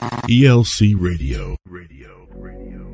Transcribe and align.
ELC 0.00 0.94
Radio. 0.98 1.56
Radio. 1.68 2.26
Radio. 2.30 2.86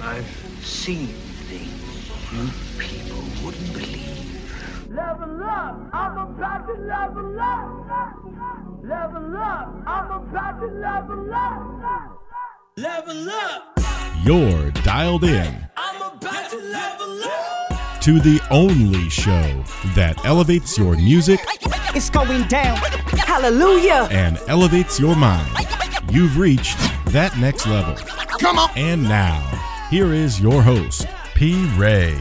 I've 0.00 0.24
seen 0.62 1.08
things 1.08 2.08
you 2.32 2.48
people 2.78 3.18
wouldn't 3.44 3.72
believe. 3.72 4.88
Level 4.88 5.42
up, 5.42 5.90
I'm 5.92 6.18
about 6.18 6.66
to 6.68 6.74
level 6.74 7.40
up. 7.40 8.84
Level 8.84 9.36
up, 9.36 9.82
I'm 9.86 10.10
about 10.12 10.60
to 10.60 10.66
level 10.66 11.34
up. 11.34 12.20
Level 12.76 13.30
up. 13.30 13.78
You're 14.24 14.70
dialed 14.82 15.24
in. 15.24 15.68
I'm 15.76 15.96
about 15.96 16.48
to 16.50 16.58
level 16.58 17.24
up. 17.24 18.00
To 18.02 18.20
the 18.20 18.40
only 18.52 19.08
show 19.08 19.64
that 19.96 20.24
elevates 20.24 20.78
your 20.78 20.94
music. 20.94 21.40
It's 21.94 22.08
going 22.08 22.46
down. 22.46 22.76
Hallelujah. 23.18 24.06
And 24.12 24.38
elevates 24.46 25.00
your 25.00 25.16
mind. 25.16 25.50
You've 26.12 26.36
reached 26.36 26.76
that 27.06 27.38
next 27.38 27.66
level. 27.66 27.94
Come 28.38 28.58
on. 28.58 28.68
And 28.76 29.02
now, 29.02 29.40
here 29.88 30.12
is 30.12 30.38
your 30.38 30.60
host, 30.60 31.06
P. 31.34 31.64
Ray. 31.74 32.18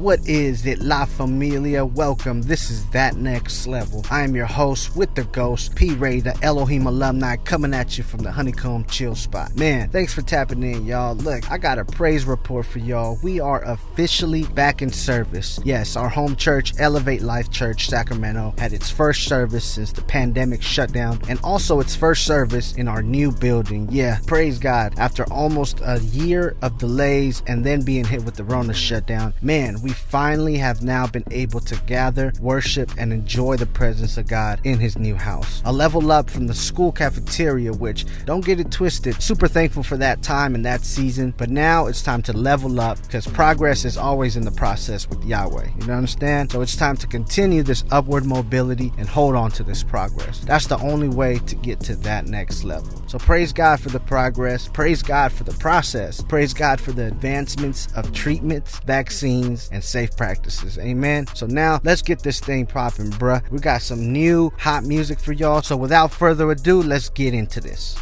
What 0.00 0.26
is 0.26 0.64
it, 0.64 0.78
La 0.78 1.04
Familia? 1.04 1.84
Welcome. 1.84 2.40
This 2.40 2.70
is 2.70 2.88
That 2.88 3.16
Next 3.16 3.66
Level. 3.66 4.02
I 4.10 4.22
am 4.22 4.34
your 4.34 4.46
host 4.46 4.96
with 4.96 5.14
the 5.14 5.24
ghost, 5.24 5.74
P 5.74 5.92
Ray, 5.92 6.20
the 6.20 6.34
Elohim 6.42 6.86
alumni, 6.86 7.36
coming 7.36 7.74
at 7.74 7.98
you 7.98 8.04
from 8.04 8.20
the 8.20 8.32
Honeycomb 8.32 8.86
Chill 8.86 9.14
Spot. 9.14 9.54
Man, 9.56 9.90
thanks 9.90 10.14
for 10.14 10.22
tapping 10.22 10.62
in, 10.62 10.86
y'all. 10.86 11.16
Look, 11.16 11.50
I 11.50 11.58
got 11.58 11.78
a 11.78 11.84
praise 11.84 12.24
report 12.24 12.64
for 12.64 12.78
y'all. 12.78 13.18
We 13.22 13.40
are 13.40 13.62
officially 13.62 14.44
back 14.44 14.80
in 14.80 14.90
service. 14.90 15.60
Yes, 15.64 15.96
our 15.96 16.08
home 16.08 16.34
church, 16.34 16.72
Elevate 16.78 17.20
Life 17.20 17.50
Church, 17.50 17.86
Sacramento, 17.86 18.54
had 18.56 18.72
its 18.72 18.88
first 18.88 19.24
service 19.24 19.66
since 19.66 19.92
the 19.92 20.00
pandemic 20.00 20.62
shutdown, 20.62 21.20
and 21.28 21.38
also 21.44 21.78
its 21.78 21.94
first 21.94 22.24
service 22.24 22.74
in 22.74 22.88
our 22.88 23.02
new 23.02 23.30
building. 23.32 23.86
Yeah, 23.90 24.20
praise 24.26 24.58
God. 24.58 24.94
After 24.98 25.30
almost 25.30 25.78
a 25.84 26.00
year 26.00 26.56
of 26.62 26.78
delays 26.78 27.42
and 27.46 27.66
then 27.66 27.82
being 27.82 28.06
hit 28.06 28.24
with 28.24 28.36
the 28.36 28.44
Rona 28.44 28.72
shutdown, 28.72 29.34
man, 29.42 29.76
we 29.82 29.89
finally 29.92 30.56
have 30.56 30.82
now 30.82 31.06
been 31.06 31.24
able 31.30 31.60
to 31.60 31.76
gather, 31.86 32.32
worship, 32.40 32.90
and 32.98 33.12
enjoy 33.12 33.56
the 33.56 33.66
presence 33.66 34.16
of 34.16 34.26
God 34.26 34.60
in 34.64 34.78
His 34.78 34.98
new 34.98 35.14
house. 35.14 35.62
A 35.64 35.72
level 35.72 36.10
up 36.12 36.30
from 36.30 36.46
the 36.46 36.54
school 36.54 36.92
cafeteria, 36.92 37.72
which, 37.72 38.06
don't 38.24 38.44
get 38.44 38.60
it 38.60 38.70
twisted, 38.70 39.22
super 39.22 39.48
thankful 39.48 39.82
for 39.82 39.96
that 39.96 40.22
time 40.22 40.54
and 40.54 40.64
that 40.64 40.82
season, 40.82 41.34
but 41.36 41.50
now 41.50 41.86
it's 41.86 42.02
time 42.02 42.22
to 42.22 42.32
level 42.32 42.80
up 42.80 43.00
because 43.02 43.26
progress 43.26 43.84
is 43.84 43.96
always 43.96 44.36
in 44.36 44.44
the 44.44 44.50
process 44.52 45.08
with 45.08 45.24
Yahweh. 45.24 45.68
You 45.84 45.92
understand? 45.92 46.52
So 46.52 46.60
it's 46.60 46.76
time 46.76 46.96
to 46.98 47.06
continue 47.06 47.62
this 47.62 47.84
upward 47.90 48.24
mobility 48.24 48.92
and 48.98 49.08
hold 49.08 49.34
on 49.34 49.50
to 49.52 49.62
this 49.62 49.82
progress. 49.82 50.40
That's 50.40 50.66
the 50.66 50.78
only 50.78 51.08
way 51.08 51.38
to 51.38 51.56
get 51.56 51.80
to 51.80 51.96
that 51.96 52.26
next 52.26 52.64
level. 52.64 53.02
So 53.06 53.18
praise 53.18 53.52
God 53.52 53.80
for 53.80 53.88
the 53.88 54.00
progress, 54.00 54.68
praise 54.68 55.02
God 55.02 55.32
for 55.32 55.44
the 55.44 55.54
process, 55.54 56.22
praise 56.22 56.54
God 56.54 56.80
for 56.80 56.92
the 56.92 57.06
advancements 57.06 57.88
of 57.94 58.12
treatments, 58.12 58.78
vaccines, 58.80 59.68
and 59.72 59.79
safe 59.80 60.16
practices. 60.16 60.78
Amen. 60.78 61.26
So 61.34 61.46
now 61.46 61.80
let's 61.84 62.02
get 62.02 62.20
this 62.20 62.40
thing 62.40 62.66
popping, 62.66 63.10
bruh. 63.10 63.48
We 63.50 63.58
got 63.58 63.82
some 63.82 64.12
new 64.12 64.52
hot 64.58 64.84
music 64.84 65.18
for 65.20 65.32
y'all. 65.32 65.62
So 65.62 65.76
without 65.76 66.12
further 66.12 66.50
ado, 66.50 66.82
let's 66.82 67.08
get 67.10 67.34
into 67.34 67.60
this. 67.60 67.96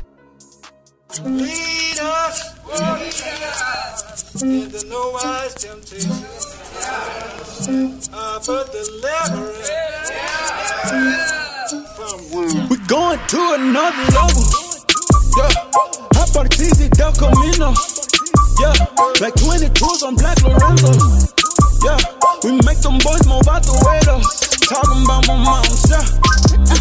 Lead 1.25 1.99
us 2.01 2.59
into 4.43 4.87
no 4.89 5.11
wise 5.11 5.55
temptation. 5.55 6.11
Uh, 8.13 8.41
but 8.47 8.71
deliver 8.73 9.51
us 9.51 10.09
We 12.69 12.77
going 12.87 13.19
to 13.19 13.55
another 13.55 14.05
level. 14.13 14.43
Yeah. 15.37 15.51
Hop 16.15 16.37
on 16.37 16.45
the 16.45 16.51
TZ 16.51 16.89
Del 16.91 17.13
Camino. 17.13 17.75
Yeah. 18.61 18.75
Like 19.21 19.35
22s 19.35 20.03
on 20.07 20.15
Black 20.17 20.43
Lorenzo. 20.43 21.38
We 22.49 22.57
make 22.65 22.81
them 22.81 22.97
boys 23.05 23.29
move 23.29 23.45
out 23.45 23.61
the 23.61 23.77
way 23.85 24.01
though. 24.09 24.25
Talking 24.73 25.05
about 25.05 25.21
my 25.29 25.37
moms, 25.37 25.85
yeah. 25.85 26.01
Uh, 26.01 26.81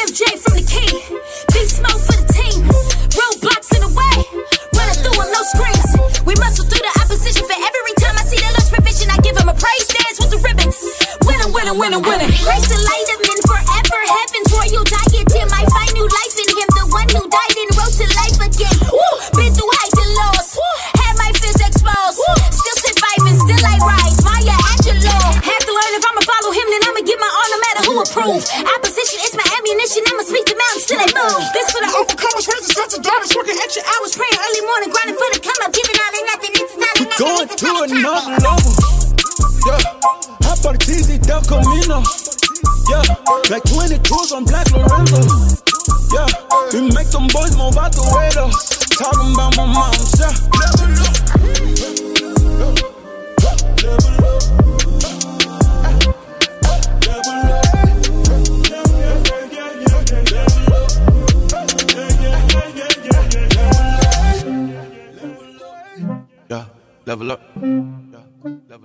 MJ 0.00 0.24
from 0.40 0.56
the 0.56 0.64
key, 0.64 0.88
big 1.52 1.68
smoke 1.68 2.00
for 2.08 2.16
the 2.16 2.24
team. 2.32 2.64
Roadblocks 3.12 3.68
in 3.76 3.84
the 3.84 3.92
way, 3.92 4.16
running 4.72 4.96
through 5.04 5.12
them, 5.12 5.28
no 5.28 5.42
screens. 5.52 5.92
We 6.24 6.32
muscle 6.40 6.64
through 6.64 6.80
the 6.80 6.94
opposition 7.04 7.44
for 7.44 7.58
every 7.60 7.94
time 8.00 8.16
I 8.16 8.24
see 8.32 8.40
the 8.40 8.48
Lord's 8.48 8.72
provision. 8.72 9.12
I 9.12 9.20
give 9.20 9.36
him 9.36 9.52
a 9.52 9.56
praise 9.60 9.92
dance 9.92 10.24
with 10.24 10.32
the 10.32 10.40
ribbons. 10.40 10.80
Winning, 11.28 11.52
winning, 11.52 11.76
winning, 11.76 12.00
winning. 12.08 12.32
Grace 12.40 12.68
the 12.72 12.80
light 12.80 12.97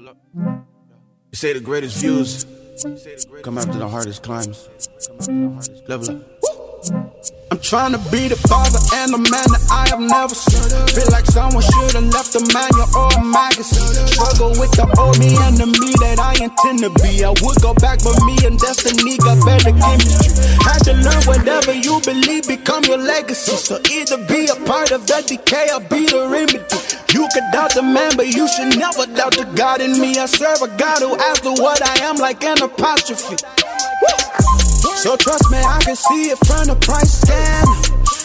You 0.04 0.66
say 1.34 1.54
the 1.54 1.62
greatest 1.62 1.98
views 1.98 2.46
come 3.42 3.58
after 3.58 3.78
the 3.78 3.88
hardest 3.88 4.24
climbs. 4.24 4.70
Level 5.88 6.18
up. 6.18 6.63
I'm 6.84 7.60
trying 7.64 7.94
to 7.94 8.02
be 8.12 8.28
the 8.28 8.36
father 8.36 8.82
and 9.00 9.16
the 9.16 9.22
man 9.32 9.48
that 9.56 9.64
I 9.72 9.88
have 9.96 10.04
never 10.04 10.36
seen. 10.36 10.68
Feel 10.92 11.08
like 11.16 11.24
someone 11.24 11.64
should 11.64 11.96
have 11.96 12.12
left 12.12 12.36
a 12.36 12.44
manual 12.52 12.90
or 12.92 13.08
a 13.08 13.24
magazine. 13.24 13.88
Struggle 14.12 14.52
with 14.60 14.74
the 14.76 14.84
the 14.84 15.68
me 15.80 15.96
that 16.04 16.20
I 16.20 16.36
intend 16.44 16.84
to 16.84 16.92
be. 17.00 17.24
I 17.24 17.32
would 17.40 17.60
go 17.64 17.72
back, 17.80 18.04
but 18.04 18.20
me 18.28 18.36
and 18.44 18.60
destiny 18.60 19.16
got 19.16 19.40
better 19.48 19.72
chemistry. 19.72 20.34
Had 20.68 20.84
to 20.92 20.94
learn 21.00 21.24
whatever 21.24 21.72
you 21.72 22.04
believe 22.04 22.52
become 22.52 22.84
your 22.84 23.00
legacy. 23.00 23.56
So 23.56 23.80
either 23.88 24.20
be 24.28 24.52
a 24.52 24.58
part 24.68 24.92
of 24.92 25.08
the 25.08 25.24
decay 25.24 25.72
or 25.72 25.80
be 25.88 26.04
the 26.04 26.28
remedy. 26.28 26.60
You 27.16 27.32
could 27.32 27.48
doubt 27.56 27.80
the 27.80 27.84
man, 27.86 28.18
but 28.20 28.28
you 28.28 28.44
should 28.52 28.76
never 28.76 29.08
doubt 29.08 29.40
the 29.40 29.48
God 29.56 29.80
in 29.80 29.96
me. 30.02 30.20
I 30.20 30.26
serve 30.28 30.60
a 30.60 30.70
God 30.76 31.00
who 31.00 31.16
after 31.32 31.54
what 31.64 31.80
I 31.80 32.04
am 32.04 32.20
like 32.20 32.44
an 32.44 32.60
apostrophe. 32.60 33.40
So 35.04 35.18
trust 35.18 35.52
me, 35.52 35.58
I 35.60 35.84
can 35.84 35.98
see 36.00 36.32
it 36.32 36.40
from 36.48 36.64
the 36.64 36.80
price 36.80 37.12
stand. 37.12 37.68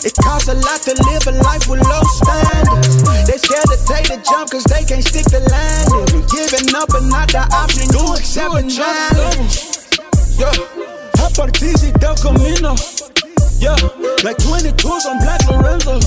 It 0.06 0.15
costs 0.22 0.47
a 0.47 0.55
lot 0.55 0.78
to 0.87 0.94
live 1.11 1.27
a 1.27 1.34
life 1.43 1.66
with 1.66 1.83
low 1.83 2.06
standards. 2.22 3.03
They 3.27 3.34
scared 3.34 3.66
to 3.66 3.78
take 3.83 4.06
the 4.06 4.22
jump 4.22 4.55
cause 4.55 4.62
they 4.62 4.87
can't 4.87 5.03
stick 5.03 5.27
the 5.27 5.43
landing. 5.43 6.22
Giving 6.31 6.71
up 6.78 6.94
and 6.94 7.11
not 7.11 7.34
the 7.34 7.43
option, 7.50 7.91
you 7.91 8.14
accept 8.14 8.55
a 8.55 8.62
challenge. 8.62 9.75
Yeah, 10.38 10.55
on 11.19 11.50
the 11.50 11.91
Del 11.99 12.14
Camino. 12.14 12.79
Yeah, 13.58 13.75
like 14.23 14.38
22s 14.38 15.02
on 15.11 15.19
Black 15.19 15.43
Lorenzo. 15.50 15.99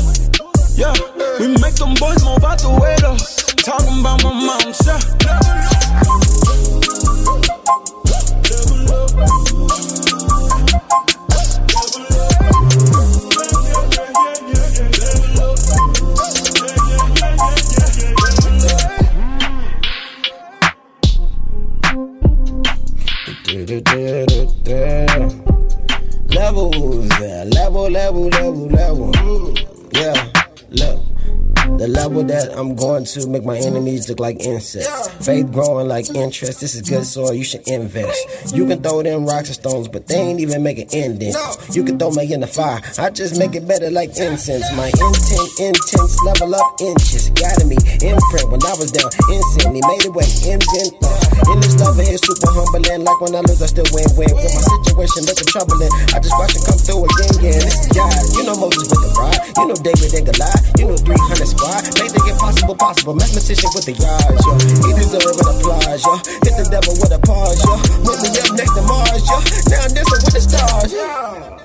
Yeah, 0.80 0.96
we 1.36 1.52
make 1.60 1.76
them 1.76 2.00
boys 2.00 2.24
move 2.24 2.48
out 2.48 2.64
the 2.64 2.72
way 2.80 2.96
though. 3.04 3.20
Talking 3.60 4.00
about 4.00 4.24
my 4.24 4.32
moms, 4.32 4.80
yeah. 4.88 6.31
To 33.12 33.28
make 33.28 33.44
my 33.44 33.58
enemies 33.58 34.08
look 34.08 34.22
like 34.22 34.40
insects. 34.40 34.88
Faith 35.20 35.52
growing 35.52 35.90
like 35.90 36.08
interest. 36.16 36.62
This 36.62 36.76
is 36.76 36.82
good 36.88 37.04
soil, 37.04 37.34
you 37.34 37.44
should 37.44 37.68
invest. 37.68 38.56
You 38.56 38.66
can 38.66 38.82
throw 38.82 39.04
them 39.04 39.26
rocks 39.26 39.52
and 39.52 39.56
stones, 39.60 39.90
but 39.90 40.08
they 40.08 40.16
ain't 40.16 40.40
even 40.40 40.64
make 40.64 40.80
an 40.80 40.88
indent. 40.96 41.36
You 41.76 41.84
can 41.84 42.00
throw 42.00 42.12
me 42.12 42.32
in 42.32 42.40
the 42.40 42.48
fire, 42.48 42.80
I 42.98 43.10
just 43.10 43.36
make 43.38 43.52
it 43.54 43.68
better 43.68 43.92
like 43.92 44.16
incense. 44.16 44.64
My 44.80 44.88
intent, 44.88 45.50
intense, 45.60 46.16
level 46.24 46.56
up 46.56 46.80
inches. 46.80 47.36
Guided 47.36 47.68
me, 47.68 47.76
imprint 48.00 48.48
when 48.48 48.64
I 48.64 48.80
was 48.80 48.96
down. 48.96 49.12
Instant, 49.28 49.76
he 49.76 49.84
made 49.84 50.08
it 50.08 50.14
way. 50.16 50.24
Uh, 50.24 51.52
in 51.52 51.60
this 51.60 51.76
love 51.84 52.00
here, 52.00 52.16
super 52.16 52.48
humbling. 52.56 53.04
Like 53.04 53.20
when 53.20 53.36
I 53.36 53.44
lose, 53.44 53.60
I 53.60 53.68
still 53.68 53.92
win 53.92 54.08
win. 54.16 54.32
With 54.40 54.56
my 54.56 54.64
situation 54.88 55.28
looking 55.28 55.52
troubling, 55.52 55.92
I 56.16 56.24
just 56.24 56.36
watch 56.40 56.56
it 56.56 56.64
come 56.64 56.80
through 56.80 57.04
again, 57.12 57.36
yeah. 57.44 57.60
This 57.60 57.76
is 57.76 57.92
God. 57.92 58.16
You 58.40 58.48
know 58.48 58.56
Moses 58.56 58.88
with 58.88 59.04
the 59.04 59.12
rod. 59.20 59.36
You 59.60 59.66
know 59.68 59.78
David 59.84 60.16
and 60.16 60.26
Goliath. 60.32 60.64
You 60.80 60.86
know 60.88 60.96
300 60.96 61.44
squad. 61.44 61.84
Make 62.00 62.16
the 62.16 62.24
impossible 62.24 62.80
possible. 62.80 63.01
Mathematician 63.10 63.70
with 63.74 63.86
the 63.86 63.94
yards, 63.98 64.46
yo. 64.46 64.54
He 64.86 64.94
deserve 64.94 65.26
an 65.26 65.42
applause, 65.42 66.06
yo. 66.06 66.22
Hit 66.46 66.54
the 66.54 66.70
devil 66.70 66.94
with 67.02 67.10
a 67.10 67.18
pause, 67.26 67.58
yo. 67.66 67.74
Put 68.06 68.22
me 68.22 68.30
up 68.38 68.54
next 68.54 68.78
to 68.78 68.82
Mars, 68.86 69.26
yo. 69.26 69.42
Now 69.74 69.90
with 69.90 70.22
the 70.30 70.38
stars, 70.40 70.94
yo. 70.94 71.58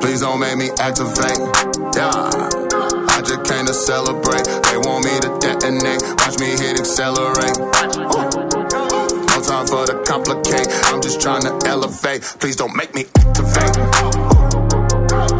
Please 0.00 0.20
don't 0.20 0.38
make 0.38 0.56
me 0.56 0.70
activate. 0.78 1.38
Yeah. 1.98 2.30
I 3.10 3.22
just 3.26 3.42
came 3.42 3.66
to 3.66 3.74
celebrate. 3.74 4.46
They 4.70 4.78
want 4.78 5.04
me 5.04 5.18
to 5.18 5.30
detonate. 5.40 6.02
Watch 6.18 6.38
me 6.38 6.46
hit 6.46 6.78
accelerate. 6.78 7.58
Ooh. 7.58 8.41
Time 9.62 9.70
for 9.78 9.86
the 9.86 10.02
complicate. 10.02 10.66
I'm 10.90 10.98
just 10.98 11.20
trying 11.22 11.46
to 11.46 11.54
elevate. 11.70 12.26
Please 12.42 12.58
don't 12.58 12.74
make 12.74 12.98
me 12.98 13.06
activate. 13.14 13.78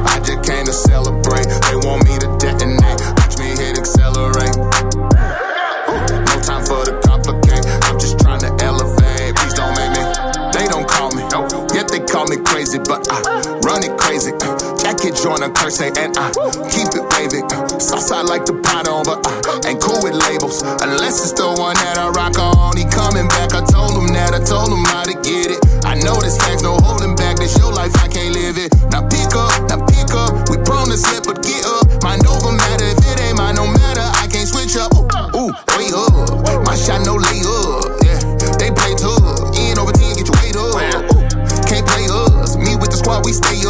I 0.06 0.22
just 0.22 0.46
came 0.46 0.62
to 0.62 0.70
celebrate. 0.70 1.50
They 1.66 1.74
want 1.82 2.06
me 2.06 2.14
to 2.22 2.30
detonate. 2.38 3.02
Watch 3.18 3.34
me 3.42 3.50
hit 3.58 3.82
accelerate. 3.82 4.54
No 6.22 6.34
time 6.38 6.62
for 6.62 6.86
the 6.86 7.02
complicate. 7.02 7.66
I'm 7.90 7.98
just 7.98 8.14
trying 8.22 8.46
to 8.46 8.54
elevate. 8.62 9.34
Please 9.42 9.58
don't 9.58 9.74
make 9.74 9.90
me. 9.90 10.06
They 10.54 10.70
don't 10.70 10.86
call 10.86 11.10
me. 11.18 11.26
Yet 11.74 11.90
they 11.90 11.98
call 12.06 12.30
me 12.30 12.38
crazy, 12.46 12.78
but 12.78 13.02
I 13.10 13.26
run 13.66 13.82
it 13.82 13.98
crazy. 13.98 14.30
Uh, 14.38 14.54
Jacket 14.78 15.18
join 15.18 15.42
a 15.42 15.50
curse 15.50 15.82
eh, 15.82 15.90
and 15.98 16.14
I 16.14 16.30
keep 16.70 16.94
it 16.94 17.02
waving. 17.18 17.50
Uh, 17.50 17.66
sauce 17.82 18.14
I 18.14 18.22
like 18.22 18.46
to 18.46 18.54
pot 18.62 18.86
on, 18.86 19.02
but 19.02 19.18
I 19.26 19.66
ain't 19.66 19.82
cool 19.82 19.98
with 19.98 20.14
labels. 20.14 20.62
Unless 20.62 21.26
it's 21.26 21.34
the 21.34 21.50
one 21.58 21.74
that 21.74 21.98
I 21.98 22.06
rock 22.14 22.38
on. 22.38 22.78
He 22.78 22.86
coming 22.86 23.26
back. 23.26 23.50
That. 24.14 24.34
I 24.34 24.40
told 24.44 24.70
how 24.88 25.04
to 25.04 25.14
get 25.24 25.50
it. 25.50 25.60
I 25.84 25.94
know 25.94 26.16
this 26.20 26.36
facts, 26.38 26.62
no 26.62 26.76
holding 26.80 27.16
back. 27.16 27.36
This 27.36 27.56
your 27.58 27.72
life, 27.72 27.94
I 27.98 28.08
can't 28.08 28.34
live 28.34 28.58
it. 28.58 28.72
Now 28.90 29.06
pick 29.08 29.32
up, 29.34 29.52
now 29.68 29.80
pick 29.86 30.12
up. 30.12 30.48
We 30.50 30.56
prone 30.62 30.88
to 30.90 30.98
slip, 30.98 31.24
but 31.24 31.42
get 31.42 31.64
up. 31.64 32.02
Mind 32.02 32.26
over 32.26 32.52
matter. 32.52 32.88
If 32.88 33.00
it 33.04 33.20
ain't 33.20 33.38
mine, 33.38 33.56
no 33.56 33.66
matter. 33.66 34.04
I 34.20 34.28
can't 34.28 34.48
switch 34.48 34.76
up. 34.76 34.92
Ooh, 34.92 35.08
ooh 35.38 35.52
up. 35.94 36.64
My 36.66 36.76
shot 36.76 37.04
no 37.04 37.16
lay 37.16 37.40
up. 37.44 38.00
Yeah, 38.02 38.20
they 38.58 38.70
play 38.70 38.94
tough. 38.98 39.54
In 39.56 39.78
over 39.78 39.92
10, 39.92 40.16
get 40.16 40.26
your 40.26 40.36
weight 40.40 40.56
up. 40.56 40.76
Ooh, 41.12 41.22
can't 41.68 41.86
play 41.86 42.06
us. 42.10 42.56
Me 42.56 42.76
with 42.76 42.90
the 42.90 42.98
squad, 42.98 43.24
we 43.24 43.32
stay 43.32 43.61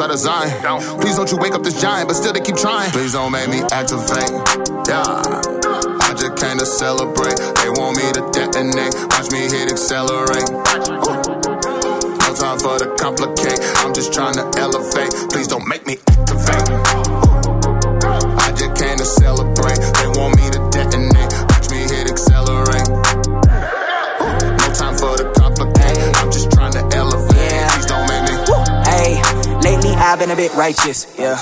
Out 0.00 0.10
of 0.10 0.18
Zion. 0.18 0.80
Please 1.00 1.16
don't 1.16 1.30
you 1.30 1.36
wake 1.36 1.52
up 1.52 1.62
this 1.62 1.78
giant, 1.80 2.08
but 2.08 2.14
still 2.14 2.32
they 2.32 2.40
keep 2.40 2.56
trying. 2.56 2.90
Please 2.92 3.12
don't 3.12 3.30
make 3.30 3.48
me 3.48 3.60
activate. 3.70 4.30
Yeah. 4.88 5.22
I 6.00 6.14
just 6.16 6.36
came 6.36 6.58
to 6.58 6.66
celebrate. 6.66 7.36
They 7.36 7.68
want 7.70 7.98
me 7.98 8.10
to 8.12 8.22
detonate. 8.32 8.94
Watch 9.10 9.30
me 9.30 9.40
hit 9.40 9.70
accelerate. 9.70 10.48
Ooh. 10.48 11.22
No 12.18 12.34
time 12.34 12.58
for 12.58 12.78
the 12.78 12.94
complicate. 12.98 13.60
I'm 13.84 13.92
just 13.92 14.12
trying 14.12 14.34
to 14.34 14.50
elevate. 14.58 15.12
Please 15.30 15.46
don't 15.46 15.68
make 15.68 15.86
me 15.86 15.98
activate. 16.08 17.21
Been 30.22 30.30
a 30.30 30.36
bit 30.36 30.54
righteous, 30.54 31.10
yeah. 31.18 31.34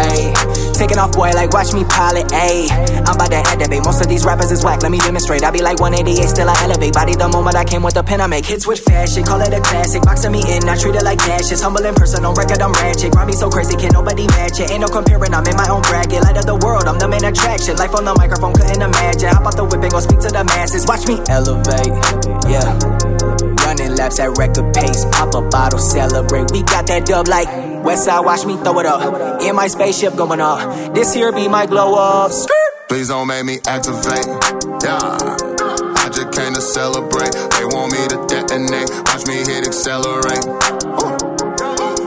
Ayy, 0.00 0.32
taking 0.72 0.96
off 0.96 1.12
boy 1.12 1.28
like 1.36 1.52
watch 1.52 1.76
me 1.76 1.84
pilot, 1.84 2.24
ayy. 2.32 2.72
I'm 3.04 3.20
about 3.20 3.28
to 3.28 3.36
activate. 3.36 3.84
Most 3.84 4.00
of 4.00 4.08
these 4.08 4.24
rappers 4.24 4.50
is 4.50 4.64
whack, 4.64 4.80
let 4.80 4.90
me 4.90 4.96
demonstrate. 4.96 5.44
I 5.44 5.50
be 5.50 5.60
like 5.60 5.78
188, 5.78 6.24
still 6.32 6.48
I 6.48 6.56
elevate. 6.64 6.94
Body 6.94 7.14
the 7.16 7.28
moment 7.28 7.54
I 7.54 7.64
came 7.64 7.82
with 7.82 7.92
the 7.92 8.02
pen, 8.02 8.22
I 8.22 8.26
make 8.26 8.46
hits 8.46 8.66
with 8.66 8.80
fashion. 8.80 9.24
Call 9.24 9.42
it 9.42 9.52
a 9.52 9.60
classic, 9.60 10.00
boxing 10.02 10.32
me 10.32 10.40
in, 10.40 10.64
I 10.64 10.76
treat 10.76 10.96
it 10.96 11.04
like 11.04 11.18
cash. 11.18 11.52
It's 11.52 11.60
humble 11.60 11.84
in 11.84 11.94
person, 11.94 12.24
on 12.24 12.32
record 12.34 12.62
I'm 12.62 12.72
ratchet. 12.72 13.12
Grind 13.12 13.28
me 13.28 13.36
so 13.36 13.50
crazy, 13.50 13.76
can 13.76 13.92
nobody 13.92 14.26
match 14.28 14.58
it. 14.58 14.70
Ain't 14.70 14.80
no 14.80 14.88
comparing, 14.88 15.34
I'm 15.34 15.44
in 15.44 15.56
my 15.56 15.68
own 15.68 15.82
bracket. 15.82 16.24
Light 16.24 16.38
of 16.38 16.46
the 16.46 16.56
world, 16.56 16.88
I'm 16.88 16.98
the 16.98 17.08
main 17.08 17.24
attraction. 17.24 17.76
Life 17.76 17.92
on 17.92 18.06
the 18.08 18.14
microphone, 18.16 18.54
couldn't 18.54 18.80
imagine. 18.80 19.28
Hop 19.36 19.44
out 19.44 19.56
the 19.56 19.64
whip 19.68 19.84
and 19.84 19.92
go 19.92 20.00
speak 20.00 20.20
to 20.24 20.32
the 20.32 20.44
masses. 20.44 20.88
Watch 20.88 21.04
me 21.04 21.20
elevate, 21.28 21.92
yeah. 22.48 23.13
Running 23.74 23.96
laps 23.96 24.20
at 24.20 24.38
record 24.38 24.72
pace, 24.72 25.04
pop 25.10 25.34
a 25.34 25.42
bottle, 25.42 25.80
celebrate. 25.80 26.48
We 26.52 26.62
got 26.62 26.86
that 26.86 27.06
dub 27.06 27.26
like 27.26 27.48
Westside, 27.82 28.24
watch 28.24 28.46
me 28.46 28.56
throw 28.58 28.78
it 28.78 28.86
up. 28.86 29.42
In 29.42 29.56
my 29.56 29.66
spaceship 29.66 30.14
going 30.14 30.40
up. 30.40 30.94
This 30.94 31.12
here 31.12 31.32
be 31.32 31.48
my 31.48 31.66
glow 31.66 31.96
up. 31.96 32.30
Please 32.88 33.08
don't 33.08 33.26
make 33.26 33.44
me 33.44 33.58
activate. 33.66 34.26
Yeah. 34.78 35.18
I 35.98 36.06
just 36.06 36.30
came 36.38 36.54
to 36.54 36.60
celebrate. 36.60 37.34
They 37.34 37.64
want 37.66 37.90
me 37.90 38.06
to 38.14 38.22
detonate. 38.30 38.90
Watch 39.10 39.26
me 39.26 39.42
hit 39.42 39.66
accelerate. 39.66 40.46
Ooh. 40.94 41.18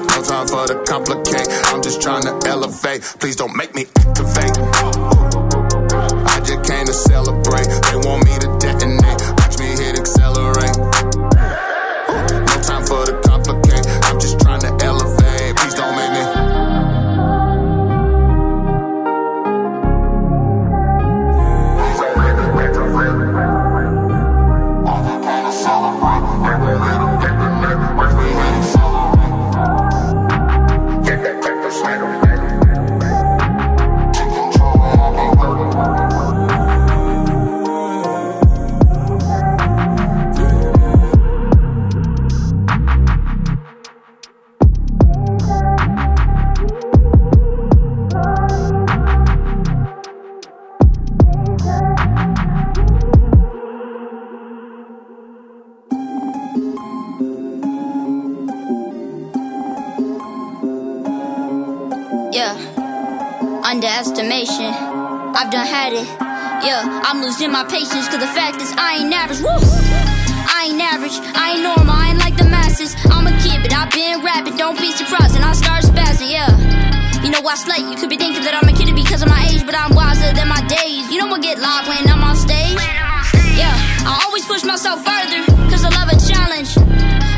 No 0.08 0.24
time 0.24 0.48
for 0.48 0.72
the 0.72 0.86
complicate. 0.88 1.52
I'm 1.68 1.84
just 1.84 2.02
trying 2.02 2.24
to 2.24 2.48
elevate. 2.48 3.02
Please 3.20 3.36
don't 3.36 3.58
make 3.58 3.76
me 3.76 3.88
activate. 4.08 4.56
Ooh. 4.56 5.04
I 6.32 6.40
just 6.48 6.64
came 6.64 6.86
to 6.86 6.94
celebrate. 6.94 7.68
They 7.92 7.98
want 8.08 8.24
me 8.24 8.40
to 8.40 8.48
detonate. 8.56 9.20
Watch 9.36 9.60
me 9.60 9.76
hit 9.76 10.00
accelerate. 10.00 10.97
Underestimation. 63.98 64.70
I've 65.34 65.50
done 65.50 65.66
had 65.66 65.90
it. 65.90 66.06
Yeah, 66.62 66.86
I'm 67.02 67.18
losing 67.18 67.50
my 67.50 67.66
patience, 67.66 68.06
cause 68.06 68.22
the 68.22 68.30
fact 68.30 68.62
is 68.62 68.70
I 68.78 69.02
ain't 69.02 69.10
average. 69.10 69.42
Woo! 69.42 69.50
I 69.50 70.70
ain't 70.70 70.78
average, 70.78 71.18
I 71.34 71.58
ain't 71.58 71.66
normal, 71.66 71.98
I 71.98 72.14
ain't 72.14 72.22
like 72.22 72.38
the 72.38 72.46
masses. 72.46 72.94
I'm 73.10 73.26
a 73.26 73.34
kid, 73.42 73.66
but 73.66 73.74
I've 73.74 73.90
been 73.90 74.22
rapping, 74.22 74.54
don't 74.54 74.78
be 74.78 74.94
surprised, 74.94 75.34
and 75.34 75.42
I 75.42 75.54
start 75.58 75.82
spazzing, 75.82 76.30
yeah. 76.30 76.54
You 77.26 77.34
know 77.34 77.42
I 77.42 77.58
slay, 77.58 77.90
you 77.90 77.98
could 77.98 78.14
be 78.14 78.22
thinking 78.22 78.46
that 78.46 78.54
I'm 78.54 78.70
a 78.70 78.76
kid 78.78 78.94
because 78.94 79.26
of 79.26 79.34
my 79.34 79.42
age, 79.50 79.66
but 79.66 79.74
I'm 79.74 79.90
wiser 79.98 80.30
than 80.30 80.46
my 80.46 80.62
days. 80.70 81.10
You 81.10 81.18
know 81.18 81.34
I 81.34 81.42
get 81.42 81.58
live 81.58 81.90
when 81.90 82.06
I'm 82.06 82.22
on 82.22 82.38
stage. 82.38 82.78
Yeah, 83.58 83.74
I 84.06 84.30
always 84.30 84.46
push 84.46 84.62
myself 84.62 85.02
further, 85.02 85.42
cause 85.74 85.82
I 85.82 85.90
love 85.90 86.14
a 86.14 86.18
challenge. 86.22 86.78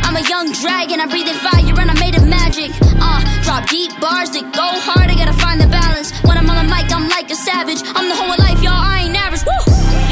I'm 0.04 0.20
a 0.20 0.28
young 0.28 0.52
dragon, 0.60 1.00
I 1.00 1.08
breathe 1.08 1.32
in 1.32 1.40
fire 1.40 1.72
and 1.72 1.88
I 1.88 1.96
made 2.04 2.20
of 2.20 2.28
magic. 2.28 2.76
Uh, 3.00 3.24
drop 3.50 3.68
deep 3.68 3.92
bars 4.00 4.30
that 4.30 4.46
go 4.54 4.70
hard, 4.86 5.10
I 5.10 5.16
gotta 5.16 5.34
find 5.34 5.60
the 5.60 5.66
balance. 5.66 6.14
When 6.22 6.38
I'm 6.38 6.48
on 6.52 6.58
the 6.62 6.70
mic, 6.70 6.86
I'm 6.94 7.10
like 7.10 7.32
a 7.32 7.36
savage. 7.36 7.82
I'm 7.98 8.08
the 8.08 8.16
whole 8.16 8.32
of 8.32 8.38
life, 8.38 8.62
y'all, 8.62 8.78
I 8.78 9.10
ain't 9.10 9.18
average. 9.18 9.42
Woo! 9.42 9.58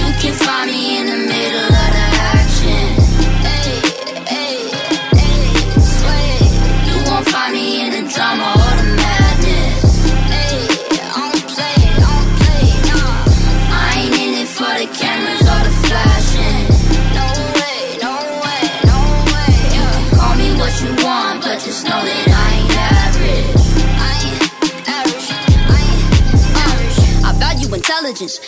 You 0.01 0.09
can 0.17 0.33
find 0.33 0.71
me 0.71 0.97
in 0.97 1.05
the 1.05 1.17
middle 1.29 1.76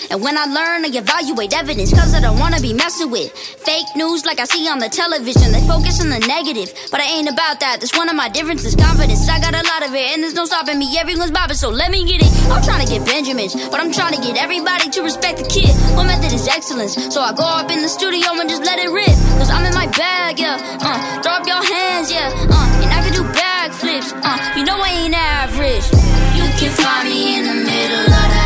And 0.10 0.24
when 0.24 0.38
I 0.38 0.46
learn, 0.46 0.86
I 0.86 0.90
evaluate 0.90 1.54
evidence, 1.54 1.94
cause 1.94 2.16
I 2.16 2.20
don't 2.20 2.40
wanna 2.40 2.60
be 2.60 2.74
messing 2.74 3.12
with 3.12 3.32
fake 3.32 3.86
news 3.96 4.26
like 4.26 4.40
I 4.40 4.46
see 4.46 4.68
on 4.68 4.80
the 4.80 4.90
television. 4.90 5.52
They 5.52 5.62
focus 5.68 6.02
on 6.02 6.10
the 6.10 6.20
negative, 6.26 6.74
but 6.90 7.00
I 7.00 7.06
ain't 7.06 7.30
about 7.30 7.60
that. 7.62 7.78
That's 7.80 7.96
one 7.96 8.10
of 8.10 8.16
my 8.16 8.28
differences, 8.30 8.76
confidence. 8.76 9.30
I 9.30 9.40
got 9.40 9.54
a 9.54 9.62
lot 9.70 9.86
of 9.86 9.94
it, 9.94 10.10
and 10.14 10.24
there's 10.24 10.34
no 10.34 10.46
stopping 10.46 10.80
me. 10.80 10.98
Everyone's 10.98 11.30
bobbing, 11.30 11.58
so 11.58 11.70
let 11.70 11.92
me 11.92 12.06
get 12.06 12.26
it. 12.26 12.32
I'm 12.50 12.64
trying 12.64 12.86
to 12.86 12.90
get 12.90 13.06
Benjamins, 13.06 13.54
but 13.70 13.80
I'm 13.80 13.92
trying 13.92 14.14
to 14.18 14.22
get 14.22 14.36
everybody 14.36 14.90
to 14.90 15.04
respect 15.04 15.38
the 15.38 15.48
kid. 15.48 15.70
My 15.94 16.04
method 16.04 16.34
is 16.34 16.48
excellence, 16.48 16.98
so 17.14 17.22
I 17.22 17.32
go 17.32 17.46
up 17.46 17.70
in 17.70 17.82
the 17.82 17.90
studio 17.90 18.34
and 18.34 18.50
just 18.50 18.66
let 18.66 18.80
it 18.80 18.90
rip. 18.90 19.14
Cause 19.38 19.52
I'm 19.54 19.66
in 19.66 19.74
my 19.78 19.86
bag, 19.94 20.40
yeah. 20.40 20.58
Uh, 20.82 21.22
throw 21.22 21.34
up 21.38 21.46
your 21.46 21.62
hands, 21.62 22.12
yeah. 22.12 22.34
Uh, 22.50 22.82
and 22.82 22.90
I 22.90 23.06
can 23.06 23.14
do 23.14 23.24
backflips. 23.38 24.10
Uh, 24.26 24.58
you 24.58 24.66
know 24.66 24.82
I 24.82 24.90
ain't 25.06 25.14
average. 25.14 25.86
You 26.34 26.46
can 26.58 26.72
find 26.74 27.08
me 27.08 27.38
in 27.38 27.46
the 27.46 27.58
middle 27.62 28.10
of 28.10 28.28
the 28.34 28.39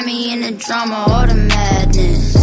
find 0.00 0.06
me 0.06 0.32
in 0.32 0.40
the 0.40 0.52
drama 0.52 1.04
or 1.10 1.26
the 1.26 1.34
madness. 1.34 2.36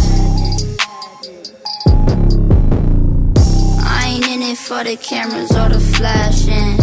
I 3.80 4.06
ain't 4.06 4.26
in 4.28 4.42
it 4.42 4.58
for 4.58 4.84
the 4.84 4.96
cameras 4.96 5.50
or 5.52 5.68
the 5.68 5.80
flashing. 5.80 6.78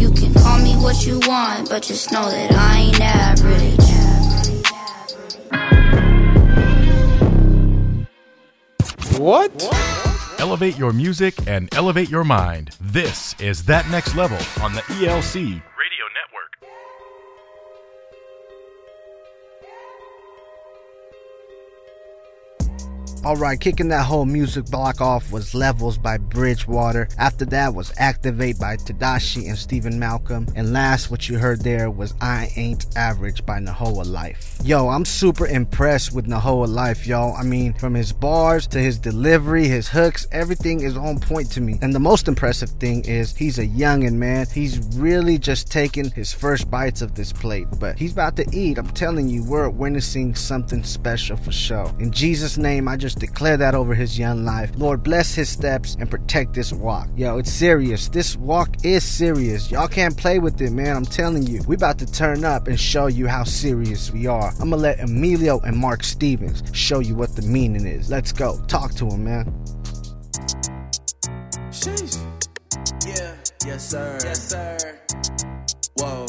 You 0.00 0.10
can 0.12 0.34
call 0.34 0.58
me 0.58 0.74
what 0.82 1.06
you 1.06 1.20
want, 1.26 1.68
but 1.68 1.82
just 1.82 2.12
know 2.12 2.30
that 2.30 2.52
I 2.52 2.80
ain't 2.80 3.00
average. 3.00 3.78
What? 9.18 9.52
Elevate 10.38 10.76
your 10.76 10.92
music 10.92 11.34
and 11.46 11.72
elevate 11.74 12.10
your 12.10 12.24
mind. 12.24 12.76
This 12.80 13.34
is 13.40 13.64
That 13.64 13.88
Next 13.90 14.16
Level 14.16 14.38
on 14.60 14.74
the 14.74 14.80
ELC 14.82 15.62
Alright, 23.24 23.60
kicking 23.60 23.86
that 23.90 24.04
whole 24.04 24.24
music 24.24 24.64
block 24.66 25.00
off 25.00 25.30
was 25.30 25.54
Levels 25.54 25.96
by 25.96 26.18
Bridgewater. 26.18 27.06
After 27.18 27.44
that 27.46 27.72
was 27.72 27.92
Activate 27.96 28.58
by 28.58 28.76
Tadashi 28.76 29.46
and 29.48 29.56
Stephen 29.56 29.96
Malcolm. 29.96 30.48
And 30.56 30.72
last, 30.72 31.08
what 31.08 31.28
you 31.28 31.38
heard 31.38 31.60
there 31.60 31.88
was 31.88 32.14
I 32.20 32.50
Ain't 32.56 32.86
Average 32.96 33.46
by 33.46 33.60
Nahoa 33.60 34.04
Life. 34.04 34.58
Yo, 34.64 34.88
I'm 34.88 35.04
super 35.04 35.46
impressed 35.46 36.12
with 36.12 36.26
Nahoa 36.26 36.66
Life, 36.66 37.06
y'all. 37.06 37.36
I 37.36 37.44
mean, 37.44 37.74
from 37.74 37.94
his 37.94 38.12
bars 38.12 38.66
to 38.66 38.80
his 38.80 38.98
delivery, 38.98 39.68
his 39.68 39.86
hooks, 39.86 40.26
everything 40.32 40.80
is 40.80 40.96
on 40.96 41.20
point 41.20 41.48
to 41.52 41.60
me. 41.60 41.78
And 41.80 41.94
the 41.94 42.00
most 42.00 42.26
impressive 42.26 42.70
thing 42.70 43.04
is 43.04 43.36
he's 43.36 43.60
a 43.60 43.66
youngin', 43.68 44.14
man. 44.14 44.46
He's 44.52 44.80
really 44.96 45.38
just 45.38 45.70
taking 45.70 46.10
his 46.10 46.32
first 46.32 46.68
bites 46.72 47.02
of 47.02 47.14
this 47.14 47.32
plate. 47.32 47.68
But 47.78 48.00
he's 48.00 48.12
about 48.14 48.34
to 48.38 48.46
eat. 48.52 48.78
I'm 48.78 48.90
telling 48.90 49.28
you, 49.28 49.44
we're 49.44 49.68
witnessing 49.68 50.34
something 50.34 50.82
special 50.82 51.36
for 51.36 51.52
sure. 51.52 51.94
In 52.00 52.10
Jesus' 52.10 52.58
name, 52.58 52.88
I 52.88 52.96
just 52.96 53.11
declare 53.18 53.56
that 53.56 53.74
over 53.74 53.94
his 53.94 54.18
young 54.18 54.44
life. 54.44 54.70
Lord, 54.76 55.02
bless 55.02 55.34
his 55.34 55.48
steps 55.48 55.96
and 55.98 56.10
protect 56.10 56.54
this 56.54 56.72
walk. 56.72 57.08
Yo, 57.16 57.38
it's 57.38 57.52
serious. 57.52 58.08
This 58.08 58.36
walk 58.36 58.84
is 58.84 59.04
serious. 59.04 59.70
Y'all 59.70 59.88
can't 59.88 60.16
play 60.16 60.38
with 60.38 60.60
it, 60.60 60.70
man. 60.70 60.96
I'm 60.96 61.04
telling 61.04 61.46
you. 61.46 61.62
We 61.66 61.76
about 61.76 61.98
to 62.00 62.10
turn 62.10 62.44
up 62.44 62.68
and 62.68 62.78
show 62.78 63.06
you 63.06 63.26
how 63.26 63.44
serious 63.44 64.10
we 64.10 64.26
are. 64.26 64.52
I'm 64.60 64.70
gonna 64.70 64.76
let 64.76 65.00
Emilio 65.00 65.60
and 65.60 65.76
Mark 65.76 66.02
Stevens 66.02 66.62
show 66.72 67.00
you 67.00 67.14
what 67.14 67.36
the 67.36 67.42
meaning 67.42 67.86
is. 67.86 68.10
Let's 68.10 68.32
go. 68.32 68.60
Talk 68.66 68.94
to 68.94 69.06
him, 69.06 69.24
man. 69.24 69.52
Sheesh. 71.70 72.18
Yeah. 73.06 73.34
Yes, 73.66 73.90
sir. 73.90 74.18
Yes, 74.22 74.50
sir. 74.50 75.00
Whoa. 75.98 76.26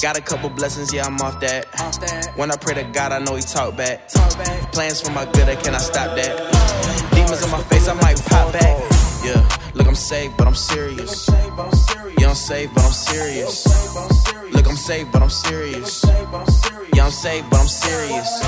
Got 0.00 0.16
a 0.16 0.20
couple 0.20 0.48
blessings, 0.48 0.94
yeah, 0.94 1.04
I'm 1.06 1.20
off 1.20 1.40
that. 1.40 1.66
Off 1.80 1.98
that. 2.00 2.32
When 2.36 2.52
I 2.52 2.56
pray 2.56 2.74
to 2.74 2.84
God, 2.84 3.10
I 3.10 3.18
know 3.18 3.34
He 3.34 3.42
talk 3.42 3.76
back. 3.76 4.06
Talk 4.08 4.38
back. 4.38 4.72
Plans 4.72 5.00
for 5.00 5.10
my 5.10 5.24
good, 5.32 5.48
I 5.48 5.56
cannot 5.56 5.80
stop 5.80 6.14
that. 6.14 7.10
Demons 7.12 7.42
on 7.42 7.50
my 7.50 7.62
face, 7.64 7.88
I 7.88 7.94
might 7.94 8.16
pop 8.26 8.52
back. 8.52 8.78
Yeah, 9.24 9.42
look, 9.74 9.88
I'm 9.88 9.96
saved, 9.96 10.36
but 10.36 10.46
I'm 10.46 10.54
serious. 10.54 11.28
Yeah, 11.28 12.28
I'm 12.28 12.34
saved, 12.36 12.74
but 12.76 12.84
I'm 12.84 12.92
serious. 12.92 13.66
Saved, 14.78 15.12
but 15.12 15.20
I'm 15.20 15.28
serious. 15.28 16.02
Yeah, 16.94 17.04
I'm 17.04 17.10
saved, 17.10 17.50
but 17.50 17.60
I'm 17.60 17.68
serious. 17.68 18.46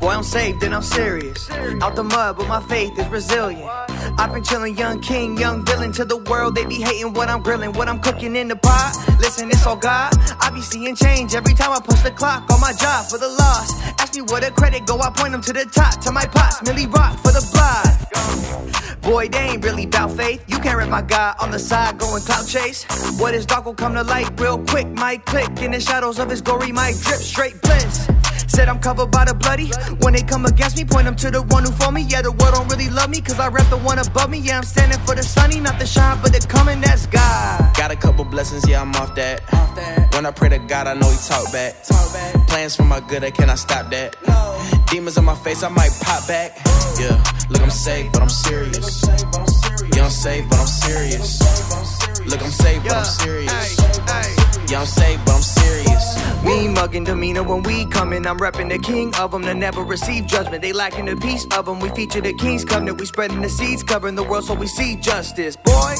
Boy, 0.00 0.08
I'm 0.08 0.22
saved 0.22 0.62
and 0.62 0.74
I'm 0.74 0.82
serious. 0.82 1.50
Out 1.82 1.96
the 1.96 2.02
mud, 2.02 2.38
but 2.38 2.48
my 2.48 2.62
faith 2.62 2.98
is 2.98 3.06
resilient. 3.08 3.68
I've 4.18 4.32
been 4.32 4.42
chillin', 4.42 4.78
young 4.78 5.00
king, 5.02 5.36
young 5.36 5.66
villain 5.66 5.92
to 5.92 6.06
the 6.06 6.16
world. 6.16 6.54
They 6.54 6.64
be 6.64 6.76
hating 6.76 7.12
what 7.12 7.28
I'm 7.28 7.42
grilling, 7.42 7.74
what 7.74 7.88
I'm 7.88 8.00
cooking 8.00 8.36
in 8.36 8.48
the 8.48 8.56
pot. 8.56 8.96
Listen, 9.20 9.50
it's 9.50 9.66
all 9.66 9.76
God. 9.76 10.14
I 10.40 10.50
be 10.54 10.62
seeing 10.62 10.94
change 10.94 11.34
every 11.34 11.52
time 11.52 11.72
I 11.72 11.80
push 11.80 12.00
the 12.00 12.10
clock 12.10 12.50
on 12.50 12.58
my 12.60 12.72
job 12.72 13.10
for 13.10 13.18
the 13.18 13.28
loss. 13.28 13.70
Ask 14.00 14.14
me 14.14 14.22
where 14.22 14.40
the 14.40 14.52
credit 14.52 14.86
go, 14.86 14.98
I 15.00 15.10
point 15.10 15.32
them 15.32 15.42
to 15.42 15.52
the 15.52 15.66
top, 15.66 16.00
to 16.00 16.10
my 16.10 16.24
pots, 16.24 16.62
Millie 16.62 16.86
Rock 16.86 17.18
for 17.18 17.32
the 17.32 17.46
block. 17.52 18.00
Boy, 19.02 19.28
they 19.28 19.38
ain't 19.38 19.64
really 19.64 19.86
bout 19.86 20.12
faith. 20.12 20.44
You 20.46 20.58
can't 20.58 20.76
rip 20.78 20.88
my 20.88 21.02
guy 21.02 21.34
on 21.40 21.50
the 21.50 21.58
side 21.58 21.98
going 21.98 22.22
clout 22.22 22.46
chase. 22.46 22.84
What 23.18 23.34
is 23.34 23.44
dark 23.44 23.64
will 23.64 23.74
come 23.74 23.94
to 23.94 24.02
light 24.02 24.30
real 24.40 24.58
quick. 24.58 24.86
Click 25.24 25.39
in 25.62 25.72
the 25.72 25.80
shadows 25.80 26.18
of 26.18 26.28
his 26.28 26.40
glory, 26.40 26.72
might 26.72 26.96
drip 27.00 27.20
straight 27.20 27.60
bliss. 27.62 28.08
Said 28.46 28.68
I'm 28.68 28.78
covered 28.80 29.10
by 29.10 29.24
the 29.24 29.34
bloody. 29.34 29.70
When 30.02 30.12
they 30.12 30.22
come 30.22 30.44
against 30.44 30.76
me, 30.76 30.84
point 30.84 31.04
them 31.04 31.16
to 31.16 31.30
the 31.30 31.42
one 31.42 31.64
who 31.64 31.72
for 31.72 31.92
me. 31.92 32.02
Yeah, 32.02 32.22
the 32.22 32.32
world 32.32 32.54
don't 32.54 32.68
really 32.68 32.90
love 32.90 33.08
me, 33.10 33.20
cause 33.20 33.38
I 33.38 33.48
rep 33.48 33.68
the 33.70 33.78
one 33.78 33.98
above 33.98 34.28
me. 34.28 34.38
Yeah, 34.38 34.58
I'm 34.58 34.64
standing 34.64 34.98
for 35.00 35.14
the 35.14 35.22
sunny, 35.22 35.60
not 35.60 35.78
the 35.78 35.86
shine, 35.86 36.18
but 36.22 36.32
the 36.32 36.44
coming, 36.46 36.80
that's 36.80 37.06
God. 37.06 37.76
Got 37.76 37.90
a 37.90 37.96
couple 37.96 38.24
blessings, 38.24 38.68
yeah, 38.68 38.82
I'm 38.82 38.94
off 38.96 39.14
that. 39.14 39.40
When 40.14 40.26
I 40.26 40.30
pray 40.32 40.48
to 40.50 40.58
God, 40.58 40.86
I 40.86 40.94
know 40.94 41.08
He 41.08 41.16
talk 41.26 41.52
back. 41.52 41.82
Plans 42.48 42.76
for 42.76 42.84
my 42.84 43.00
good, 43.00 43.24
I 43.24 43.30
cannot 43.30 43.58
stop 43.58 43.90
that. 43.90 44.16
Demons 44.90 45.16
on 45.16 45.24
my 45.24 45.36
face, 45.36 45.62
I 45.62 45.68
might 45.68 45.92
pop 46.02 46.26
back. 46.26 46.58
Yeah, 46.98 47.22
look, 47.48 47.62
I'm 47.62 47.70
safe, 47.70 48.10
but 48.12 48.22
I'm 48.22 48.28
serious. 48.28 49.08
I'm 50.10 50.10
saved, 50.10 50.50
but 50.50 50.58
I'm 50.58 50.66
serious. 50.66 51.40
Look, 52.26 52.42
I'm 52.42 52.50
saved, 52.50 52.84
but 52.84 52.96
I'm 52.96 53.04
serious. 53.04 54.39
I'm 54.72 54.86
saved, 54.86 55.24
but 55.24 55.34
I'm 55.34 55.42
serious. 55.42 56.44
Mean 56.44 56.74
mugging 56.74 57.04
demeanor 57.04 57.42
when 57.42 57.62
we 57.64 57.86
coming. 57.86 58.26
I'm 58.26 58.38
repping 58.38 58.68
the 58.68 58.78
king 58.78 59.12
of 59.16 59.32
them 59.32 59.42
to 59.42 59.54
never 59.54 59.82
receive 59.82 60.26
judgment. 60.26 60.62
They 60.62 60.72
lacking 60.72 61.06
the 61.06 61.16
peace 61.16 61.44
of 61.56 61.66
them. 61.66 61.80
We 61.80 61.88
feature 61.90 62.20
the 62.20 62.32
king's 62.32 62.64
covenant. 62.64 63.00
We 63.00 63.06
spreading 63.06 63.40
the 63.42 63.48
seeds, 63.48 63.82
covering 63.82 64.14
the 64.14 64.22
world 64.22 64.44
so 64.44 64.54
we 64.54 64.68
see 64.68 64.96
justice. 64.96 65.56
Boy, 65.56 65.94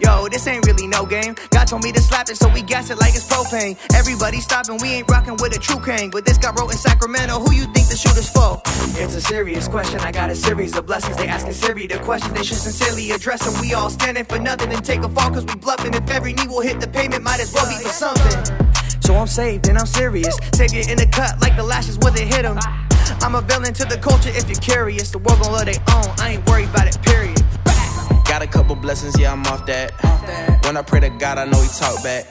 yo, 0.00 0.28
this 0.28 0.46
ain't 0.46 0.66
really 0.66 0.86
no 0.86 1.04
game. 1.06 1.34
God 1.50 1.66
told 1.66 1.84
me 1.84 1.92
to 1.92 2.00
slap 2.00 2.28
it, 2.28 2.36
so 2.36 2.48
we 2.48 2.62
gas 2.62 2.90
it 2.90 2.98
like 2.98 3.14
it's 3.14 3.26
propane. 3.26 3.76
Everybody 3.94 4.40
stopping, 4.40 4.78
we 4.80 4.88
ain't 4.94 5.10
rocking 5.10 5.36
with 5.40 5.56
a 5.56 5.58
true 5.60 5.80
king. 5.80 6.10
But 6.10 6.24
this 6.24 6.38
got 6.38 6.58
wrote 6.58 6.70
in 6.70 6.78
Sacramento. 6.78 7.40
Who 7.40 7.52
you 7.52 7.64
think 7.72 7.88
the 7.88 7.96
shooter's 7.96 8.30
for? 8.30 8.60
It's 9.00 9.14
a 9.14 9.20
serious 9.20 9.68
question. 9.68 10.00
I 10.00 10.12
got 10.12 10.30
a 10.30 10.36
series 10.36 10.76
of 10.76 10.86
blessings. 10.86 11.16
They 11.16 11.28
asking 11.28 11.52
Siri 11.52 11.86
the 11.86 11.98
questions 11.98 12.32
they 12.34 12.44
should 12.44 12.58
sincerely 12.58 13.10
address. 13.10 13.46
And 13.46 13.60
we 13.60 13.74
all 13.74 13.90
standing 13.90 14.24
for 14.24 14.38
nothing 14.38 14.72
and 14.72 14.84
take 14.84 15.00
a 15.00 15.08
fall 15.08 15.30
cause 15.30 15.44
we 15.44 15.54
bluffing. 15.56 15.94
If 15.94 16.10
every 16.10 16.32
knee 16.32 16.46
will 16.46 16.60
hit 16.62 16.80
the 16.80 16.88
pavement, 16.88 17.22
might 17.22 17.40
as 17.40 17.52
well 17.52 17.68
be 17.68 17.82
for 17.82 17.90
something. 17.90 18.44
So 19.00 19.14
I'm 19.14 19.26
saved 19.26 19.68
and 19.68 19.78
I'm 19.78 19.86
serious. 19.86 20.36
Savior 20.52 20.82
in 20.90 20.98
the 20.98 21.06
cut 21.06 21.40
like 21.40 21.56
the 21.56 21.62
lashes 21.62 21.98
where 21.98 22.12
they 22.12 22.26
hit 22.26 22.44
'em. 22.44 22.58
I'm 23.22 23.34
a 23.34 23.40
villain 23.40 23.72
to 23.74 23.84
the 23.84 23.96
culture 23.98 24.30
if 24.30 24.48
you're 24.48 24.60
curious. 24.60 25.10
The 25.10 25.18
world 25.18 25.40
gon' 25.42 25.52
love 25.52 25.64
their 25.66 25.82
own. 25.94 26.14
I 26.18 26.32
ain't 26.34 26.48
worried 26.48 26.68
about 26.68 26.86
it, 26.88 27.00
period. 27.02 27.42
Got 28.28 28.42
a 28.42 28.46
couple 28.46 28.76
blessings, 28.76 29.18
yeah, 29.18 29.32
I'm 29.32 29.44
off 29.46 29.64
that. 29.66 29.92
When 30.64 30.76
I 30.76 30.82
pray 30.82 31.00
to 31.00 31.08
God, 31.08 31.38
I 31.38 31.46
know 31.46 31.60
He 31.62 31.68
talk 31.68 32.02
back. 32.04 32.26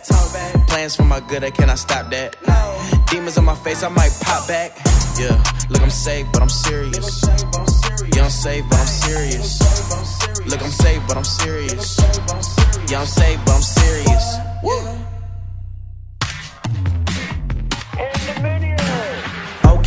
Plans 0.67 0.95
for 0.95 1.03
my 1.03 1.19
good, 1.19 1.43
I 1.43 1.49
cannot 1.49 1.79
stop 1.79 2.11
that. 2.11 2.35
No. 2.47 3.03
Demons 3.07 3.37
on 3.37 3.45
my 3.45 3.55
face, 3.55 3.81
I 3.81 3.89
might 3.89 4.15
pop 4.21 4.47
back. 4.47 4.77
Yeah, 5.19 5.41
look, 5.69 5.81
I'm 5.81 5.89
saved, 5.89 6.31
but 6.31 6.43
I'm 6.43 6.49
serious. 6.49 7.23
Yeah, 8.13 8.25
I'm 8.25 8.29
saved, 8.29 8.69
but 8.69 8.79
I'm 8.79 8.85
serious. 8.85 9.59
Look, 10.45 10.61
I'm 10.61 10.71
saved, 10.71 11.07
but 11.07 11.17
I'm 11.17 11.23
serious. 11.23 11.97
Yeah, 12.89 13.01
I'm 13.01 13.07
saved, 13.07 13.43
but 13.45 13.55
I'm 13.55 13.61
serious. 13.61 15.06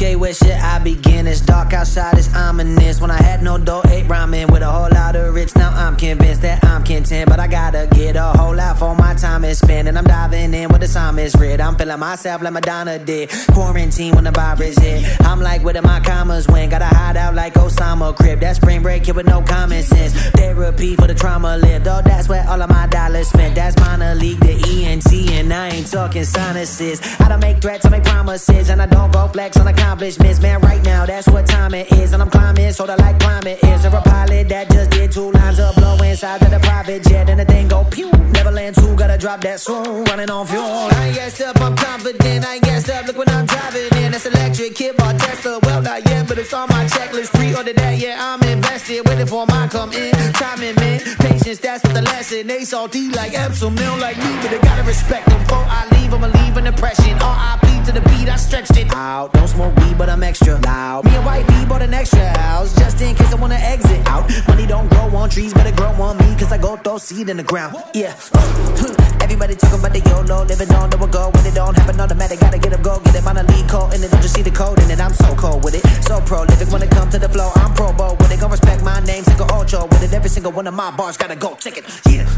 Okay, 0.00 0.16
where 0.16 0.33
should 0.33 0.52
I 0.52 0.78
begin? 0.78 1.26
It's 1.26 1.42
dark 1.42 1.75
outside, 1.75 2.16
it's 2.16 2.35
ominous. 2.35 3.02
When 3.02 3.11
I 3.11 3.23
had 3.23 3.42
no 3.42 3.59
dough, 3.59 3.83
ate 3.87 4.07
ramen 4.07 4.50
with 4.50 4.62
a 4.62 4.71
whole 4.71 4.88
lot 4.90 5.14
of 5.14 5.35
rich. 5.35 5.54
Now 5.57 5.73
I'm 5.76 5.95
convinced 5.95 6.40
that 6.40 6.64
I'm 6.64 6.83
content, 6.85 7.28
but 7.28 7.38
I 7.38 7.47
gotta 7.47 7.87
get 7.92 8.16
a 8.16 8.23
whole 8.23 8.54
lot 8.54 8.78
for 8.78 8.95
my 8.95 9.12
time 9.12 9.45
is 9.45 9.59
spent. 9.59 9.88
And 9.88 9.99
I'm 9.99 10.04
diving 10.04 10.54
in 10.54 10.71
with 10.71 10.80
the 10.80 10.88
psalmist 10.88 11.37
read. 11.37 11.61
I'm 11.61 11.76
feeling 11.76 12.00
myself 12.00 12.40
like 12.40 12.54
Madonna 12.54 12.99
did. 12.99 13.28
Quarantine 13.52 14.14
when 14.14 14.25
the 14.25 14.30
virus 14.30 14.78
hit. 14.78 15.04
I'm 15.21 15.38
like, 15.38 15.62
where 15.64 15.75
did 15.75 15.83
my 15.83 16.00
commas 16.00 16.49
went? 16.49 16.71
Gotta 16.71 16.87
hide 16.87 17.19
out 17.19 17.35
like 17.35 17.52
Osama 17.52 18.16
crib. 18.16 18.40
That 18.40 18.57
spring 18.57 18.80
break 18.80 19.04
here 19.04 19.12
with 19.12 19.26
no 19.26 19.42
common 19.42 19.83
sense. 19.83 20.14
Therapy 20.30 20.97
for 20.97 21.09
the 21.09 21.14
trauma 21.14 21.59
lived. 21.59 21.87
Oh, 21.87 22.00
that's 22.02 22.26
where 22.26 22.49
all 22.49 22.62
of 22.62 22.71
my 22.71 22.87
dollars 22.87 23.28
spent. 23.28 23.54
That's 23.54 23.78
minor 23.78 24.14
league, 24.14 24.40
the 24.40 24.52
ENT, 24.52 25.12
and 25.33 25.52
I 25.52 25.69
ain't 25.69 25.90
talking 25.90 26.25
sinuses. 26.25 27.02
I 27.21 27.28
don't 27.28 27.40
make 27.40 27.61
threats, 27.61 27.85
I 27.85 27.90
make 27.90 28.04
promises, 28.04 28.71
and 28.71 28.80
I 28.80 28.87
don't 28.87 29.12
go 29.12 29.28
flex 29.28 29.59
on 29.59 29.66
accomplishments. 29.90 30.40
Man, 30.40 30.61
right 30.61 30.82
now, 30.85 31.04
that's 31.04 31.26
what 31.26 31.47
time 31.47 31.75
it 31.75 31.90
is, 31.92 32.12
and 32.12 32.23
I'm 32.23 32.30
climbing, 32.30 32.73
sorta 32.73 32.94
like 32.97 33.18
climate 33.18 33.59
is. 33.62 33.82
There 33.82 33.94
a 33.94 34.00
pilot 34.02 34.49
that 34.49 34.70
just 34.70 34.90
did 34.90 35.11
two 35.11 35.32
lines 35.32 35.59
of 35.59 35.75
blow 35.75 35.97
inside 35.97 36.42
of 36.42 36.50
the 36.50 36.61
private 36.61 37.02
jet, 37.02 37.28
and 37.28 37.40
the 37.40 37.44
thing 37.44 37.66
go 37.66 37.85
pew. 37.85 38.11
Never 38.32 38.52
land 38.52 38.76
2, 38.76 38.94
gotta 38.94 39.18
drop 39.18 39.40
that 39.40 39.59
soon, 39.61 40.04
running 40.04 40.30
on 40.30 40.47
fuel. 40.47 40.62
I 40.62 41.06
ain't 41.06 41.16
gassed 41.16 41.40
up, 41.40 41.61
I'm 41.61 41.75
confident. 41.75 42.47
I 42.47 42.61
gassed 42.61 42.88
up, 42.88 43.06
look 43.06 43.18
when 43.18 43.28
I'm 43.30 43.47
driving 43.47 43.88
in. 43.99 44.12
That's 44.12 44.26
electric, 44.26 44.76
kid 44.76 44.97
bar 44.97 45.12
Tesla. 45.14 45.59
Well, 45.64 45.82
not 45.82 46.09
yet, 46.09 46.28
but 46.28 46.38
it's 46.38 46.52
on 46.54 46.68
my 46.68 46.85
checklist. 46.85 47.32
Pre 47.35 47.54
order 47.54 47.73
that, 47.73 47.99
yeah, 47.99 48.16
I'm 48.20 48.42
invested. 48.49 49.09
Waiting 49.09 49.26
for 49.26 49.44
my 49.47 49.66
come 49.68 49.92
in. 49.92 50.14
Timing, 50.35 50.76
man. 50.76 51.00
Patience, 51.18 51.59
that's 51.59 51.82
what 51.85 51.94
the 51.94 52.02
lesson. 52.02 52.47
They 52.47 52.64
salty 52.64 53.09
like 53.11 53.35
Epsom, 53.35 53.75
they 53.75 53.85
don't 53.85 53.99
like 53.99 54.18
me, 54.18 54.32
but 54.40 54.50
they 54.50 54.61
gotta 54.61 54.85
respect 54.85 55.28
them. 55.28 55.40
Before 55.40 55.66
I 55.66 55.88
leave, 55.92 56.14
I'ma 56.14 56.28
leave 56.28 56.56
an 56.56 56.66
impression. 56.66 57.18
R.I.P. 57.18 57.87
to 57.87 57.92
the 57.92 58.02
beat, 58.09 58.28
I 58.28 58.37
stretched 58.37 58.76
it 58.76 58.92
out. 58.94 59.32
Don't 59.32 59.49
smoke 59.49 59.79
but 59.94 60.08
I'm 60.08 60.22
extra 60.22 60.58
loud. 60.60 61.04
Me 61.04 61.14
and 61.14 61.25
White 61.25 61.46
B 61.46 61.64
bought 61.66 61.82
an 61.82 61.94
extra 61.94 62.26
house 62.38 62.75
just 62.76 63.00
in 63.00 63.14
case 63.14 63.32
I 63.32 63.37
wanna 63.37 63.56
exit 63.56 64.00
out. 64.06 64.30
Money 64.49 64.66
don't 64.66 64.88
grow 64.88 65.06
on 65.16 65.28
trees, 65.28 65.52
but 65.52 65.66
it 65.66 65.76
grow 65.76 65.92
on 65.92 66.16
me, 66.18 66.34
cause 66.38 66.52
I 66.52 66.58
go 66.58 66.76
throw 66.76 66.99
seed 66.99 67.28
in 67.28 67.37
the 67.37 67.42
ground. 67.42 67.76
Yeah. 67.94 68.14
Everybody 69.20 69.54
talking 69.54 69.78
about 69.78 69.92
the 69.92 70.00
YOLO, 70.00 70.44
living 70.44 70.70
on 70.72 70.90
the 70.90 70.96
go 71.06 71.30
when 71.34 71.46
it 71.46 71.54
don't 71.54 71.76
happen 71.76 72.00
automatic. 72.00 72.40
Gotta 72.40 72.58
get 72.58 72.72
up, 72.72 72.82
go 72.82 72.99
get 73.00 73.14
it. 73.14 73.26
On 73.26 73.37
a 73.37 73.42
lead 73.42 73.68
code, 73.68 73.92
and 73.94 74.02
then 74.02 74.10
don't 74.10 74.22
just 74.22 74.34
see 74.34 74.42
the 74.42 74.50
code 74.50 74.80
in 74.82 74.90
it. 74.90 75.00
I'm 75.00 75.12
so 75.12 75.34
cold 75.37 75.62
with 75.62 75.75
it, 75.75 75.87
so 76.02 76.20
prolific 76.20 76.68
when 76.72 76.82
it 76.82 76.90
comes 76.90 77.12
to 77.12 77.18
the 77.18 77.28
flow. 77.28 77.50
I'm 77.56 77.72
pro 77.75 77.92
bowl 77.92 78.16
when 78.16 78.28
they 78.28 78.37
gon' 78.37 78.50
respect 78.50 78.82
my 78.82 79.00
name, 79.00 79.22
single 79.25 79.50
ocho 79.52 79.87
with 79.87 80.02
it. 80.02 80.12
Every 80.12 80.30
single 80.30 80.52
one 80.52 80.66
of 80.66 80.75
my 80.75 80.90
bars 80.90 81.16
gotta 81.16 81.37
go 81.37 81.54
ticket. 81.54 81.84
Yeah, 82.08 82.28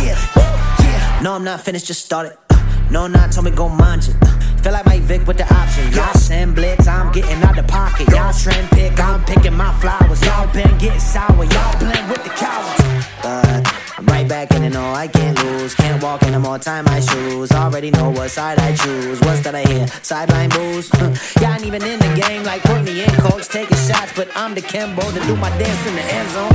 yeah, 0.00 0.16
yeah. 0.80 1.20
No, 1.22 1.34
I'm 1.34 1.44
not 1.44 1.60
finished, 1.60 1.86
just 1.86 2.04
started. 2.04 2.36
No, 2.92 3.06
not 3.06 3.32
told 3.32 3.46
me 3.46 3.50
go 3.50 3.70
mind 3.70 4.02
it. 4.06 4.14
Uh, 4.20 4.38
feel 4.62 4.72
like 4.72 4.84
Mike 4.84 5.00
Vick 5.00 5.26
with 5.26 5.38
the 5.38 5.54
option. 5.54 5.90
Y'all 5.92 6.12
send 6.12 6.54
blitz, 6.54 6.86
I'm 6.86 7.10
getting 7.10 7.42
out 7.42 7.56
the 7.56 7.62
pocket. 7.62 8.06
Y'all 8.10 8.34
trend 8.34 8.68
pick, 8.68 9.00
I'm 9.00 9.24
picking 9.24 9.54
my 9.54 9.72
flowers. 9.80 10.22
Y'all 10.22 10.46
been 10.52 10.76
getting 10.76 11.00
sour, 11.00 11.42
y'all 11.42 11.74
playing 11.80 12.06
with 12.10 12.22
the 12.22 12.28
cowards. 12.36 12.82
But 13.22 13.66
I'm 13.96 14.04
right 14.04 14.28
back 14.28 14.50
in 14.50 14.64
it, 14.64 14.74
no, 14.74 14.92
I 14.92 15.08
can't 15.08 15.42
lose. 15.42 15.74
Can't 15.74 16.02
walk 16.02 16.22
anymore, 16.24 16.58
time 16.58 16.84
my 16.84 17.00
shoes. 17.00 17.50
Already 17.50 17.90
know 17.92 18.10
what 18.10 18.30
side 18.30 18.58
I 18.58 18.76
choose. 18.76 19.18
What's 19.22 19.40
that 19.40 19.54
I 19.54 19.62
hear? 19.62 19.86
Sideline 20.02 20.50
booze. 20.50 20.90
Y'all 21.40 21.54
ain't 21.54 21.64
even 21.64 21.82
in 21.82 21.98
the 21.98 22.20
game, 22.20 22.44
like 22.44 22.62
put 22.62 22.82
me 22.82 23.04
in, 23.04 23.10
coach, 23.24 23.48
taking 23.48 23.78
shots. 23.78 24.12
But 24.14 24.28
I'm 24.36 24.54
the 24.54 24.60
Kimbo 24.60 25.00
to 25.00 25.20
do 25.20 25.34
my 25.36 25.48
dance 25.56 25.86
in 25.86 25.94
the 25.94 26.04
end 26.12 26.28
zone. 26.28 26.50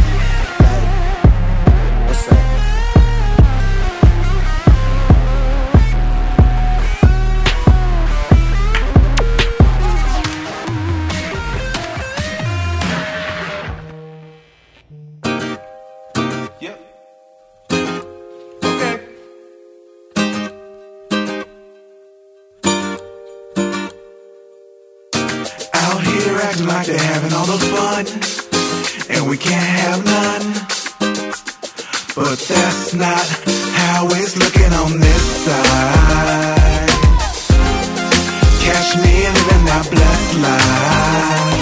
Like, 0.61 2.07
what's 2.07 2.31
up? 2.31 2.76
Like 26.65 26.87
they're 26.87 26.97
having 26.97 27.33
all 27.33 27.45
the 27.45 27.57
fun, 27.73 28.05
and 29.09 29.29
we 29.29 29.37
can't 29.37 29.69
have 29.83 30.05
none. 30.05 30.53
But 32.15 32.39
that's 32.39 32.93
not 32.93 33.25
how 33.75 34.07
it's 34.11 34.37
looking 34.37 34.73
on 34.73 34.99
this 34.99 35.23
side. 35.45 36.89
Catch 38.65 38.95
me 38.97 39.27
living 39.27 39.65
that 39.65 39.87
blessed 39.91 40.39
life. 40.41 41.56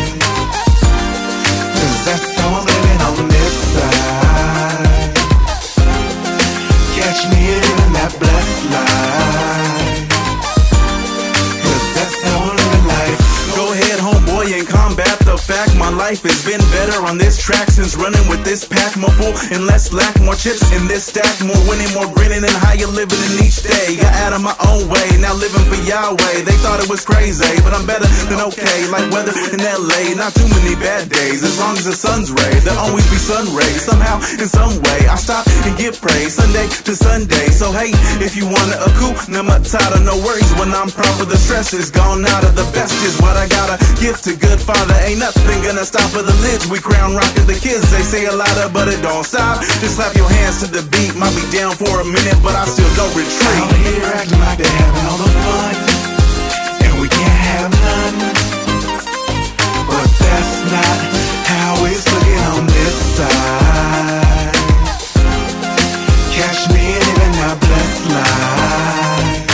Life 16.06 16.22
has 16.22 16.46
been 16.46 16.62
better 16.70 17.02
on 17.10 17.18
this 17.18 17.34
track 17.42 17.66
since 17.66 17.98
running 17.98 18.22
with 18.30 18.46
this 18.46 18.62
pack. 18.62 18.94
More 18.94 19.10
full 19.18 19.34
and 19.50 19.66
less 19.66 19.90
lack, 19.90 20.14
more 20.22 20.38
chips 20.38 20.62
in 20.70 20.86
this 20.86 21.10
stack, 21.10 21.34
more 21.42 21.58
winning, 21.66 21.90
more 21.98 22.06
grinning, 22.14 22.46
and 22.46 22.58
higher 22.62 22.86
living 22.94 23.18
in 23.18 23.42
each 23.42 23.66
day. 23.66 23.98
Got 23.98 24.14
out 24.22 24.34
of 24.38 24.42
my 24.46 24.54
own 24.70 24.86
way, 24.86 25.08
now 25.18 25.34
living 25.34 25.66
for 25.66 25.82
Yahweh. 25.82 26.46
They 26.46 26.54
thought 26.62 26.78
it 26.78 26.86
was 26.86 27.02
crazy, 27.02 27.50
but 27.66 27.74
I'm 27.74 27.90
better 27.90 28.06
than 28.30 28.38
okay. 28.54 28.86
Like 28.94 29.10
weather 29.10 29.34
in 29.50 29.66
LA, 29.66 30.14
not 30.14 30.30
too 30.38 30.46
many 30.62 30.78
bad 30.78 31.10
days. 31.10 31.42
As 31.42 31.58
long 31.58 31.74
as 31.74 31.90
the 31.90 31.98
sun's 31.98 32.30
ray, 32.30 32.54
there'll 32.62 32.86
always 32.86 33.10
be 33.10 33.18
sun 33.18 33.50
rays. 33.58 33.82
Somehow, 33.82 34.22
in 34.38 34.46
some 34.46 34.78
way, 34.86 35.10
I 35.10 35.18
stop 35.18 35.42
and 35.66 35.74
get 35.74 35.98
praise 35.98 36.38
Sunday 36.38 36.70
to 36.86 36.94
Sunday. 36.94 37.50
So 37.50 37.74
hey, 37.74 37.90
if 38.22 38.38
you 38.38 38.46
wanna 38.46 38.78
a 38.78 38.94
coup, 39.02 39.18
Matata, 39.34 39.98
no 40.06 40.22
worries. 40.22 40.54
When 40.62 40.70
I'm 40.70 40.94
proper, 40.94 41.26
the 41.26 41.38
stress 41.38 41.74
is 41.74 41.90
gone 41.90 42.22
out 42.30 42.46
of 42.46 42.54
the 42.54 42.68
best 42.78 42.94
is 43.02 43.18
what 43.26 43.34
I 43.42 43.50
gotta 43.50 43.82
give 43.98 44.22
to 44.30 44.38
good 44.38 44.62
father. 44.62 44.94
Ain't 45.02 45.18
nothing 45.18 45.66
gonna 45.66 45.82
stop 45.82 45.95
for 46.12 46.22
the 46.22 46.36
lids. 46.44 46.68
We 46.68 46.80
crown 46.80 47.16
rockin' 47.16 47.48
the 47.48 47.56
kids. 47.56 47.88
They 47.92 48.04
say 48.04 48.26
a 48.26 48.36
lot 48.36 48.52
of, 48.60 48.74
but 48.74 48.88
it 48.88 49.02
don't 49.02 49.24
stop. 49.24 49.62
Just 49.80 49.96
clap 49.96 50.16
your 50.16 50.28
hands 50.28 50.60
to 50.60 50.68
the 50.68 50.84
beat. 50.92 51.16
Might 51.16 51.32
be 51.36 51.46
down 51.56 51.76
for 51.76 52.02
a 52.02 52.06
minute, 52.06 52.36
but 52.44 52.56
I 52.56 52.66
still 52.66 52.90
don't 53.00 53.16
retreat. 53.16 53.64
Out 53.64 53.72
here 53.80 54.04
acting 54.04 54.40
like 54.44 54.60
they're 54.60 54.68
having 54.68 55.06
all 55.08 55.20
the 55.24 55.32
fun, 55.32 55.76
and 56.84 56.94
we 57.00 57.08
can't 57.08 57.40
have 57.48 57.72
none. 57.72 58.16
But 59.88 60.10
that's 60.20 60.56
not 60.68 61.00
how 61.48 61.80
it's 61.88 62.04
looking 62.12 62.44
on 62.52 62.68
this 62.68 62.96
side. 63.16 64.52
Catch 66.36 66.68
me 66.76 66.84
living 66.92 67.36
that 67.40 67.56
blessed 67.64 68.04
life. 68.12 69.46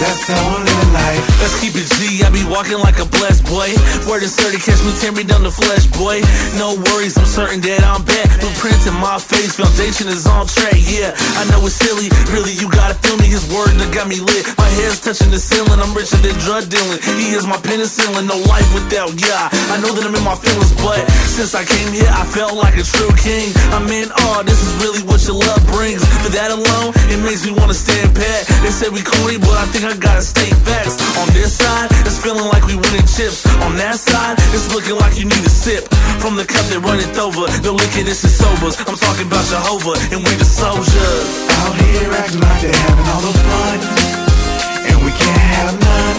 That's 0.00 0.26
how 0.26 0.75
life. 0.96 1.24
Let's 1.40 1.56
keep 1.60 1.74
it 1.76 1.86
G, 1.96 2.24
I 2.24 2.30
be 2.32 2.44
walking 2.48 2.80
like 2.80 2.98
a 2.98 3.08
blessed 3.08 3.44
boy. 3.46 3.68
Word 4.08 4.24
is 4.24 4.32
sturdy, 4.32 4.58
catch 4.58 4.80
me 4.82 4.92
tear 4.96 5.12
me 5.12 5.24
down 5.24 5.42
the 5.44 5.52
flesh, 5.52 5.84
boy. 5.96 6.24
No 6.56 6.76
worries, 6.90 7.16
I'm 7.20 7.28
certain 7.28 7.60
that 7.68 7.84
I'm 7.84 8.02
back. 8.04 8.28
Blueprint 8.40 8.80
in 8.88 8.96
my 8.98 9.18
face, 9.20 9.56
foundation 9.56 10.08
is 10.08 10.24
on 10.26 10.48
track, 10.48 10.76
yeah. 10.80 11.12
I 11.40 11.42
know 11.52 11.60
it's 11.68 11.76
silly, 11.76 12.08
really, 12.32 12.56
you 12.56 12.68
gotta 12.72 12.96
feel 13.04 13.16
me. 13.20 13.28
His 13.28 13.44
word 13.52 13.74
that 13.76 13.90
got 13.92 14.08
me 14.08 14.22
lit. 14.22 14.46
My 14.56 14.68
head's 14.80 15.02
touching 15.02 15.30
the 15.30 15.40
ceiling, 15.40 15.78
I'm 15.82 15.92
richer 15.92 16.16
than 16.22 16.34
drug 16.46 16.70
dealing. 16.70 17.00
He 17.18 17.36
is 17.36 17.44
my 17.44 17.58
penicillin, 17.60 18.24
no 18.24 18.38
life 18.48 18.68
without 18.72 19.12
yeah. 19.18 19.50
I 19.74 19.76
know 19.82 19.92
that 19.92 20.04
I'm 20.06 20.14
in 20.14 20.24
my 20.24 20.38
feelings, 20.38 20.72
but 20.80 21.02
since 21.36 21.52
I 21.52 21.66
came 21.66 21.92
here, 21.92 22.08
I 22.08 22.24
felt 22.24 22.54
like 22.56 22.78
a 22.78 22.86
true 22.86 23.12
king. 23.18 23.52
I'm 23.74 23.86
in 23.90 24.08
awe, 24.24 24.42
this 24.46 24.62
is 24.62 24.72
really 24.80 25.02
what 25.04 25.20
your 25.26 25.36
love 25.36 25.62
brings. 25.68 26.00
For 26.22 26.30
that 26.32 26.54
alone, 26.54 26.94
it 27.12 27.20
makes 27.20 27.44
me 27.44 27.52
wanna 27.52 27.76
stand 27.76 28.14
pat. 28.14 28.46
They 28.62 28.72
say 28.72 28.88
we 28.88 29.02
corny, 29.02 29.36
but 29.36 29.56
I 29.58 29.66
think 29.74 29.84
I 29.84 29.94
gotta 29.98 30.22
stay 30.22 30.48
On 30.86 31.26
this 31.34 31.58
side, 31.58 31.90
it's 32.06 32.22
feeling 32.22 32.46
like 32.46 32.62
we 32.70 32.76
winning 32.78 33.06
chips. 33.10 33.42
On 33.66 33.74
that 33.74 33.98
side, 33.98 34.38
it's 34.54 34.70
looking 34.70 34.94
like 34.94 35.18
you 35.18 35.26
need 35.26 35.42
a 35.42 35.50
sip 35.50 35.82
from 36.22 36.38
the 36.38 36.46
cup 36.46 36.62
that 36.70 36.78
runneth 36.78 37.18
over. 37.18 37.50
No 37.66 37.74
liquor, 37.74 38.06
this 38.06 38.22
is 38.22 38.30
sobers. 38.38 38.78
I'm 38.78 38.94
talking 38.94 39.26
about 39.26 39.42
Jehovah, 39.50 39.98
and 40.14 40.22
we 40.22 40.30
the 40.38 40.46
soldiers. 40.46 41.26
Out 41.58 41.74
here 41.74 42.06
acting 42.14 42.38
like 42.38 42.62
they're 42.62 42.70
having 42.86 43.08
all 43.10 43.18
the 43.18 43.34
fun, 43.34 43.78
and 44.94 44.98
we 45.02 45.10
can't 45.10 45.46
have 45.58 45.74
none. 45.74 46.18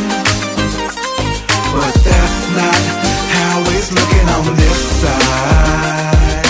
But 1.71 1.93
that's 2.03 2.39
not 2.51 2.82
how 3.39 3.63
it's 3.71 3.88
looking 3.95 4.27
on 4.36 4.51
this 4.51 4.80
side. 4.99 6.43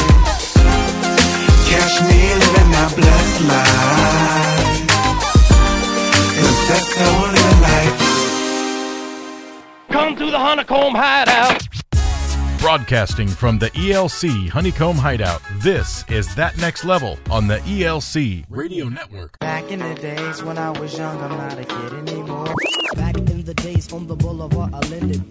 Catch 1.69 2.01
me 2.10 2.34
living 2.34 2.69
that 2.73 2.89
blessed 2.97 3.39
life. 3.45 4.89
Cause 6.34 6.60
that's 6.65 6.97
I'm 6.97 7.30
life. 7.30 7.37
Come 9.97 10.15
to 10.17 10.29
the 10.29 10.38
honeycomb 10.38 10.93
hideout. 10.93 11.67
Broadcasting 12.60 13.27
from 13.27 13.57
the 13.57 13.71
ELC 13.71 14.47
Honeycomb 14.47 14.95
Hideout, 14.95 15.41
this 15.55 16.05
is 16.07 16.36
That 16.36 16.55
Next 16.60 16.86
Level 16.86 17.17
on 17.31 17.47
the 17.47 17.57
ELC 17.62 18.45
Radio 18.47 18.89
Network. 18.89 19.39
Back 19.39 19.71
in 19.71 19.79
the 19.79 19.95
days 19.95 20.43
when 20.43 20.60
I 20.60 20.69
was 20.79 20.95
young, 20.95 21.19
I'm 21.19 21.31
not 21.31 21.57
a 21.57 21.65
kid 21.65 21.93
anymore. 21.93 22.53
Back 22.93 23.17
in 23.17 23.43
the 23.43 23.55
days 23.55 23.91
on 23.91 24.05
the 24.05 24.15
boulevard, 24.15 24.71
I 24.71 24.79
landed. 24.88 25.23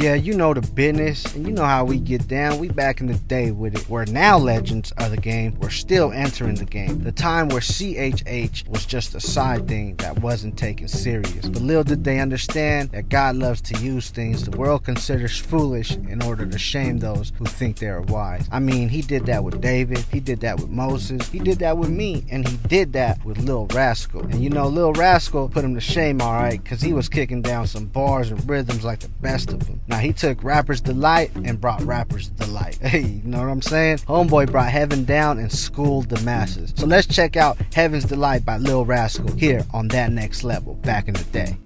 Yeah, 0.00 0.14
you 0.14 0.34
know 0.34 0.54
the 0.54 0.60
business, 0.60 1.34
and 1.34 1.44
you 1.44 1.52
know 1.52 1.64
how 1.64 1.84
we 1.84 1.98
get 1.98 2.28
down. 2.28 2.60
We 2.60 2.68
back 2.68 3.00
in 3.00 3.08
the 3.08 3.14
day 3.14 3.50
with 3.50 3.74
it. 3.74 3.88
We're 3.88 4.04
now 4.04 4.38
legends 4.38 4.92
of 4.92 5.10
the 5.10 5.16
game. 5.16 5.56
We're 5.58 5.70
still 5.70 6.12
entering 6.12 6.54
the 6.54 6.66
game. 6.66 7.02
The 7.02 7.10
time 7.10 7.48
where 7.48 7.60
CHH 7.60 8.68
was 8.68 8.86
just 8.86 9.16
a 9.16 9.20
side 9.20 9.66
thing 9.66 9.96
that 9.96 10.20
wasn't 10.20 10.56
taken 10.56 10.86
serious. 10.86 11.48
But 11.48 11.62
little 11.62 11.82
did 11.82 12.04
they 12.04 12.20
understand 12.20 12.92
that 12.92 13.08
God 13.08 13.34
loves 13.34 13.60
to 13.62 13.84
use 13.84 14.10
things 14.10 14.44
the 14.44 14.56
world 14.56 14.84
considers 14.84 15.36
foolish 15.36 15.96
in 15.96 16.22
order 16.22 16.46
to 16.46 16.58
shame 16.60 16.98
those 16.98 17.32
who 17.36 17.46
think 17.46 17.80
they 17.80 17.88
are 17.88 18.02
wise. 18.02 18.48
I 18.52 18.60
mean, 18.60 18.88
he 18.88 19.02
did 19.02 19.26
that 19.26 19.42
with 19.42 19.60
David, 19.60 19.98
he 20.12 20.20
did 20.20 20.38
that 20.42 20.60
with 20.60 20.68
Moses, 20.68 21.26
he 21.28 21.40
did 21.40 21.58
that 21.58 21.76
with 21.76 21.90
me, 21.90 22.24
and 22.30 22.46
he 22.46 22.56
did 22.68 22.92
that 22.92 23.24
with 23.24 23.38
Lil 23.38 23.66
Raskull. 23.66 24.30
And 24.30 24.44
you 24.44 24.50
know, 24.50 24.68
Lil 24.68 24.92
Raskull 24.92 25.50
put 25.50 25.64
him 25.64 25.74
to 25.74 25.80
shame, 25.80 26.22
alright, 26.22 26.62
because 26.62 26.82
he 26.82 26.92
was 26.92 27.08
kicking 27.08 27.42
down 27.42 27.66
some 27.66 27.86
bars 27.86 28.30
and 28.30 28.48
rhythms 28.48 28.84
like 28.84 29.00
the 29.00 29.08
best 29.08 29.52
of 29.52 29.66
them. 29.66 29.80
Now 29.88 29.96
he 29.98 30.12
took 30.12 30.44
Rapper's 30.44 30.82
Delight 30.82 31.34
and 31.34 31.60
brought 31.60 31.82
Rapper's 31.82 32.28
Delight. 32.28 32.78
Hey, 32.88 33.00
you 33.00 33.22
know 33.24 33.40
what 33.40 33.48
I'm 33.48 33.62
saying? 33.62 33.98
Homeboy 33.98 34.50
brought 34.50 34.70
Heaven 34.70 35.04
down 35.04 35.38
and 35.38 35.52
schooled 35.52 36.08
the 36.08 36.20
masses. 36.22 36.72
So 36.76 36.86
let's 36.86 37.06
check 37.06 37.36
out 37.36 37.58
Heaven's 37.74 38.04
Delight 38.04 38.44
by 38.46 38.56
Lil 38.56 38.86
Raskull 38.86 39.38
here 39.38 39.64
on 39.74 39.88
that 39.88 40.10
next 40.10 40.42
level 40.44 40.74
back 40.74 41.08
in 41.08 41.14
the 41.14 41.24
day. 41.24 41.56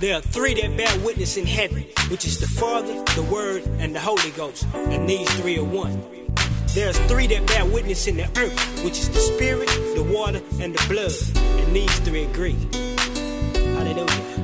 There 0.00 0.16
are 0.16 0.20
three 0.20 0.54
that 0.54 0.76
bear 0.76 1.04
witness 1.04 1.36
in 1.36 1.46
heaven, 1.46 1.84
which 2.10 2.24
is 2.26 2.40
the 2.40 2.48
Father, 2.48 3.02
the 3.14 3.22
Word, 3.30 3.62
and 3.78 3.94
the 3.94 4.00
Holy 4.00 4.30
Ghost. 4.32 4.66
And 4.74 5.08
these 5.08 5.28
three 5.40 5.58
are 5.58 5.64
one. 5.64 6.02
There's 6.74 6.98
three 7.06 7.26
that 7.28 7.46
bear 7.46 7.64
witness 7.64 8.06
in 8.06 8.16
the 8.16 8.28
earth, 8.38 8.84
which 8.84 8.98
is 8.98 9.08
the 9.08 9.20
Spirit, 9.20 9.68
the 9.94 10.02
water, 10.02 10.40
and 10.60 10.74
the 10.74 10.88
blood. 10.88 11.12
And 11.64 11.74
these 11.74 11.98
three 12.00 12.24
agree. 12.24 12.56
Hallelujah. 13.74 14.35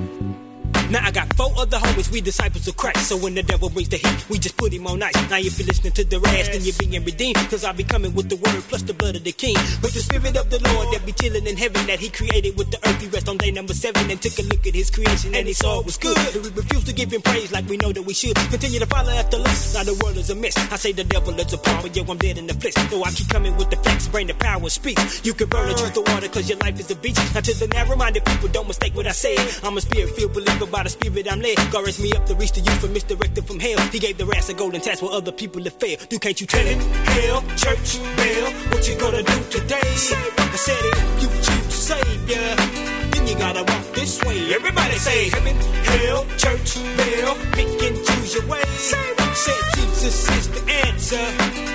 Now 0.93 1.07
I 1.07 1.11
got 1.11 1.33
four 1.37 1.51
other 1.57 1.79
homies, 1.79 2.13
we 2.13 2.21
disciples 2.21 2.69
of 2.69 2.77
Christ. 2.77 3.09
So 3.09 3.17
when 3.17 3.35
the 3.35 3.43
devil 3.43 3.71
brings 3.71 3.89
the 3.89 3.97
heat, 3.97 4.29
we 4.29 4.37
just 4.39 4.59
put 4.59 4.75
him 4.75 4.87
on 4.87 5.03
ice. 5.03 5.17
Now 5.31 5.39
if 5.39 5.59
you're 5.59 5.65
listening 5.65 5.95
to 5.95 6.05
the 6.05 6.21
rest, 6.21 6.53
then 6.53 6.61
you're 6.61 6.77
being 6.77 7.03
redeemed. 7.03 7.41
Cause 7.49 7.65
I 7.65 7.73
be 7.73 7.83
coming 7.83 8.13
with 8.13 8.29
the 8.29 8.37
word 8.37 8.61
plus 8.69 8.83
the 8.83 8.93
blood 8.93 9.17
of 9.17 9.25
the 9.25 9.33
king. 9.33 9.57
With 9.81 9.97
the 9.97 10.05
spirit 10.05 10.37
of 10.37 10.51
the 10.51 10.61
Lord 10.61 10.93
that 10.93 11.07
be 11.07 11.13
chilling 11.13 11.47
in 11.47 11.57
heaven 11.57 11.87
that 11.87 11.99
he 11.99 12.11
created 12.11 12.59
with 12.59 12.71
the 12.71 12.77
earth. 12.87 13.01
He 13.01 13.09
rest 13.09 13.27
on 13.27 13.39
day 13.39 13.51
number 13.51 13.73
seven 13.73 14.11
and 14.11 14.21
took 14.21 14.37
a 14.39 14.43
look 14.43 14.67
at 14.67 14.75
his 14.75 14.91
creation 14.91 15.35
and 15.35 15.49
he 15.49 15.55
saw 15.55 15.81
it 15.81 15.87
was 15.87 15.97
good. 15.97 16.13
But 16.13 16.45
we 16.45 16.51
refuse 16.53 16.85
to 16.85 16.93
give 16.93 17.11
him 17.11 17.23
praise 17.23 17.51
like 17.53 17.67
we 17.71 17.79
know 17.79 17.91
that 17.91 18.03
we 18.03 18.13
should. 18.13 18.37
Continue 18.53 18.81
to 18.81 18.87
follow 18.87 19.13
after 19.13 19.39
lust. 19.39 19.75
Now 19.75 19.85
the 19.85 19.97
world 20.05 20.19
is 20.19 20.29
a 20.29 20.35
mess. 20.35 20.53
I 20.71 20.77
say 20.77 20.93
the 20.93 21.05
devil 21.05 21.33
is 21.41 21.55
a 21.55 21.59
power, 21.59 21.87
yo, 21.89 22.05
I'm 22.05 22.19
dead 22.19 22.37
in 22.37 22.47
the 22.47 22.55
flesh. 22.61 22.77
Though 22.93 23.03
I 23.03 23.11
keep 23.13 23.31
coming 23.31 23.57
with 23.57 23.71
the 23.71 23.77
facts, 23.77 24.09
bring 24.09 24.27
the 24.27 24.35
power 24.35 24.69
speaks. 24.69 25.25
You 25.25 25.33
can 25.33 25.49
burn 25.49 25.73
the 25.73 25.75
truth 25.75 25.95
to 25.95 26.05
water 26.13 26.29
cause 26.29 26.51
your 26.51 26.59
life 26.59 26.79
is 26.79 26.91
a 26.91 26.97
beach. 26.97 27.17
Now 27.33 27.41
to 27.41 27.55
the 27.57 27.69
narrow 27.73 27.97
minded 27.97 28.27
people, 28.27 28.49
don't 28.49 28.69
mistake 28.69 28.95
what 28.95 29.07
I 29.07 29.13
say. 29.13 29.41
I'm 29.65 29.79
a 29.79 29.81
spirit 29.81 30.11
filled 30.11 30.35
believer 30.35 30.67
by 30.67 30.82
the 30.85 30.91
spirit 30.91 31.31
I'm 31.31 31.41
led. 31.41 31.57
God 31.71 31.85
raised 31.87 32.03
me 32.03 32.13
up 32.13 32.27
to 32.27 32.35
reach 32.35 32.53
the 32.53 32.61
youth 32.61 32.81
from 32.81 32.93
misdirected 32.93 33.45
from 33.45 33.59
hell. 33.61 33.79
He 33.91 33.99
gave 33.99 34.19
the 34.19 34.27
rats 34.27 34.49
a 34.49 34.55
golden 34.55 34.81
task 34.81 35.03
where 35.03 35.13
other 35.13 35.33
people 35.33 35.63
have 35.65 35.75
failed. 35.75 36.07
Do 36.09 36.19
can't 36.19 36.41
you 36.41 36.47
tell 36.47 36.67
it? 36.67 36.79
Hell, 36.79 37.43
church, 37.57 37.99
bell, 38.17 38.53
what 38.71 38.89
you 38.89 38.97
gonna 38.99 39.23
do 39.23 39.39
today? 39.51 39.81
I 39.81 40.57
said 40.57 40.83
it, 40.83 41.23
you 41.23 41.29
choose 41.29 41.75
Savior. 41.75 42.92
Then 43.23 43.31
you 43.31 43.39
gotta 43.39 43.63
walk 43.63 43.85
this 43.95 44.21
way. 44.25 44.53
Everybody 44.53 44.95
say 44.95 45.29
heaven, 45.31 45.57
hell, 45.85 46.27
church, 46.37 46.75
hell, 46.75 47.37
pick 47.53 47.69
and 47.83 47.97
choose 48.05 48.35
your 48.35 48.47
way. 48.49 48.63
Say 48.77 49.15
what? 49.15 49.37
Said 49.37 49.63
Jesus 49.77 50.29
is 50.31 50.49
the 50.49 50.73
answer. 50.87 51.25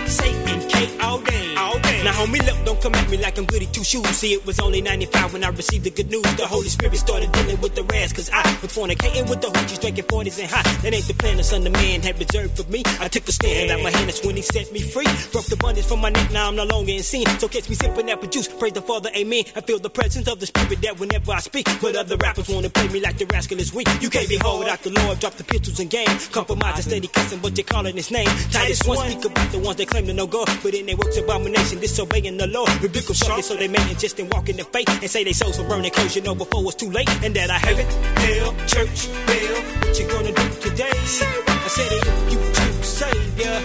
Satan 0.10 0.70
can't 0.70 1.04
all 1.04 1.20
day, 1.20 1.56
all 1.56 1.80
day. 1.80 2.04
Now 2.04 2.12
homie, 2.12 2.46
look, 2.46 2.66
don't 2.66 2.82
come 2.82 2.96
at 2.96 3.10
me 3.10 3.18
like 3.18 3.38
I'm 3.38 3.46
goody 3.46 3.66
two 3.68 3.84
shoes. 3.84 4.08
See, 4.10 4.34
it 4.34 4.46
was 4.46 4.60
only 4.60 4.82
95 4.82 5.34
when 5.34 5.44
I 5.44 5.50
received 5.50 5.86
the 5.86 5.90
good 5.90 6.10
news. 6.10 6.24
The 6.36 6.46
Holy 6.46 6.68
Spirit 6.68 6.98
started 6.98 7.32
dealing 7.32 7.60
with 7.62 7.76
the 7.76 7.84
rest, 7.84 8.16
cause 8.16 8.30
I 8.32 8.44
was 8.62 8.72
fornicating 8.76 9.30
with 9.30 9.42
the 9.42 9.48
hoochies, 9.48 9.80
drinking 9.80 10.06
40s 10.06 10.40
and 10.40 10.50
high. 10.52 10.64
That 10.82 10.94
ain't 10.94 11.08
the 11.08 11.14
plan 11.14 11.38
the 11.38 11.44
son 11.44 11.66
of 11.66 11.74
man 11.74 12.02
had 12.02 12.20
reserved 12.20 12.58
for 12.58 12.70
me. 12.70 12.84
I 13.00 13.08
took 13.08 13.28
a 13.28 13.32
stand 13.32 13.72
out 13.72 13.82
my 13.82 13.90
hand, 13.90 14.10
that's 14.10 14.26
when 14.26 14.36
he 14.36 14.42
set 14.42 14.72
me 14.72 14.82
free. 14.82 15.08
Broke 15.32 15.46
the 15.46 15.58
bondage 15.58 15.86
from 15.86 16.02
my 16.02 16.10
neck, 16.10 16.32
now 16.32 16.48
I'm 16.50 16.56
no 16.56 16.66
longer 16.66 16.92
in 16.92 17.04
sin. 17.04 17.26
So 17.40 17.48
catch 17.48 17.70
me 17.70 17.76
sipping 17.76 18.10
apple 18.12 18.30
juice, 18.30 18.48
praise 18.48 18.74
the 18.74 18.82
Father, 18.82 19.10
amen. 19.16 19.44
I 19.56 19.62
feel 19.62 19.80
the 19.80 19.90
presence 19.90 20.28
of 20.28 20.40
the 20.40 20.46
Spirit 20.46 20.82
that 20.82 21.00
whenever 21.00 21.32
I 21.32 21.37
speak. 21.40 21.68
But 21.82 21.96
other 21.96 22.18
rappers 22.18 22.50
wanna 22.50 22.70
play 22.70 22.88
me 22.90 23.00
like 23.00 23.18
the 23.18 23.26
rascal 23.26 23.60
is 23.60 23.74
weak. 23.74 23.88
You 24.02 24.10
can't 24.10 24.30
be 24.30 24.38
whole 24.38 24.60
without 24.60 24.82
the 24.82 24.92
Lord, 24.92 25.20
drop 25.20 25.34
the 25.34 25.44
pistols 25.44 25.80
and 25.80 25.90
game. 25.90 26.08
Compromise 26.32 26.76
and 26.76 26.86
steady 26.86 27.08
cussing, 27.08 27.40
but 27.40 27.56
they 27.56 27.64
calling 27.64 27.96
his 27.96 28.12
name. 28.12 28.28
Titus 28.52 28.84
one 28.86 28.98
speak 29.10 29.26
about 29.26 29.52
the 29.52 29.60
ones 29.60 29.78
that 29.78 29.88
claim 29.88 30.06
to 30.08 30.14
know 30.14 30.28
God, 30.28 30.50
but 30.64 30.74
in 30.74 30.86
their 30.86 30.98
works 30.98 31.18
abomination, 31.18 31.80
disobeying 31.80 32.38
the 32.38 32.48
law. 32.48 32.66
Rebuke 32.82 33.08
them 33.08 33.42
so 33.42 33.56
they 33.56 33.68
may 33.68 33.94
just 33.96 34.20
and 34.20 34.32
walk 34.34 34.50
in 34.50 34.58
the 34.58 34.64
faith 34.66 34.90
and 34.90 35.10
say 35.10 35.24
they 35.24 35.34
souls 35.34 35.58
will 35.58 35.68
burn 35.68 35.82
their 35.82 35.92
clothes, 35.92 36.16
you 36.16 36.22
know, 36.22 36.36
before 36.36 36.64
it's 36.64 36.76
too 36.76 36.90
late. 36.90 37.10
And 37.24 37.36
that 37.36 37.50
I 37.50 37.58
have 37.58 37.80
it, 37.80 37.92
hell, 38.20 38.52
church, 38.68 39.08
hell, 39.08 39.62
what 39.82 40.00
you 40.00 40.08
gonna 40.08 40.32
do 40.32 40.70
today? 40.70 40.92
I 40.92 41.70
said 41.70 41.92
it, 41.92 42.08
if 42.08 42.34
you 42.34 42.40
choose 42.54 42.88
Savior, 42.88 43.60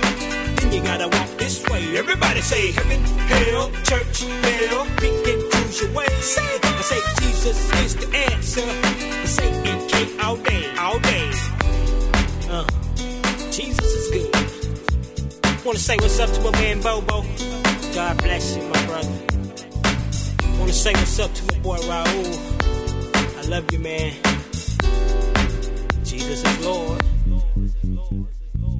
then 0.56 0.72
you 0.72 0.82
gotta 0.82 1.08
walk 1.08 1.30
this 1.38 1.64
way. 1.68 1.96
Everybody 1.96 2.40
say 2.40 2.72
heaven, 2.72 3.00
hell, 3.28 3.70
church, 3.84 4.24
and 4.24 5.61
choose 5.72 5.82
your 5.82 5.92
way. 5.92 6.06
I 6.08 6.82
say 6.82 7.00
Jesus 7.20 7.72
is 7.84 7.96
the 7.96 8.16
answer. 8.16 8.60
And 8.60 9.28
Satan 9.28 9.88
can't 9.88 10.24
all 10.24 10.36
day, 10.36 10.74
all 10.76 10.98
day. 10.98 11.30
Uh, 12.48 12.66
Jesus 13.50 13.84
is 13.84 14.08
good. 14.10 15.64
Wanna 15.64 15.78
say 15.78 15.96
what's 15.96 16.18
up 16.18 16.30
to 16.30 16.40
my 16.40 16.50
man 16.52 16.80
Bobo. 16.80 17.24
God 17.94 18.18
bless 18.18 18.56
you, 18.56 18.62
my 18.64 18.86
brother. 18.86 19.18
Wanna 20.58 20.72
say 20.72 20.92
what's 20.92 21.18
up 21.18 21.32
to 21.32 21.42
my 21.54 21.58
boy 21.62 21.78
Raul. 21.78 23.38
I 23.38 23.48
love 23.48 23.70
you, 23.72 23.78
man. 23.78 24.14
Jesus 26.04 26.44
is 26.44 26.64
Lord. 26.64 27.11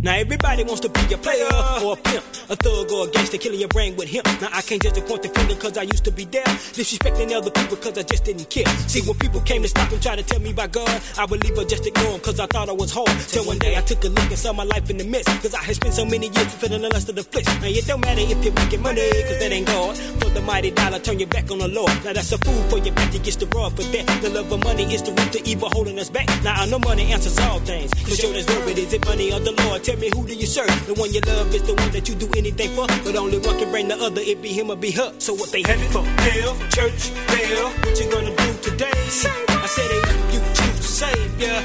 Now 0.03 0.17
everybody 0.17 0.65
wants 0.65 0.81
to 0.81 0.89
be 0.89 1.15
a 1.15 1.17
player 1.17 1.47
or 1.87 1.93
a 1.93 1.97
pimp, 1.97 2.25
a 2.51 2.57
thug 2.57 2.91
or 2.91 3.07
a 3.07 3.11
gangster, 3.13 3.39
killing 3.39 3.61
your 3.61 3.69
brain 3.69 3.95
with 3.95 4.09
him. 4.09 4.25
Now 4.41 4.49
I 4.51 4.61
can't 4.61 4.83
just 4.83 4.99
point 5.07 5.23
the 5.23 5.29
finger 5.29 5.55
cause 5.55 5.79
I 5.79 5.83
used 5.83 6.03
to 6.07 6.11
be 6.11 6.25
there, 6.25 6.43
disrespecting 6.75 7.31
other 7.31 7.53
people 7.53 7.77
cause 7.77 7.97
I 7.97 8.03
just 8.03 8.25
didn't 8.25 8.51
care. 8.51 8.67
See 8.91 9.01
when 9.07 9.17
people 9.19 9.41
came 9.43 9.63
to 9.63 9.69
stop 9.69 9.93
and 9.93 10.03
try 10.03 10.17
to 10.17 10.25
tell 10.25 10.41
me 10.41 10.51
about 10.51 10.73
God, 10.73 11.01
I 11.17 11.25
would 11.27 11.45
leave 11.45 11.55
just 11.69 11.87
ignore 11.87 12.19
cause 12.19 12.41
I 12.41 12.47
thought 12.47 12.69
I 12.69 12.73
was 12.73 12.91
hard. 12.91 13.15
Till 13.31 13.47
one 13.47 13.59
day 13.59 13.77
I 13.77 13.81
took 13.83 14.03
a 14.03 14.09
look 14.09 14.27
and 14.27 14.37
saw 14.37 14.53
my 14.53 14.65
life 14.65 14.91
in 14.91 14.97
the 14.97 15.05
mist, 15.05 15.29
cause 15.41 15.55
I 15.55 15.63
had 15.63 15.77
spent 15.77 15.95
so 15.95 16.05
many 16.05 16.27
years 16.27 16.51
fulfilling 16.51 16.83
the 16.83 16.89
lust 16.89 17.09
of 17.09 17.15
the 17.15 17.23
flesh. 17.23 17.47
Now 17.63 17.71
it 17.71 17.87
don't 17.87 18.01
matter 18.01 18.23
if 18.27 18.45
you're 18.45 18.55
making 18.55 18.83
money, 18.83 19.07
cause 19.07 19.39
that 19.39 19.53
ain't 19.53 19.69
God. 19.69 19.97
For 19.97 20.31
the 20.31 20.41
mighty 20.43 20.73
dollar, 20.73 20.99
turn 20.99 21.21
your 21.21 21.29
back 21.29 21.49
on 21.49 21.59
the 21.59 21.69
Lord. 21.69 21.95
Now 22.03 22.13
that's 22.13 22.33
a 22.33 22.39
fool 22.39 22.61
for 22.75 22.79
your 22.79 22.95
back, 22.97 23.15
it 23.15 23.23
gets 23.23 23.37
the 23.37 23.47
rod 23.55 23.71
for 23.77 23.87
that. 23.87 24.07
The 24.21 24.31
love 24.31 24.51
of 24.51 24.65
money 24.65 24.83
is 24.83 25.03
the 25.03 25.13
root 25.13 25.31
to 25.31 25.49
evil 25.49 25.69
holding 25.71 26.01
us 26.01 26.11
back. 26.11 26.27
Now 26.43 26.59
I 26.59 26.67
know 26.67 26.81
money 26.81 27.13
answers 27.13 27.39
all 27.39 27.61
things, 27.61 27.95
cause 27.95 28.19
sure 28.19 28.33
there's 28.33 28.49
word, 28.49 28.67
but 28.67 28.77
is 28.77 28.93
it 28.93 29.07
money 29.07 29.33
or 29.33 29.39
the 29.39 29.53
Lord? 29.63 29.92
Tell 29.93 30.01
me 30.01 30.09
who 30.09 30.27
do 30.27 30.33
you 30.33 30.47
serve? 30.47 30.73
The 30.87 30.95
one 30.95 31.13
you 31.13 31.21
love 31.21 31.55
is 31.55 31.65
the 31.65 31.75
one 31.75 31.91
that 31.93 32.09
you 32.09 32.15
do 32.15 32.27
anything 32.35 32.71
for, 32.73 32.87
but 33.05 33.15
only 33.15 33.37
one 33.37 33.59
can 33.59 33.71
bring 33.71 33.89
the 33.89 33.97
other. 34.01 34.23
It 34.25 34.41
be 34.41 34.49
him 34.49 34.71
or 34.71 34.77
be 34.77 34.91
her. 34.93 35.13
So 35.19 35.35
what 35.35 35.53
they 35.53 35.61
headed 35.61 35.93
for? 35.93 36.01
Hell, 36.01 36.57
church, 36.73 37.13
hell. 37.29 37.69
What 37.85 38.01
you 38.01 38.09
gonna 38.09 38.33
do 38.35 38.49
today? 38.65 38.89
I 38.89 39.69
said 39.69 39.91
if 39.93 40.33
you 40.33 40.41
choose 40.57 40.81
Savior, 40.81 41.61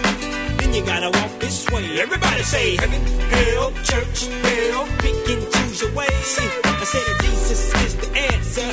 then 0.60 0.74
you 0.76 0.84
gotta 0.84 1.08
walk 1.08 1.40
this 1.40 1.72
way. 1.72 2.02
Everybody 2.02 2.44
say 2.44 2.76
heaven, 2.76 3.00
hell, 3.32 3.72
church, 3.88 4.28
bell. 4.44 4.84
Pick 5.00 5.24
and 5.32 5.44
choose 5.48 5.88
your 5.88 5.96
way. 5.96 6.12
I 6.12 6.84
said 6.84 7.04
that 7.08 7.18
Jesus 7.24 7.62
is 7.80 7.96
the 7.96 8.12
answer, 8.12 8.70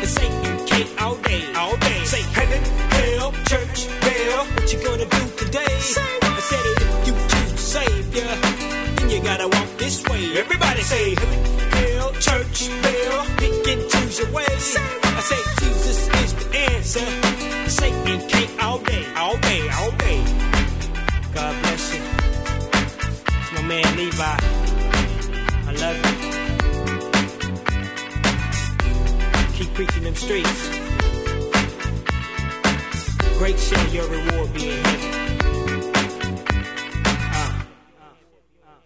and 0.00 0.08
Satan 0.08 0.66
can't 0.66 0.88
all 1.02 1.16
day, 1.16 1.52
all 1.52 1.76
day. 1.76 2.04
Say 2.08 2.22
heaven, 2.32 2.62
hell, 2.96 3.32
church, 3.44 3.84
bell. 4.00 4.48
What 4.56 4.72
you 4.72 4.80
gonna 4.80 5.04
do 5.04 5.22
today? 5.44 5.76
I 5.76 6.40
said 6.40 6.64
if 6.80 7.06
you 7.06 7.12
choose 7.28 7.44
you 8.14 8.53
gotta 9.24 9.48
walk 9.48 9.68
this 9.78 10.04
way. 10.04 10.36
Everybody 10.36 10.82
say, 10.82 11.14
Hell, 11.16 12.12
church, 12.20 12.68
bell, 12.82 13.26
pick 13.38 13.66
and 13.72 13.90
choose 13.90 14.18
your 14.18 14.30
way. 14.32 14.44
I 14.46 15.20
say, 15.30 15.40
Jesus 15.64 16.08
is 16.22 16.34
the 16.34 16.58
answer. 16.58 17.06
Satan 17.70 18.28
can't 18.28 18.62
all 18.62 18.78
day, 18.80 19.04
all 19.16 19.38
day, 19.38 19.68
all 19.70 19.90
day. 19.92 20.20
God 21.32 21.62
bless 21.62 21.94
you. 21.94 22.02
It's 23.40 23.52
my 23.54 23.62
man 23.62 23.96
Levi. 23.96 24.36
I 25.68 25.72
love 25.84 25.96
you. 25.96 26.12
Keep 29.56 29.74
preaching 29.74 30.02
them 30.02 30.14
streets. 30.14 30.68
Great 33.38 33.58
shall 33.58 33.88
your 33.88 34.06
reward 34.06 34.52
be 34.52 34.68
in 34.70 34.84
heaven. 34.84 35.23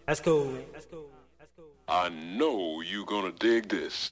That's 0.08 0.20
cool. 0.20 0.54
That's 0.72 0.86
cool. 0.86 1.10
That's 1.38 1.50
cool. 1.54 1.66
I 1.86 2.08
know 2.08 2.80
you 2.80 3.04
gonna 3.04 3.30
dig 3.30 3.68
this. 3.68 4.10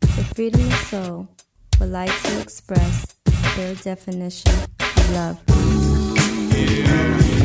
The 0.00 0.24
freedom 0.34 0.60
of 0.60 0.74
soul 0.88 1.28
would 1.78 1.90
like 1.90 2.10
to 2.22 2.40
express 2.40 3.14
their 3.54 3.76
definition 3.76 4.50
of 4.80 5.10
love. 5.12 5.40
Yeah. 6.52 7.39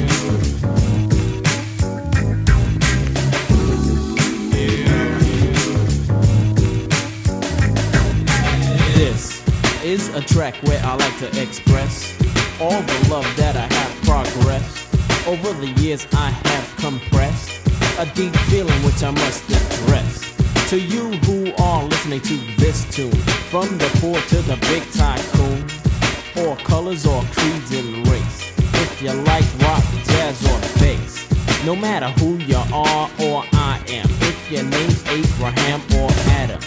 Is 9.86 10.10
a 10.16 10.22
track 10.22 10.56
where 10.64 10.84
I 10.84 10.96
like 10.96 11.16
to 11.20 11.28
express 11.40 12.18
all 12.60 12.82
the 12.82 13.08
love 13.08 13.28
that 13.38 13.56
I 13.56 13.72
have 13.72 13.94
progressed. 14.02 15.28
Over 15.28 15.54
the 15.54 15.68
years, 15.80 16.08
I 16.12 16.32
have 16.32 16.76
compressed 16.78 17.52
a 18.00 18.06
deep 18.16 18.36
feeling 18.50 18.74
which 18.82 19.04
I 19.04 19.12
must 19.12 19.44
address. 19.46 20.34
To 20.72 20.80
you 20.80 21.12
who 21.28 21.54
are 21.62 21.84
listening 21.84 22.22
to 22.22 22.36
this 22.58 22.84
tune, 22.96 23.12
from 23.52 23.78
the 23.78 23.88
poor 24.02 24.20
to 24.20 24.42
the 24.50 24.58
big 24.72 24.84
tycoon, 24.92 25.62
or 26.44 26.56
colors 26.66 27.06
or 27.06 27.22
creeds 27.34 27.72
and 27.76 28.08
race. 28.08 28.54
If 28.58 29.04
you 29.04 29.14
like 29.14 29.46
rock, 29.62 29.84
jazz, 30.06 30.44
or 30.50 30.60
bass, 30.80 31.28
no 31.64 31.76
matter 31.76 32.08
who 32.20 32.38
you 32.38 32.58
are 32.74 33.10
or 33.22 33.44
I 33.54 33.80
am, 33.90 34.08
if 34.10 34.52
your 34.52 34.64
name's 34.64 35.06
Abraham 35.08 35.80
or 36.02 36.10
Adam, 36.42 36.60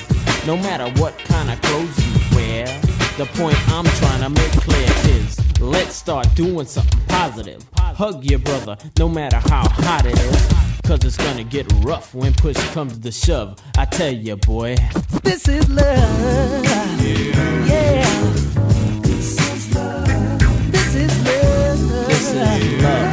no 0.46 0.57
matter 0.57 0.88
what 1.00 1.18
kind 1.18 1.50
of 1.50 1.61
clothes 1.62 1.98
you 2.07 2.37
wear, 2.37 2.81
the 3.18 3.26
point 3.37 3.57
I'm 3.70 3.85
trying 3.85 4.20
to 4.20 4.31
make 4.31 4.52
clear 4.52 4.88
is 5.16 5.61
let's 5.61 5.96
start 5.96 6.33
doing 6.37 6.66
something 6.66 7.00
positive. 7.09 7.66
Hug 7.76 8.24
your 8.24 8.38
brother, 8.38 8.76
no 8.96 9.09
matter 9.09 9.38
how 9.38 9.68
hot 9.68 10.07
it 10.07 10.16
is. 10.16 10.46
Cause 10.85 11.04
it's 11.04 11.16
gonna 11.16 11.42
get 11.42 11.66
rough 11.81 12.14
when 12.14 12.33
push 12.33 12.57
comes 12.70 12.96
to 12.96 13.11
shove. 13.11 13.59
I 13.76 13.87
tell 13.87 14.12
you, 14.12 14.37
boy, 14.37 14.76
This 15.24 15.48
is 15.48 15.68
love. 15.68 16.64
Yeah. 16.64 18.07
This 19.02 19.37
is 19.52 19.74
love. 19.74 20.70
This 20.70 20.94
is 20.94 21.24
love. 21.24 22.09
this 22.09 22.33
is 22.33 22.83
love. 22.83 23.08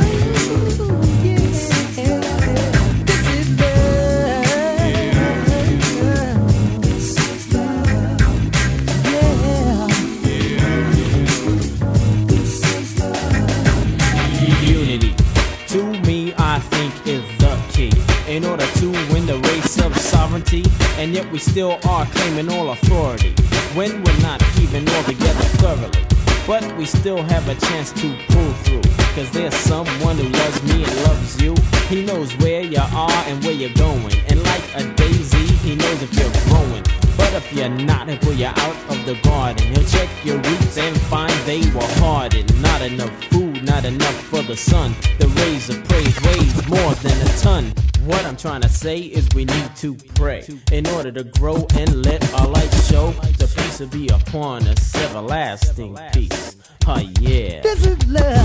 And 20.54 21.12
yet 21.14 21.30
we 21.32 21.40
still 21.40 21.80
are 21.88 22.06
claiming 22.06 22.50
all 22.50 22.70
authority 22.70 23.34
when 23.74 24.04
we're 24.04 24.22
not 24.22 24.42
even 24.62 24.88
all 24.90 25.04
together 25.04 25.44
thoroughly. 25.58 26.06
But 26.46 26.78
we 26.78 26.86
still 26.86 27.24
have 27.24 27.48
a 27.50 27.56
chance 27.56 27.92
to 27.94 28.16
pull 28.30 28.52
through. 28.64 28.84
Cause 29.16 29.32
there's 29.32 29.56
someone 29.56 30.18
who 30.18 30.30
loves 30.30 30.62
me 30.64 30.84
and 30.84 30.96
loves 31.04 31.42
you. 31.42 31.56
He 31.90 32.06
knows 32.06 32.32
where 32.38 32.62
you 32.62 32.78
are 32.78 33.24
and 33.26 33.44
where 33.44 33.54
you're 33.54 33.74
going. 33.74 34.14
And 34.30 34.44
like 34.44 34.64
a 34.76 34.84
daisy, 34.94 35.48
he 35.66 35.76
knows 35.76 36.04
if 36.04 36.14
you're 36.14 36.32
growing. 36.46 36.84
But 37.18 37.34
if 37.34 37.52
you're 37.52 37.70
not, 37.70 38.08
he'll 38.08 38.20
pull 38.20 38.34
you 38.34 38.48
out 38.48 38.78
of 38.90 39.06
the 39.06 39.16
garden. 39.24 39.66
He'll 39.74 39.86
check 39.86 40.10
your 40.24 40.38
roots 40.38 40.78
and 40.78 40.96
find 41.10 41.34
they 41.46 41.62
were 41.72 41.92
hardened. 42.04 42.62
Not 42.62 42.82
enough 42.84 43.14
food, 43.26 43.45
not 43.66 43.86
enough 43.86 44.22
for 44.26 44.42
the 44.44 44.56
sun. 44.56 44.96
The 45.20 45.28
rays 45.28 45.70
of 45.70 45.84
praise 45.86 46.22
weighs 46.22 46.68
more 46.70 46.94
than 46.96 47.28
a 47.28 47.32
ton. 47.40 47.74
What 48.06 48.24
I'm 48.26 48.38
trying 48.38 48.62
to 48.62 48.70
say 48.70 49.00
is 49.00 49.28
we 49.34 49.46
need 49.46 49.76
to 49.78 49.96
pray 50.14 50.46
in 50.72 50.88
order 50.88 51.12
to 51.12 51.24
grow 51.24 51.66
and 51.76 52.06
let 52.06 52.22
our 52.36 52.48
light 52.48 52.74
show. 52.90 53.12
The 53.40 53.52
peace 53.58 53.80
will 53.80 53.88
be 53.88 54.08
upon 54.10 54.68
us, 54.68 54.96
everlasting 54.96 55.98
peace. 56.14 56.56
Oh 56.88 57.00
yeah. 57.20 57.62
This 57.62 57.86
is 57.86 58.08
love. 58.08 58.45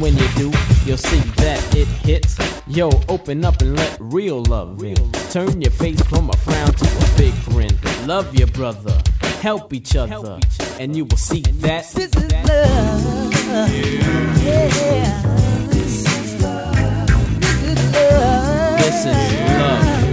And 0.00 0.16
when 0.16 0.16
you 0.16 0.28
do, 0.50 0.58
you'll 0.86 0.96
see 0.96 1.18
that 1.42 1.76
it 1.76 1.86
hits. 1.86 2.38
Yo, 2.66 2.88
open 3.10 3.44
up 3.44 3.60
and 3.60 3.76
let 3.76 3.98
real 4.00 4.42
love 4.44 4.82
in. 4.82 4.96
Turn 5.30 5.60
your 5.60 5.72
face 5.72 6.00
from 6.04 6.30
a 6.30 6.36
frown 6.38 6.72
to 6.72 6.86
a 6.86 7.18
big 7.18 7.34
grin. 7.44 7.78
Love 8.06 8.34
your 8.34 8.46
brother, 8.46 8.98
help 9.42 9.74
each 9.74 9.96
other, 9.96 10.40
and 10.78 10.96
you 10.96 11.04
will 11.04 11.18
see 11.18 11.42
that 11.42 11.84
This 11.92 12.06
is 12.06 12.14
love. 12.32 13.34
Yeah. 14.42 15.18
This. 15.68 16.04
This 16.04 16.34
is 16.34 16.42
love. 16.42 16.76
this 18.78 19.04
is 19.04 19.50
love. 19.50 20.09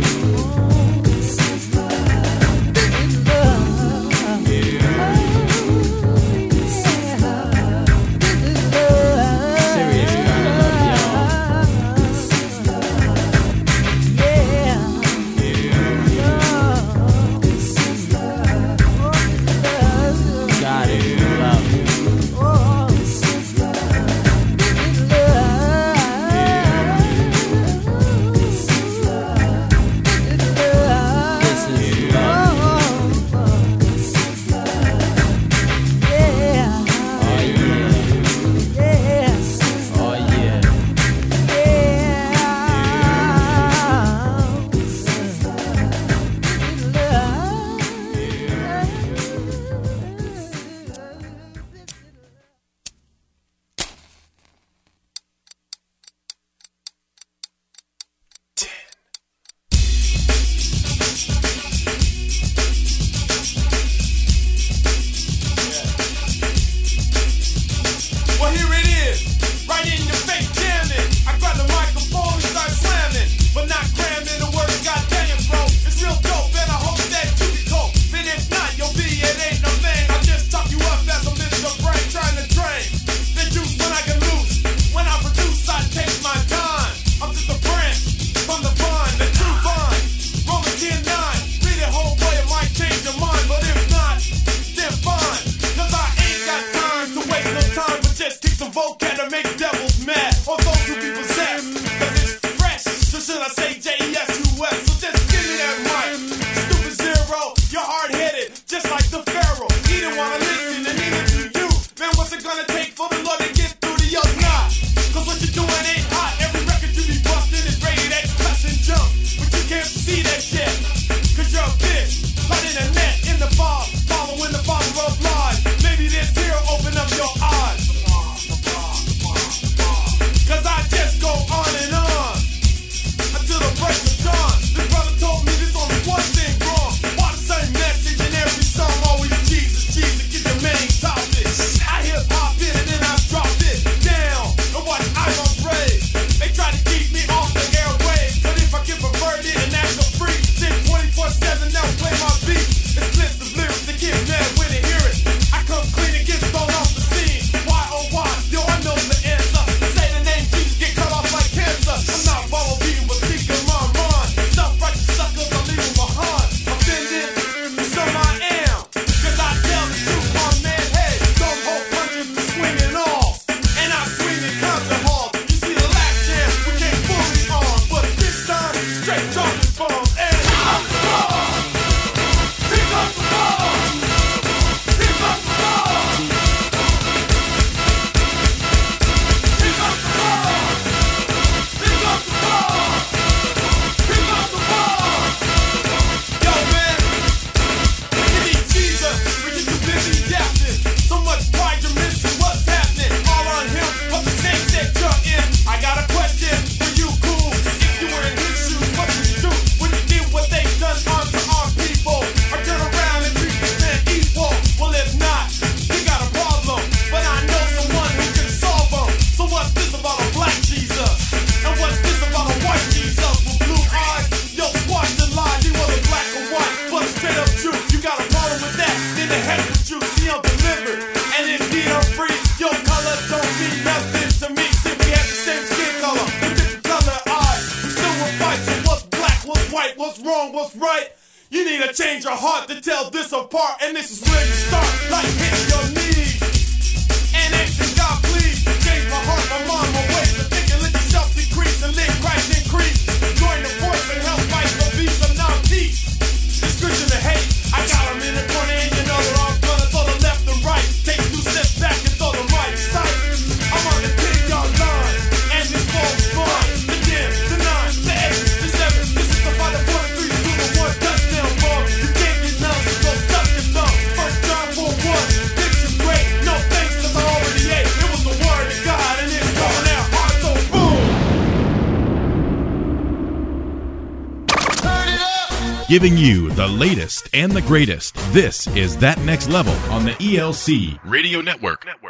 latest 286.78 287.30
and 287.34 287.52
the 287.52 287.62
greatest. 287.62 288.16
This 288.32 288.68
is 288.68 288.98
That 288.98 289.20
Next 289.22 289.50
Level 289.50 289.74
on 289.92 290.06
the 290.06 290.12
ELC 290.12 291.00
Radio 291.04 291.42
Network. 291.42 291.86
Network. 291.86 292.07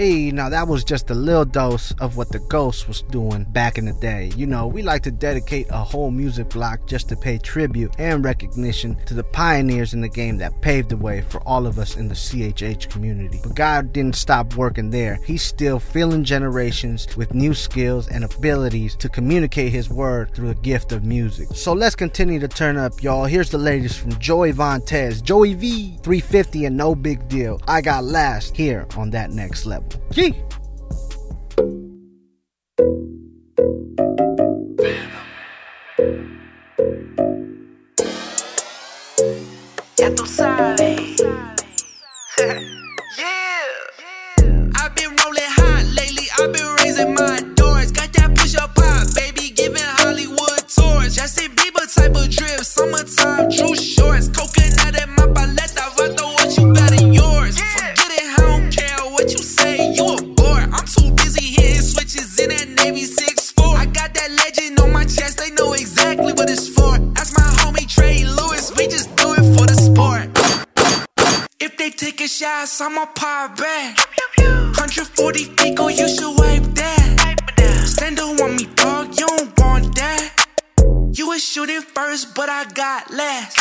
Hey, 0.00 0.30
now 0.30 0.48
that 0.48 0.66
was 0.66 0.82
just 0.82 1.10
a 1.10 1.14
little 1.14 1.44
dose 1.44 1.92
of 2.00 2.16
what 2.16 2.30
the 2.30 2.38
Ghost 2.38 2.88
was 2.88 3.02
doing 3.02 3.44
back 3.44 3.76
in 3.76 3.84
the 3.84 3.92
day. 3.92 4.32
You 4.34 4.46
know, 4.46 4.66
we 4.66 4.80
like 4.80 5.02
to 5.02 5.10
dedicate 5.10 5.66
a 5.68 5.84
whole 5.84 6.10
music 6.10 6.48
block 6.48 6.86
just 6.86 7.10
to 7.10 7.16
pay 7.16 7.36
tribute 7.36 7.92
and 7.98 8.24
recognition 8.24 8.96
to 9.04 9.12
the 9.12 9.22
pioneers 9.22 9.92
in 9.92 10.00
the 10.00 10.08
game 10.08 10.38
that 10.38 10.62
paved 10.62 10.88
the 10.88 10.96
way 10.96 11.20
for 11.20 11.46
all 11.46 11.66
of 11.66 11.78
us 11.78 11.98
in 11.98 12.08
the 12.08 12.14
CHH 12.14 12.88
community. 12.88 13.40
But 13.42 13.54
God 13.54 13.92
didn't 13.92 14.16
stop 14.16 14.54
working 14.54 14.88
there. 14.88 15.20
He's 15.26 15.42
still 15.42 15.78
filling 15.78 16.24
generations 16.24 17.06
with 17.18 17.34
new 17.34 17.52
skills 17.52 18.08
and 18.08 18.24
abilities 18.24 18.96
to 18.96 19.10
communicate 19.10 19.70
his 19.70 19.90
word 19.90 20.34
through 20.34 20.48
the 20.48 20.62
gift 20.62 20.92
of 20.92 21.04
music. 21.04 21.48
So 21.52 21.74
let's 21.74 21.94
continue 21.94 22.40
to 22.40 22.48
turn 22.48 22.78
up, 22.78 23.02
y'all. 23.02 23.26
Here's 23.26 23.50
the 23.50 23.58
latest 23.58 23.98
from 23.98 24.18
Joey 24.18 24.54
Vontez, 24.54 25.22
Joey 25.22 25.52
V, 25.52 25.98
350 26.02 26.64
and 26.64 26.76
no 26.78 26.94
big 26.94 27.28
deal. 27.28 27.60
I 27.68 27.82
got 27.82 28.04
last 28.04 28.56
here 28.56 28.86
on 28.96 29.10
that 29.10 29.30
next 29.30 29.66
level. 29.66 29.89
Sí. 30.12 30.34
Yeah. 43.18 43.62
I've 44.76 44.94
been 44.94 45.10
rolling 45.10 45.50
hot 45.58 45.84
lately. 45.94 46.26
I've 46.38 46.52
been 46.52 46.74
raising 46.82 47.14
my 47.14 47.40
doors. 47.54 47.92
Got 47.92 48.12
that 48.14 48.34
push 48.34 48.54
up 48.56 48.74
pop, 48.74 49.06
baby. 49.14 49.50
Giving 49.50 49.82
Hollywood 50.00 50.66
tours. 50.68 51.16
Justin 51.16 51.50
Bieber 51.56 51.86
type 51.94 52.14
of 52.16 52.30
drip. 52.30 52.60
Summertime, 52.60 53.50
true 53.50 53.74
shorts. 53.76 54.28
Coca 54.28 54.59
I'ma 72.82 73.04
pop 73.14 73.58
back. 73.58 73.98
140 74.38 75.46
Pico, 75.54 75.88
you 75.88 76.08
should 76.08 76.34
wipe 76.38 76.62
that. 76.74 77.84
Stand 77.84 78.18
up 78.18 78.40
on 78.40 78.56
me, 78.56 78.64
dog, 78.74 79.08
you 79.18 79.26
don't 79.26 79.58
want 79.58 79.94
that. 79.96 80.46
You 81.12 81.28
was 81.28 81.44
shooting 81.44 81.82
first, 81.82 82.34
but 82.34 82.48
I 82.48 82.64
got 82.72 83.10
last. 83.10 83.59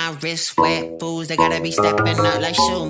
My 0.00 0.16
wrist 0.22 0.56
wet. 0.56 0.98
Fools, 1.00 1.28
they 1.28 1.36
gotta 1.36 1.60
be 1.60 1.70
stepping 1.70 2.18
up 2.18 2.40
like 2.40 2.54
shoe. 2.54 2.84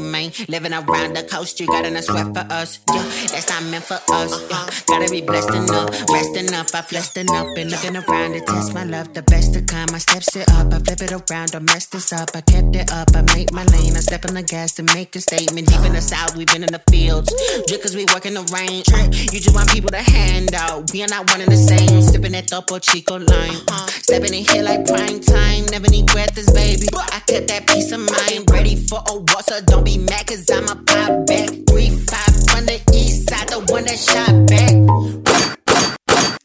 Living 0.49 0.73
around 0.73 1.17
the 1.17 1.27
coast, 1.31 1.59
you 1.61 1.67
got 1.67 1.85
enough 1.85 2.05
sweat 2.05 2.27
for 2.35 2.47
us. 2.53 2.81
Yeah, 2.93 3.03
that's 3.33 3.49
not 3.49 3.63
meant 3.65 3.85
for 3.85 4.01
us. 4.13 4.31
Yeah, 4.51 4.67
gotta 4.87 5.11
be 5.11 5.21
blessed 5.21 5.55
enough, 5.55 5.91
resting 6.13 6.53
up. 6.55 6.67
I 6.75 6.83
flexed 6.83 7.17
enough 7.17 7.49
and 7.57 7.71
looking 7.71 7.97
around 7.97 8.33
to 8.33 8.41
test 8.41 8.75
my 8.75 8.85
love. 8.85 9.13
The 9.15 9.23
best 9.23 9.55
to 9.55 9.63
come, 9.63 9.89
I 9.93 9.99
steps 9.99 10.37
it 10.37 10.49
up. 10.51 10.73
I 10.73 10.79
flip 10.79 11.01
it 11.03 11.13
around, 11.13 11.51
don't 11.53 11.65
mess 11.65 11.87
this 11.87 12.13
up. 12.13 12.31
I 12.35 12.43
kept 12.43 12.77
it 12.77 12.93
up, 12.93 13.09
I 13.15 13.23
make 13.35 13.53
my 13.53 13.65
lane. 13.65 13.97
I 13.97 14.01
step 14.01 14.25
on 14.27 14.35
the 14.35 14.43
gas 14.43 14.75
to 14.75 14.83
make 14.95 15.15
a 15.17 15.21
statement. 15.21 15.69
Deep 15.69 15.85
in 15.85 15.93
the 15.93 16.01
south, 16.01 16.37
we've 16.37 16.47
been 16.47 16.63
in 16.63 16.73
the 16.73 16.83
fields. 16.91 17.33
Just 17.69 17.83
cause 17.83 17.97
we 17.97 18.05
work 18.13 18.27
in 18.27 18.35
the 18.35 18.45
rain. 18.55 18.83
You 19.33 19.41
just 19.41 19.55
want 19.55 19.69
people 19.71 19.91
to 19.91 20.03
hand 20.03 20.55
out. 20.55 20.91
We 20.93 21.03
are 21.03 21.09
not 21.09 21.31
one 21.31 21.41
and 21.41 21.51
the 21.51 21.57
same. 21.57 22.03
Sipping 22.03 22.33
that 22.33 22.49
Topo 22.49 22.79
Chico 22.79 23.19
line. 23.19 23.59
Stepping 24.07 24.35
in 24.35 24.45
here 24.45 24.63
like 24.63 24.87
prime 24.87 25.21
time. 25.21 25.67
Never 25.71 25.89
need 25.89 26.07
breathless, 26.07 26.51
baby. 26.53 26.87
I 27.01 27.21
kept 27.27 27.49
that 27.49 27.67
peace 27.67 27.93
of 27.93 28.01
mind. 28.01 28.51
Ready 28.51 28.77
for 28.77 29.01
a 29.07 29.15
war, 29.15 29.43
so 29.43 29.61
don't 29.63 29.85
be 29.85 29.99
mad 29.99 30.27
cause 30.27 30.49
I'm 30.51 30.65
a 30.65 30.77
pop 30.77 31.27
back. 31.27 31.49
Three, 31.69 31.91
five 31.91 32.35
from 32.49 32.67
the 32.67 32.81
east 32.95 33.29
side, 33.31 33.49
the 33.49 33.61
one 33.73 33.85
that 33.85 33.99
shot 33.99 34.33
back. 34.49 34.75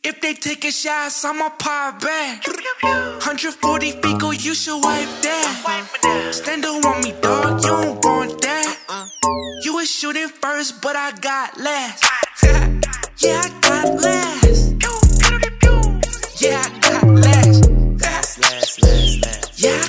If 0.04 0.22
they 0.22 0.34
taking 0.34 0.72
shots, 0.72 1.26
I'ma 1.26 1.50
pop 1.50 2.00
back. 2.02 2.46
140 2.46 3.92
feet, 3.92 4.20
go, 4.20 4.32
you 4.32 4.54
should 4.54 4.80
wipe 4.82 5.10
that. 5.24 6.30
Stand 6.32 6.66
up 6.66 6.86
on 6.86 7.02
me, 7.02 7.14
dog, 7.22 7.64
you 7.64 7.70
don't 7.70 8.06
want 8.06 8.42
that. 8.42 8.78
You 9.64 9.74
was 9.76 9.90
shooting 9.90 10.28
first, 10.28 10.82
but 10.82 10.96
I 10.96 11.12
got 11.20 11.60
last. 11.60 12.04
yeah, 13.18 13.42
I 13.44 13.50
got 13.62 14.02
last. 14.02 14.74
Yeah, 16.40 16.62
I 16.64 16.80
got. 16.80 17.08
Last, 17.08 17.70
last, 18.02 18.40
last, 18.42 18.82
last. 18.84 19.62
Yeah, 19.62 19.82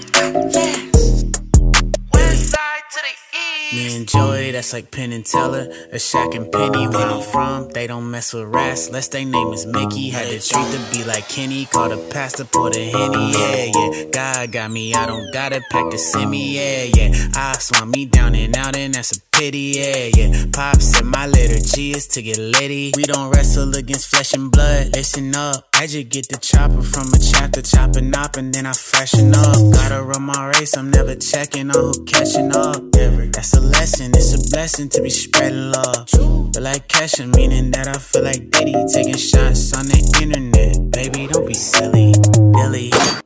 Me 3.74 3.97
and 3.97 4.09
Joey, 4.09 4.53
that's 4.53 4.72
like 4.72 4.91
Penn 4.91 5.12
and 5.12 5.26
Teller. 5.26 5.68
A 5.93 5.97
Shaq 5.97 6.34
and 6.34 6.51
Penny, 6.51 6.87
where 6.89 7.07
I'm 7.07 7.20
from, 7.20 7.68
they 7.70 7.87
don't 7.87 8.11
mess 8.11 8.32
with 8.32 8.45
rats. 8.45 8.87
Unless 8.87 9.09
they 9.09 9.24
name 9.24 9.53
is 9.53 9.66
Mickey. 9.66 10.09
Had 10.11 10.28
to 10.28 10.39
treat 10.39 10.66
to 10.72 10.78
be 10.93 11.05
like 11.05 11.28
Kenny. 11.28 11.66
Call 11.66 11.89
the 11.89 11.99
pastor, 12.11 12.45
pour 12.45 12.70
the 12.70 12.84
henny, 12.84 13.32
yeah, 13.32 13.70
yeah. 13.74 14.05
God 14.11 14.53
got 14.53 14.70
me, 14.70 14.95
I 14.95 15.07
don't 15.07 15.32
gotta 15.32 15.62
pack 15.70 15.91
the 15.91 15.99
semi, 15.99 16.55
yeah, 16.57 16.84
yeah. 16.84 17.28
I 17.34 17.59
swam 17.59 17.91
me 17.91 18.07
down 18.07 18.34
and 18.34 18.57
out, 18.57 18.76
and 18.76 18.95
that's 18.95 19.16
a 19.16 19.20
pity, 19.37 19.74
yeah, 19.76 20.11
yeah. 20.16 20.47
Pop 20.53 20.80
said 20.80 21.05
my 21.05 21.26
liturgy 21.26 21.93
is 21.93 22.07
to 22.09 22.22
get 22.22 22.39
litty. 22.39 22.93
We 22.97 23.05
don't 23.05 23.30
wrestle 23.30 23.74
against 23.76 24.09
flesh 24.09 24.32
and 24.32 24.51
blood. 24.51 24.93
Listen 24.93 25.34
up, 25.34 25.68
I 25.74 25.87
just 25.87 26.09
get 26.09 26.28
the 26.28 26.39
chopper 26.39 26.82
from 26.82 27.12
a 27.12 27.18
chapter, 27.18 27.62
chopping 27.62 28.14
up, 28.16 28.37
and 28.37 28.53
then 28.53 28.66
I 28.66 28.72
freshen 28.72 29.34
up. 29.34 29.57
Gotta 29.72 30.03
run 30.03 30.22
my 30.22 30.49
race, 30.49 30.76
I'm 30.76 30.91
never 30.91 31.14
checking 31.14 31.70
on 31.70 31.76
who 31.76 32.05
catching 32.05 32.55
up. 32.55 32.82
Ever. 32.97 33.26
That's 33.26 33.53
a 33.55 33.61
lesson, 33.61 34.12
it's 34.14 34.32
a 34.34 34.51
blessing 34.51 34.89
to 34.91 35.03
be 35.03 35.11
spreading 35.11 35.70
love. 35.70 36.09
But 36.53 36.62
like 36.62 36.89
cashing, 36.89 37.30
meaning 37.32 37.70
that 37.72 37.89
I 37.89 37.99
feel 37.99 38.24
like 38.24 38.51
Diddy 38.51 38.74
taking 38.93 39.16
shots 39.16 39.76
on 39.76 39.87
the 39.87 40.01
internet. 40.22 40.91
Baby, 40.91 41.26
don't 41.26 41.47
be 41.47 41.55
silly, 41.55 42.14
Billy. 42.53 43.25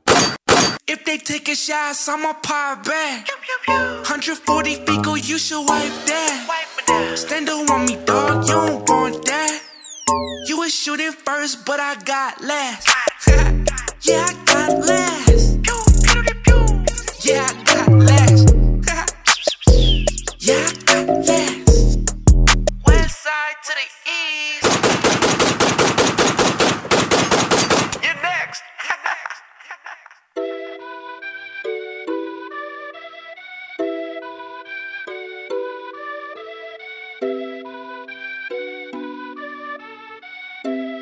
If 0.87 1.05
they 1.05 1.19
taking 1.19 1.55
shots, 1.55 2.09
I'ma 2.09 2.33
pop 2.35 2.85
back. 2.85 3.29
140 3.67 4.75
feet, 4.75 5.03
go, 5.03 5.15
you 5.15 5.39
should 5.39 5.65
wipe 5.67 5.93
that. 6.07 7.15
Stand 7.17 7.49
up 7.49 7.71
on 7.71 7.87
me, 7.87 7.97
dog, 8.05 8.49
you 8.49 8.55
don't 8.55 8.89
want 8.89 9.25
that. 9.27 9.63
You 10.47 10.59
was 10.59 10.73
shooting 10.75 11.13
first, 11.13 11.65
but 11.65 11.79
I 11.79 11.95
got 12.03 12.41
last. 12.43 12.89
yeah, 14.03 14.27
I 14.27 14.33
got 14.45 14.87
last. 14.87 15.59
Yeah, 17.25 17.47
I 17.47 17.53
got 17.65 17.93
last. 17.93 18.55
yeah, 20.41 20.67
I 20.67 20.75
got 20.85 21.09
last. 21.27 21.99
West 22.87 23.23
side 23.23 23.57
to 23.65 23.73
the 23.79 23.87
east. 24.11 24.70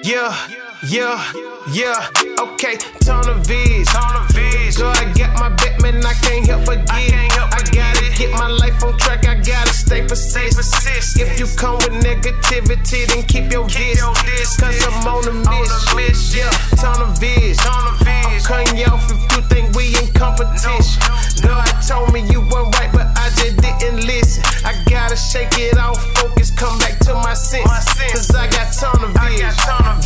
Yeah, 0.08 0.32
yeah, 0.88 1.20
yeah. 1.70 2.08
Okay, 2.40 2.78
turn 3.04 3.28
of 3.28 3.44
V's. 3.44 3.86
Ton 3.88 4.16
of 4.16 4.30
V's. 4.32 4.78
Girl, 4.78 4.88
I 4.88 5.12
got 5.12 5.38
my 5.38 5.50
bet, 5.50 5.82
man. 5.82 6.02
I 6.02 6.14
can't 6.14 6.46
help 6.46 6.64
but 6.64 6.80
get. 6.86 6.94
I, 6.96 7.08
can't 7.10 7.32
help 7.32 7.52
I 7.52 7.60
gotta 7.68 8.16
get 8.16 8.32
my 8.32 8.48
life 8.48 8.82
on 8.82 8.96
track. 8.96 9.28
I 9.28 9.34
gotta 9.34 9.68
stay 9.68 10.00
persistent. 10.08 11.20
If 11.20 11.38
you 11.38 11.44
come 11.58 11.76
with 11.84 11.92
negativity, 12.00 13.06
then 13.06 13.22
keep 13.24 13.52
your 13.52 13.68
distance. 13.68 14.56
Cause 14.56 14.80
I'm 14.88 15.06
on 15.06 15.28
a 15.28 15.32
mission. 15.44 16.40
Yeah, 16.40 16.56
turn 16.80 17.02
of 17.04 17.20
V's. 17.20 17.58
I'm 17.68 17.98
cutting 18.48 18.78
you 18.78 18.86
off 18.86 19.12
if 19.12 19.20
you 19.36 19.42
think 19.52 19.76
we 19.76 19.88
in 20.00 20.08
competition. 20.14 21.04
God 21.44 21.68
told 21.86 22.14
me 22.14 22.24
you 22.32 22.40
weren't 22.48 22.72
right, 22.80 22.90
but 22.94 23.12
I 23.12 23.28
just 23.36 23.60
didn't 23.60 24.06
listen. 24.06 24.42
I 24.64 24.72
gotta 24.88 25.16
shake 25.16 25.58
it 25.58 25.78
off, 25.78 25.98
focus, 26.16 26.50
come 26.50 26.78
back 26.78 26.98
to 27.00 27.14
my 27.14 27.34
senses. 27.34 28.12
Cause 28.12 28.34
I 28.34 28.46
got 28.50 28.72
ton 28.72 29.04
of 29.04 29.12
vision. 29.22 29.52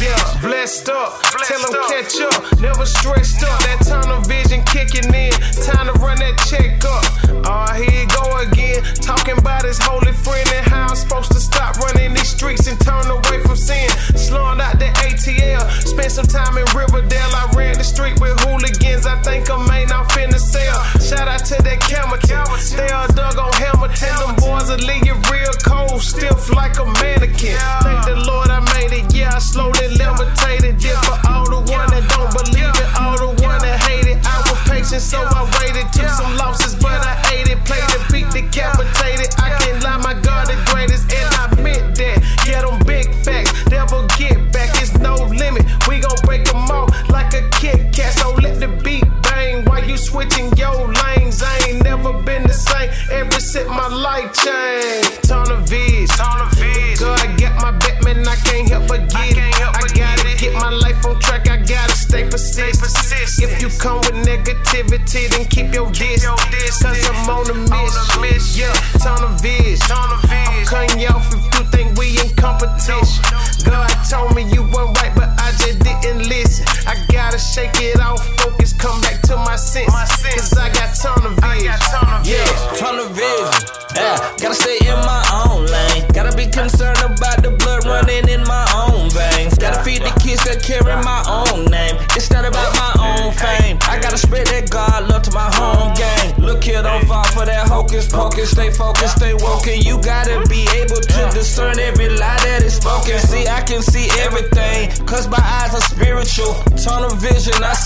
Yeah, 0.03 0.18
blessed 0.41 0.89
up, 0.89 1.22
tell 1.47 1.61
them 1.62 1.74
catch 1.89 2.20
up, 2.20 2.61
never 2.61 2.87
stressed 2.87 3.43
up. 3.43 3.59
That 3.62 3.78
tunnel 3.87 4.20
vision 4.22 4.62
kicking 4.64 5.12
in, 5.14 5.33
time 5.62 5.87
to 5.87 5.95
run 6.03 6.18
that 6.18 6.37
check 6.51 6.83
up. 6.85 7.05
Ah, 7.47 7.74
here 7.74 7.91
you 7.91 8.07
go 8.09 8.24
again, 8.39 8.83
talking 9.01 9.39
about 9.39 9.64
his 9.64 9.78
holy 9.78 10.12
friend 10.12 10.49
and 10.55 10.66
how 10.66 10.89
I'm 10.89 10.97
supposed 10.97 11.33
to 11.33 11.41
stop 11.41 11.76
running 11.78 12.14
these 12.14 12.28
streets 12.28 12.66
and 12.66 12.78
turn 12.80 13.07
away 13.07 13.41
from 13.43 13.57
sin. 13.57 13.89
Slowing 14.16 14.61
out 14.61 14.78
the 14.78 14.91
ATL, 15.07 15.62
spent 15.87 16.12
some 16.12 16.26
time 16.26 16.57
in 16.57 16.66
Riverdale. 16.74 17.33
I 17.35 17.53
ran 17.57 17.78
the 17.78 17.85
street 17.85 18.20
with 18.20 18.39
hooligans. 18.41 19.07
I 19.07 19.20
think 19.22 19.51
I'm 19.51 19.66
may 19.68 19.85
not 19.87 20.09
finna 20.11 20.39
sell. 20.39 20.83
Shout 21.01 21.28
out 21.28 21.45
to 21.47 21.62
that 21.62 21.80
Camerton. 21.80 22.76
They 22.76 22.89
are 22.91 23.09
dug 23.09 23.39
on 23.39 23.52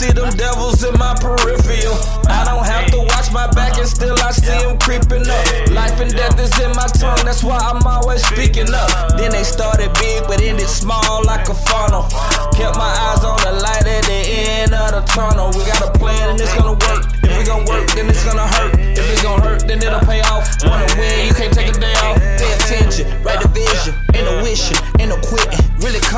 see 0.07 0.13
them 0.13 0.31
devils 0.37 0.85
in 0.85 0.95
my 0.99 1.15
peripheral. 1.19 1.99
I 2.29 2.45
don't 2.47 2.65
have 2.65 2.91
to 2.93 2.99
watch 3.11 3.33
my 3.33 3.51
back 3.53 3.79
and 3.79 3.89
still 3.89 4.17
I 4.23 4.31
see 4.31 4.59
them 4.63 4.79
creeping 4.79 5.27
up. 5.27 5.45
Life 5.71 5.99
and 6.01 6.11
death 6.11 6.39
is 6.39 6.53
in 6.61 6.71
my 6.73 6.87
tongue, 6.87 7.25
that's 7.25 7.43
why 7.43 7.59
I'm 7.59 7.83
always 7.87 8.23
speaking 8.27 8.71
up. 8.73 9.17
Then 9.17 9.33
they 9.33 9.43
started 9.43 9.91
big 9.95 10.27
but 10.27 10.41
ended 10.43 10.69
small 10.69 11.25
like 11.25 11.49
a 11.49 11.55
funnel. 11.55 12.07
Kept 12.55 12.77
my 12.77 12.93
eyes 13.11 13.25
on 13.25 13.39
the 13.43 13.53
light 13.63 13.87
at 13.87 14.05
the 14.07 14.21
end 14.63 14.75
of 14.75 14.91
the 14.95 15.03
tunnel. 15.11 15.51
We 15.57 15.65
got 15.67 15.83
a 15.83 15.91
plan 15.99 16.31
and 16.31 16.41
it's 16.41 16.55
gonna 16.55 16.79
work. 16.87 17.03
If 17.23 17.39
we 17.39 17.45
gonna 17.45 17.67
work, 17.67 17.91
then 17.95 18.09
it's 18.09 18.25
gonna 18.25 18.47
hurt. 18.47 18.79
If 18.79 19.11
it's 19.11 19.23
gonna 19.23 19.43
hurt, 19.43 19.67
then 19.67 19.83
it'll 19.83 20.01
pay 20.01 20.21
off. 20.33 20.47
Wanna 20.65 20.87
win, 20.99 21.27
you 21.27 21.35
can't 21.35 21.53
take 21.53 21.69
a 21.69 21.79
day 21.79 21.95
off. 22.07 22.19
Pay 22.39 22.53
attention, 22.55 23.07
right 23.23 23.41
the 23.41 23.49
vision, 23.49 23.95
intuition 24.15 24.77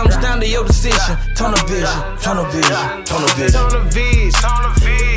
gon' 0.06 0.22
down 0.22 0.40
to 0.40 0.46
your 0.46 0.64
decision. 0.64 1.16
Tunnel 1.34 1.58
vision, 1.66 1.88
tunnel 2.18 2.44
vision, 2.46 3.04
tunnel 3.04 3.28
vision. 3.34 3.52
Tunnel 3.52 3.84
vision. 3.90 4.40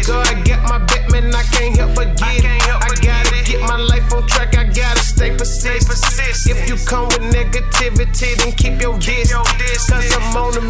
Go, 0.07 0.19
I 0.19 0.41
get 0.43 0.61
my 0.63 0.79
bet, 0.79 1.11
man, 1.11 1.33
I 1.35 1.43
can't 1.43 1.77
help 1.77 1.95
but 1.95 2.17
get 2.17 2.43
it. 2.43 2.45
I 2.45 2.89
gotta 3.01 3.43
get 3.45 3.61
my 3.61 3.77
life 3.77 4.11
on 4.13 4.25
track, 4.27 4.57
I 4.57 4.63
gotta 4.65 4.99
stay 4.99 5.35
persistent. 5.37 6.57
If 6.57 6.69
you 6.69 6.75
come 6.85 7.07
with 7.07 7.21
negativity, 7.29 8.35
then 8.37 8.53
keep 8.53 8.81
your 8.81 8.97
distance. 8.97 9.89
Cause 9.89 10.17
I'm 10.17 10.37
on 10.37 10.57
a 10.57 10.61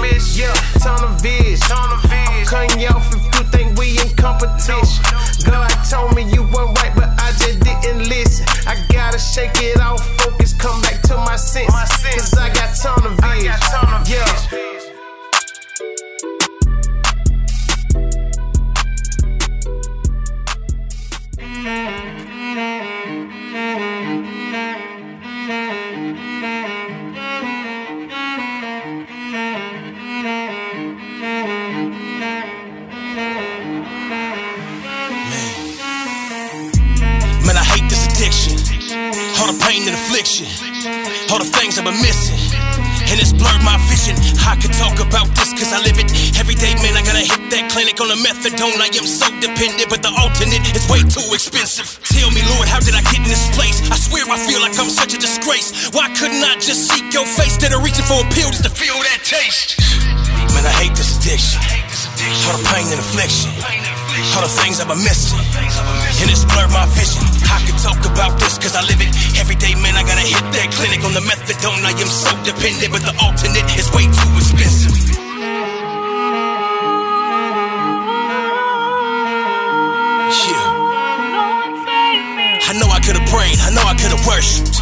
mission. 0.00 0.42
Yeah, 0.42 0.54
tunnel 0.82 1.14
vision. 1.18 1.70
I'm 1.70 2.46
cutting 2.46 2.80
you 2.80 2.88
off 2.88 3.06
if 3.14 3.22
you 3.34 3.44
think 3.54 3.78
we 3.78 3.98
in 4.00 4.10
competition. 4.16 5.03
Clinic 47.94 48.00
on 48.00 48.08
the 48.10 48.20
methadone. 48.26 48.78
I 48.82 48.90
am 48.98 49.06
so 49.06 49.26
dependent, 49.40 49.88
but 49.90 50.02
the 50.02 50.10
alternate 50.18 50.62
is 50.74 50.86
way 50.90 51.02
too 51.06 51.22
expensive. 51.34 51.86
Tell 52.10 52.30
me, 52.30 52.42
Lord, 52.54 52.66
how 52.68 52.80
did 52.80 52.94
I 52.94 53.02
get 53.10 53.22
in 53.22 53.30
this 53.30 53.46
place? 53.54 53.78
I 53.90 53.96
swear 53.96 54.26
I 54.26 54.38
feel 54.38 54.60
like 54.60 54.74
I'm 54.78 54.90
such 54.90 55.14
a 55.14 55.18
disgrace. 55.18 55.90
Why 55.94 56.10
couldn't 56.14 56.42
I 56.42 56.58
just 56.58 56.90
seek 56.90 57.12
your 57.14 57.26
face 57.26 57.54
instead 57.54 57.72
of 57.72 57.82
reaching 57.82 58.04
for 58.04 58.18
a 58.18 58.26
pill 58.34 58.50
just 58.50 58.64
to 58.64 58.72
feel 58.72 58.94
that 58.94 59.22
taste? 59.22 59.78
Man, 60.54 60.66
I 60.66 60.74
hate 60.82 60.94
this 60.98 61.18
addiction. 61.18 61.60
All 62.50 62.58
the 62.58 62.64
pain 62.74 62.86
and 62.90 62.98
affliction. 62.98 63.50
All 64.34 64.42
the 64.42 64.54
things 64.62 64.80
I've 64.82 64.90
been 64.90 65.02
missing. 65.02 65.38
And 66.22 66.26
it's 66.30 66.44
blurred 66.46 66.74
my 66.74 66.86
vision. 66.98 67.22
I 67.46 67.62
could 67.62 67.78
talk 67.78 68.00
about 68.06 68.38
this 68.42 68.58
cause 68.58 68.74
I 68.74 68.82
live 68.90 68.98
it. 68.98 69.10
Every 69.38 69.54
day, 69.54 69.74
man, 69.78 69.94
I 69.94 70.02
gotta 70.02 70.24
hit 70.24 70.42
that 70.42 70.68
clinic 70.74 71.04
on 71.06 71.14
the 71.14 71.22
methadone. 71.22 71.82
I 71.86 71.94
am 71.94 72.10
so 72.10 72.32
dependent, 72.42 72.90
but 72.90 73.02
the 73.06 73.14
alternate 73.22 73.66
is 73.78 73.86
way 73.94 74.06
too 74.08 74.30
expensive. 74.40 75.33
Prayed, 83.34 83.58
I 83.58 83.70
know 83.74 83.82
I 83.82 83.94
could've 83.98 84.22
worshipped. 84.22 84.78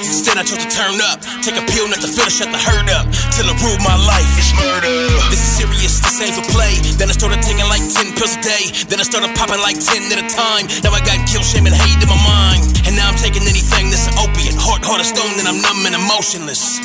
Instead, 0.00 0.36
I 0.40 0.44
chose 0.44 0.60
to 0.64 0.70
turn 0.72 0.96
up. 1.12 1.20
Take 1.44 1.56
a 1.60 1.64
pill, 1.68 1.88
not 1.88 2.00
to 2.00 2.08
feel 2.08 2.24
to 2.24 2.32
shut 2.32 2.48
the 2.48 2.60
herd 2.60 2.88
up. 2.92 3.08
Till 3.32 3.48
it 3.48 3.56
ruled 3.60 3.80
my 3.84 3.96
life. 3.96 4.28
It's 4.36 4.52
murder. 4.56 4.92
This 5.32 5.40
is 5.40 5.52
serious, 5.60 6.00
this 6.00 6.20
ain't 6.20 6.36
for 6.36 6.44
play. 6.52 6.76
Then 6.96 7.08
I 7.08 7.14
started 7.16 7.40
taking 7.44 7.64
like 7.68 7.84
10 7.84 8.16
pills 8.16 8.36
a 8.36 8.42
day. 8.44 8.64
Then 8.88 9.00
I 9.00 9.06
started 9.08 9.32
popping 9.36 9.60
like 9.60 9.76
10 9.76 10.12
at 10.12 10.20
a 10.20 10.28
time. 10.28 10.68
Now 10.84 10.92
I 10.92 11.00
got 11.04 11.20
guilt, 11.28 11.44
shame, 11.44 11.68
and 11.68 11.76
hate 11.76 12.00
in 12.00 12.08
my 12.08 12.20
mind. 12.24 12.64
And 12.88 12.96
now 12.96 13.08
I'm 13.08 13.20
taking 13.20 13.44
anything 13.44 13.92
that's 13.92 14.08
an 14.08 14.16
opiate. 14.20 14.56
Heart, 14.56 14.84
heart 14.84 15.00
of 15.00 15.08
stone, 15.08 15.36
and 15.40 15.48
I'm 15.48 15.60
numb 15.60 15.84
and 15.88 15.96
emotionless. 15.96 16.80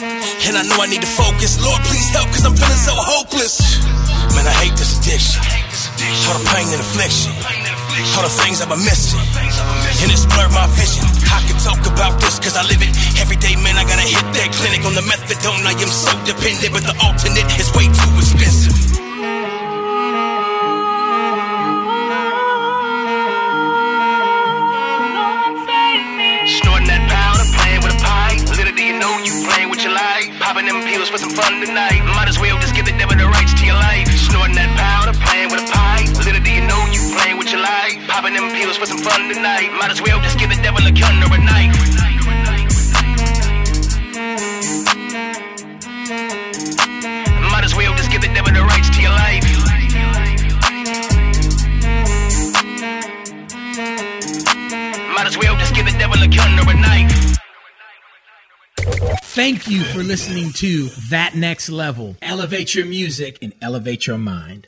And 0.48 0.56
I 0.56 0.64
know 0.68 0.80
I 0.80 0.88
need 0.88 1.04
to 1.04 1.12
focus. 1.12 1.60
Lord, 1.60 1.80
please 1.88 2.08
help, 2.12 2.32
cause 2.32 2.48
I'm 2.48 2.56
feeling 2.56 2.84
so 2.84 2.96
hopeless. 2.96 3.60
Man, 4.36 4.48
I 4.48 4.56
hate 4.64 4.76
this 4.76 5.00
addiction. 5.00 5.44
All 6.28 6.40
the 6.40 6.48
pain 6.52 6.68
and 6.72 6.80
affliction. 6.80 7.67
All 7.98 8.22
the 8.22 8.30
things 8.30 8.62
I've 8.62 8.70
been 8.70 8.86
missing. 8.86 9.18
And 9.18 10.10
it's 10.14 10.30
blurred 10.30 10.54
my 10.54 10.70
vision. 10.78 11.02
I 11.34 11.42
can 11.50 11.58
talk 11.66 11.82
about 11.82 12.22
this 12.22 12.38
cause 12.38 12.54
I 12.54 12.62
live 12.70 12.82
it. 12.86 12.94
Every 13.18 13.38
day, 13.38 13.58
man, 13.58 13.74
I 13.74 13.82
gotta 13.90 14.06
hit 14.06 14.22
that 14.38 14.54
clinic 14.54 14.86
on 14.86 14.94
the 14.94 15.02
methadone. 15.02 15.66
I 15.66 15.74
am 15.74 15.90
so 15.90 16.14
dependent, 16.22 16.78
but 16.78 16.86
the 16.86 16.94
alternate 17.02 17.50
is 17.58 17.74
way 17.74 17.90
too 17.90 18.12
expensive. 18.22 18.78
Snorting 26.62 26.90
that 26.94 27.04
powder, 27.10 27.46
playing 27.58 27.82
with 27.82 27.98
a 27.98 28.02
pipe. 28.02 28.42
Little 28.62 28.78
do 28.78 28.84
you 28.86 28.98
know 29.02 29.14
you 29.26 29.34
playing 29.50 29.70
with 29.74 29.82
your 29.82 29.94
life. 29.94 30.30
Popping 30.38 30.70
them 30.70 30.86
pills 30.86 31.10
for 31.10 31.18
some 31.18 31.34
fun 31.34 31.66
tonight. 31.66 32.06
Might 32.14 32.30
as 32.30 32.38
well 32.38 32.62
just 32.62 32.78
give 32.78 32.86
the 32.86 32.94
devil 32.94 33.18
the 33.18 33.26
rights 33.26 33.37
Pills 38.78 38.90
for 38.90 38.98
some 38.98 39.04
fun 39.04 39.34
tonight. 39.34 39.72
Might 39.80 39.92
as 39.92 40.02
well 40.02 40.20
just 40.22 40.38
give 40.40 40.50
the 40.50 40.56
a 40.88 40.92
just 47.96 48.12
devil 48.34 48.54
the 48.54 48.64
rights 48.64 48.90
to 48.96 49.02
your 49.02 49.12
life. 49.12 49.44
Might 55.14 55.26
as 55.26 55.38
well 55.38 55.56
just 55.58 55.74
give 55.74 55.86
the 55.86 55.98
devil 55.98 56.22
a 56.22 56.28
gun 56.28 56.60
or 56.60 56.72
a 56.72 56.76
knife. 56.80 57.38
Thank 59.24 59.68
you 59.68 59.84
for 59.84 60.04
listening 60.04 60.52
to 60.54 60.90
That 61.10 61.36
Next 61.36 61.70
Level. 61.70 62.18
Elevate 62.22 62.76
your 62.76 62.86
music 62.86 63.38
and 63.42 63.54
elevate 63.62 64.08
your 64.08 64.18
mind. 64.18 64.66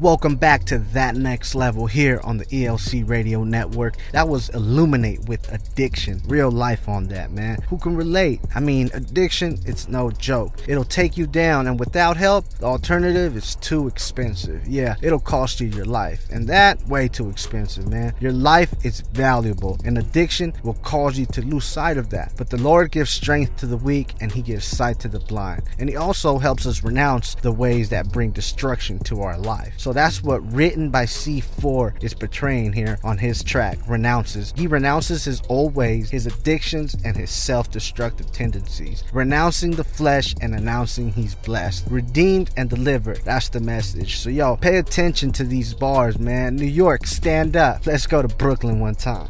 Welcome 0.00 0.36
back 0.36 0.62
to 0.66 0.78
That 0.78 1.16
Next 1.16 1.56
Level 1.56 1.88
here 1.88 2.20
on 2.22 2.36
the 2.36 2.44
ELC 2.44 3.08
Radio 3.08 3.42
Network. 3.42 3.96
That 4.12 4.28
was 4.28 4.48
Illuminate 4.50 5.28
with 5.28 5.52
Addiction. 5.52 6.22
Real 6.28 6.52
life 6.52 6.88
on 6.88 7.08
that, 7.08 7.32
man. 7.32 7.60
Who 7.68 7.78
can 7.78 7.96
relate? 7.96 8.40
I 8.54 8.60
mean, 8.60 8.90
addiction, 8.94 9.58
it's 9.66 9.88
no 9.88 10.12
joke. 10.12 10.54
It'll 10.68 10.84
take 10.84 11.16
you 11.16 11.26
down, 11.26 11.66
and 11.66 11.80
without 11.80 12.16
help, 12.16 12.48
the 12.60 12.66
alternative 12.66 13.36
is 13.36 13.56
too 13.56 13.88
expensive. 13.88 14.68
Yeah, 14.68 14.94
it'll 15.02 15.18
cost 15.18 15.60
you 15.60 15.66
your 15.66 15.84
life, 15.84 16.28
and 16.30 16.48
that, 16.48 16.80
way 16.86 17.08
too 17.08 17.28
expensive, 17.28 17.88
man. 17.88 18.14
Your 18.20 18.30
life 18.30 18.72
is 18.84 19.00
valuable, 19.00 19.80
and 19.84 19.98
addiction 19.98 20.52
will 20.62 20.74
cause 20.74 21.18
you 21.18 21.26
to 21.26 21.42
lose 21.42 21.64
sight 21.64 21.96
of 21.96 22.10
that. 22.10 22.34
But 22.36 22.50
the 22.50 22.62
Lord 22.62 22.92
gives 22.92 23.10
strength 23.10 23.56
to 23.56 23.66
the 23.66 23.76
weak, 23.76 24.14
and 24.20 24.30
He 24.30 24.42
gives 24.42 24.64
sight 24.64 25.00
to 25.00 25.08
the 25.08 25.18
blind. 25.18 25.64
And 25.80 25.88
He 25.88 25.96
also 25.96 26.38
helps 26.38 26.66
us 26.66 26.84
renounce 26.84 27.34
the 27.34 27.50
ways 27.50 27.88
that 27.88 28.12
bring 28.12 28.30
destruction 28.30 29.00
to 29.00 29.22
our 29.22 29.36
life. 29.36 29.74
So 29.76 29.87
that's 29.92 30.22
what 30.22 30.42
Written 30.52 30.90
by 30.90 31.04
C4 31.04 32.02
is 32.02 32.14
portraying 32.14 32.72
here 32.72 32.98
on 33.04 33.18
his 33.18 33.42
track, 33.42 33.78
Renounces. 33.86 34.52
He 34.56 34.66
renounces 34.66 35.24
his 35.24 35.42
old 35.48 35.74
ways, 35.74 36.10
his 36.10 36.26
addictions, 36.26 36.96
and 37.04 37.16
his 37.16 37.30
self 37.30 37.70
destructive 37.70 38.32
tendencies, 38.32 39.04
renouncing 39.12 39.72
the 39.72 39.84
flesh 39.84 40.34
and 40.40 40.54
announcing 40.54 41.12
he's 41.12 41.34
blessed, 41.34 41.86
redeemed 41.90 42.50
and 42.56 42.68
delivered. 42.68 43.20
That's 43.24 43.48
the 43.48 43.60
message. 43.60 44.18
So, 44.18 44.30
yo, 44.30 44.56
pay 44.56 44.78
attention 44.78 45.32
to 45.32 45.44
these 45.44 45.74
bars, 45.74 46.18
man. 46.18 46.56
New 46.56 46.66
York, 46.66 47.06
stand 47.06 47.56
up. 47.56 47.86
Let's 47.86 48.06
go 48.06 48.22
to 48.22 48.28
Brooklyn 48.28 48.80
one 48.80 48.94
time. 48.94 49.28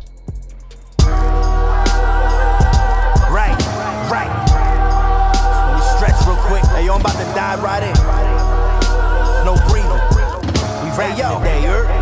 Right, 3.30 3.58
right. 4.10 4.32
Stretch 5.96 6.26
real 6.26 6.36
quick. 6.46 6.64
Hey, 6.70 6.88
I'm 6.88 7.00
about 7.00 7.12
to 7.12 7.34
dive 7.34 7.62
right 7.62 7.82
in. 7.82 7.94
No. 9.44 9.77
We 10.98 11.04
rapping 11.04 11.62
yo. 11.62 11.97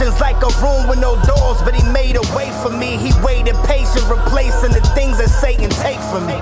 Like 0.00 0.40
a 0.40 0.52
room 0.64 0.88
with 0.88 0.98
no 0.98 1.20
doors, 1.28 1.60
but 1.60 1.74
he 1.74 1.84
made 1.92 2.16
a 2.16 2.24
way 2.32 2.48
for 2.62 2.70
me. 2.70 2.96
He 2.96 3.12
waited 3.20 3.54
patient, 3.68 4.04
replacing 4.08 4.72
the 4.72 4.80
things 4.96 5.18
that 5.18 5.28
Satan 5.28 5.68
take 5.68 6.00
from 6.08 6.24
me. 6.24 6.40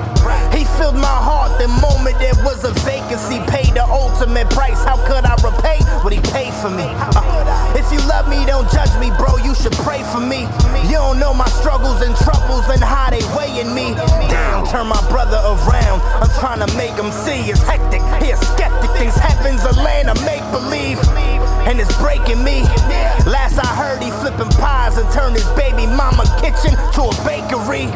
He 0.54 0.62
filled 0.78 0.94
my 0.94 1.10
heart 1.10 1.58
the 1.58 1.66
moment 1.66 2.18
there 2.22 2.38
was 2.46 2.62
a 2.62 2.70
vacancy. 2.86 3.42
Paid 3.50 3.74
the 3.74 3.82
ultimate 3.82 4.50
price. 4.50 4.82
How 4.84 4.94
could 5.06 5.26
I 5.26 5.34
repay 5.42 5.82
what 6.06 6.12
he 6.12 6.20
paid 6.30 6.54
for 6.54 6.70
me? 6.70 6.86
Uh, 6.86 7.74
if 7.74 7.90
you 7.90 7.98
love 8.06 8.28
me, 8.28 8.46
don't 8.46 8.70
judge 8.70 8.94
me, 9.02 9.10
bro. 9.18 9.38
You 9.42 9.54
should 9.54 9.74
pray 9.82 10.02
for 10.14 10.20
me. 10.20 10.46
You 10.86 10.98
don't 11.02 11.18
know 11.18 11.34
my 11.34 11.48
struggles 11.58 12.02
and 12.02 12.14
troubles 12.14 12.68
and 12.70 12.82
how 12.82 13.10
they 13.10 13.22
weighing 13.34 13.74
me 13.74 13.94
down. 14.30 14.66
Turn 14.70 14.86
my 14.86 15.02
brother 15.10 15.38
around. 15.42 15.98
I'm 16.22 16.30
trying 16.38 16.62
to 16.62 16.70
make 16.76 16.94
him 16.94 17.10
see 17.10 17.50
it's 17.50 17.62
hectic. 17.62 18.02
He 18.22 18.30
a 18.30 18.38
skeptic. 18.38 18.90
Things 18.98 19.18
happens 19.18 19.62
a 19.64 19.74
land 19.82 20.10
of 20.10 20.18
make 20.24 20.42
believe, 20.50 20.98
and 21.66 21.80
it's 21.80 21.94
breaking 21.98 22.42
me. 22.42 22.62
Last 23.26 23.47
I 23.56 23.70
heard, 23.72 24.02
he 24.02 24.10
flipping 24.10 24.50
pies 24.58 24.98
and 24.98 25.08
turned 25.12 25.36
his 25.36 25.48
baby 25.56 25.86
mama 25.86 26.26
kitchen 26.42 26.74
to 26.98 27.02
a 27.08 27.14
bakery. 27.24 27.86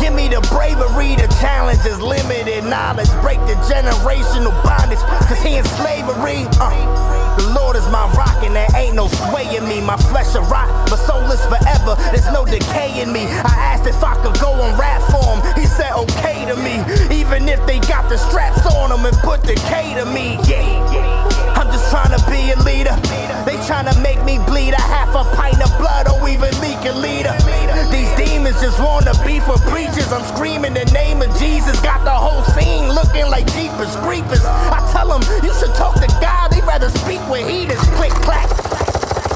Give 0.00 0.14
me 0.14 0.26
the 0.32 0.40
bravery 0.50 1.14
to 1.20 1.28
challenges, 1.38 2.00
limited 2.00 2.64
knowledge, 2.64 3.10
break 3.20 3.38
the 3.46 3.54
generational 3.68 4.56
bondage. 4.64 4.98
Cause 5.28 5.40
he 5.42 5.56
in 5.56 5.64
slavery. 5.78 6.48
Uh. 6.58 7.16
The 7.36 7.52
Lord 7.52 7.76
is 7.76 7.84
my 7.92 8.08
rock, 8.16 8.42
and 8.42 8.56
there 8.56 8.68
ain't 8.74 8.94
no 8.96 9.08
sway 9.08 9.44
in 9.56 9.68
me. 9.68 9.82
My 9.82 9.98
flesh 10.08 10.34
a 10.34 10.40
rot, 10.48 10.88
but 10.88 10.96
soul 10.96 11.20
is 11.30 11.44
forever. 11.44 11.94
There's 12.08 12.32
no 12.32 12.46
decay 12.46 13.02
in 13.02 13.12
me. 13.12 13.28
I 13.28 13.76
asked 13.76 13.86
if 13.86 14.02
I 14.02 14.16
could 14.24 14.40
go 14.40 14.52
on 14.52 14.72
rap 14.80 15.02
form. 15.12 15.44
He 15.54 15.66
said 15.66 15.92
okay 15.92 16.46
to 16.48 16.56
me, 16.56 16.80
even 17.14 17.46
if 17.46 17.60
they 17.66 17.78
got 17.80 18.08
the 18.08 18.16
straps 18.16 18.64
on 18.74 18.88
them 18.88 19.04
and 19.04 19.16
put 19.18 19.42
the 19.42 19.54
K 19.68 19.92
to 20.00 20.06
me. 20.06 20.40
Yeah, 20.48 20.64
I'm 21.60 21.65
trying 21.90 22.16
to 22.16 22.22
be 22.30 22.50
a 22.50 22.58
leader. 22.62 22.94
They 23.44 23.56
trying 23.66 23.86
to 23.92 23.96
make 24.00 24.22
me 24.24 24.38
bleed 24.46 24.74
a 24.74 24.80
half 24.80 25.14
a 25.14 25.24
pint 25.36 25.62
of 25.62 25.70
blood 25.78 26.08
or 26.08 26.28
even 26.28 26.50
leak 26.60 26.78
a 26.84 26.92
liter. 26.92 27.34
These 27.90 28.10
demons 28.16 28.60
just 28.60 28.80
wanna 28.80 29.12
be 29.24 29.40
for 29.40 29.58
preachers. 29.70 30.10
I'm 30.12 30.24
screaming 30.34 30.74
the 30.74 30.84
name 30.92 31.22
of 31.22 31.30
Jesus. 31.38 31.78
Got 31.80 32.04
the 32.04 32.10
whole 32.10 32.42
scene 32.54 32.88
looking 32.90 33.26
like 33.30 33.46
Jeepers 33.52 33.94
Creepers. 34.02 34.44
I 34.44 34.80
tell 34.92 35.08
them 35.08 35.22
you 35.42 35.52
should 35.54 35.74
talk 35.74 35.94
to 35.96 36.08
God. 36.20 36.50
they'd 36.50 36.64
rather 36.64 36.90
speak 36.90 37.22
with 37.28 37.48
heaters. 37.48 37.80
Click 37.98 38.12
clack. 38.26 38.48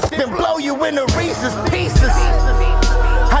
Then 0.09 0.29
blow 0.35 0.57
you 0.57 0.83
into 0.83 1.05
Reese's 1.17 1.55
pieces. 1.69 2.80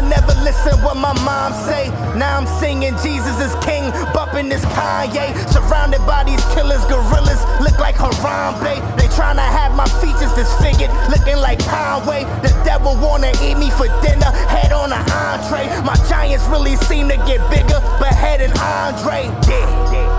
Never 0.09 0.33
listen 0.41 0.77
what 0.83 0.97
my 0.97 1.13
mom 1.23 1.53
say. 1.53 1.89
Now 2.17 2.37
I'm 2.37 2.47
singing 2.59 2.93
Jesus 3.03 3.39
is 3.39 3.53
king, 3.63 3.91
bumping 4.13 4.49
this 4.49 4.65
Kanye. 4.77 5.33
Surrounded 5.51 6.05
by 6.05 6.23
these 6.23 6.43
killers, 6.53 6.83
gorillas 6.85 7.41
look 7.61 7.77
like 7.79 7.95
Harambe. 7.95 8.75
They 8.97 9.07
tryna 9.13 9.45
have 9.45 9.75
my 9.75 9.87
features 10.01 10.33
disfigured, 10.33 10.91
looking 11.09 11.37
like 11.37 11.59
Conway. 11.65 12.23
The 12.41 12.53
devil 12.63 12.95
wanna 12.97 13.31
eat 13.41 13.57
me 13.57 13.69
for 13.71 13.87
dinner, 14.01 14.31
head 14.49 14.71
on 14.71 14.91
an 14.91 15.03
entree. 15.11 15.67
My 15.83 15.95
giants 16.09 16.45
really 16.47 16.75
seem 16.87 17.09
to 17.09 17.17
get 17.29 17.39
bigger, 17.49 17.79
but 17.99 18.13
head 18.13 18.41
and 18.41 18.53
Andre. 18.59 19.29
Yeah. 19.47 20.10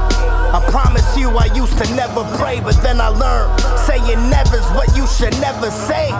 I 0.52 0.60
promise 0.70 1.16
you, 1.16 1.30
I 1.30 1.46
used 1.54 1.78
to 1.78 1.94
never 1.94 2.24
pray, 2.36 2.60
but 2.60 2.76
then 2.82 3.00
I 3.00 3.08
learned 3.08 3.58
saying 3.86 4.28
never's 4.28 4.68
what 4.76 4.94
you 4.94 5.06
should 5.06 5.32
never 5.40 5.70
say. 5.70 6.10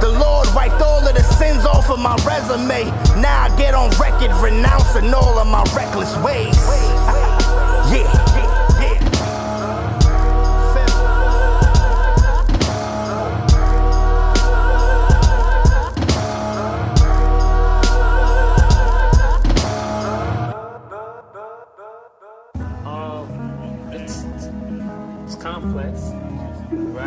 The 0.00 0.08
Lord 0.08 0.46
wiped 0.54 0.80
all 0.80 1.06
of 1.06 1.14
the 1.14 1.22
sins 1.24 1.66
off 1.66 1.90
of 1.90 1.98
my 1.98 2.14
resume. 2.24 2.84
Now 3.20 3.42
I 3.42 3.56
get 3.56 3.74
on 3.74 3.90
record 3.98 4.30
renouncing 4.40 5.12
all 5.12 5.38
of 5.38 5.46
my 5.48 5.64
reckless 5.74 6.16
ways. 6.18 6.56
Yeah. 7.90 8.29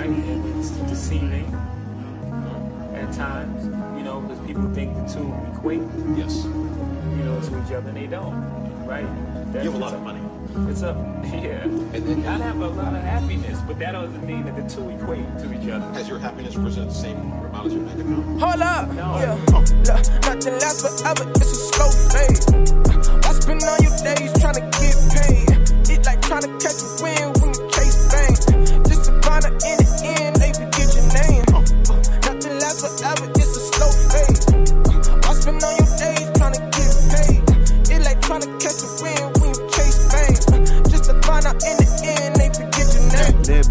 Right? 0.07 0.55
It's 0.57 0.69
deceiving 0.89 1.45
uh, 1.53 2.95
at 2.95 3.13
times, 3.13 3.65
you 3.97 4.03
know, 4.03 4.21
because 4.21 4.39
people 4.45 4.69
think 4.73 4.95
the 4.95 5.13
two 5.13 5.33
equate. 5.53 5.81
Yes. 6.17 6.43
You 6.43 7.23
know, 7.29 7.39
to 7.39 7.65
each 7.65 7.71
other, 7.73 7.89
and 7.89 7.97
they 7.97 8.07
don't, 8.07 8.33
right? 8.87 9.05
You 9.53 9.59
have 9.71 9.75
a 9.75 9.77
lot 9.77 9.93
of 9.93 10.01
money. 10.01 10.19
It's 10.69 10.81
a 10.81 10.93
yeah. 11.23 11.63
And 11.63 12.27
I 12.27 12.37
have 12.37 12.59
a 12.59 12.67
lot 12.67 12.93
of 12.93 13.01
happiness, 13.01 13.59
but 13.67 13.79
that 13.79 13.91
doesn't 13.93 14.25
mean 14.25 14.45
that 14.45 14.55
the 14.55 14.63
two 14.75 14.89
equate 14.89 15.25
to 15.39 15.53
each 15.53 15.69
other. 15.69 15.85
Has 15.93 16.07
your 16.09 16.19
happiness 16.19 16.55
risen 16.55 16.87
the 16.87 16.93
same 16.93 17.17
amount 17.17 17.67
as 17.67 17.73
your 17.73 17.83
bank 17.83 17.99
account? 17.99 18.41
Hold 18.41 18.61
up, 18.61 18.87
No. 18.93 19.17
yeah. 19.17 19.33
Look, 19.53 19.69
nothing 20.25 20.53
lasts 20.59 21.01
forever, 21.01 21.29
it's 21.35 21.51
a 21.51 21.59
slow 21.73 21.89
fade. 22.13 23.23
Why 23.23 23.31
spend 23.33 23.63
all 23.63 23.77
your 23.79 23.95
days 24.03 24.31
trying 24.41 24.55
to 24.55 24.65
get 24.81 24.95
paid? 25.13 25.89
It's 25.89 26.05
like 26.05 26.21
trying 26.21 26.43
to 26.43 26.51
catch 26.61 26.81
a 26.81 27.03
wind 27.03 27.42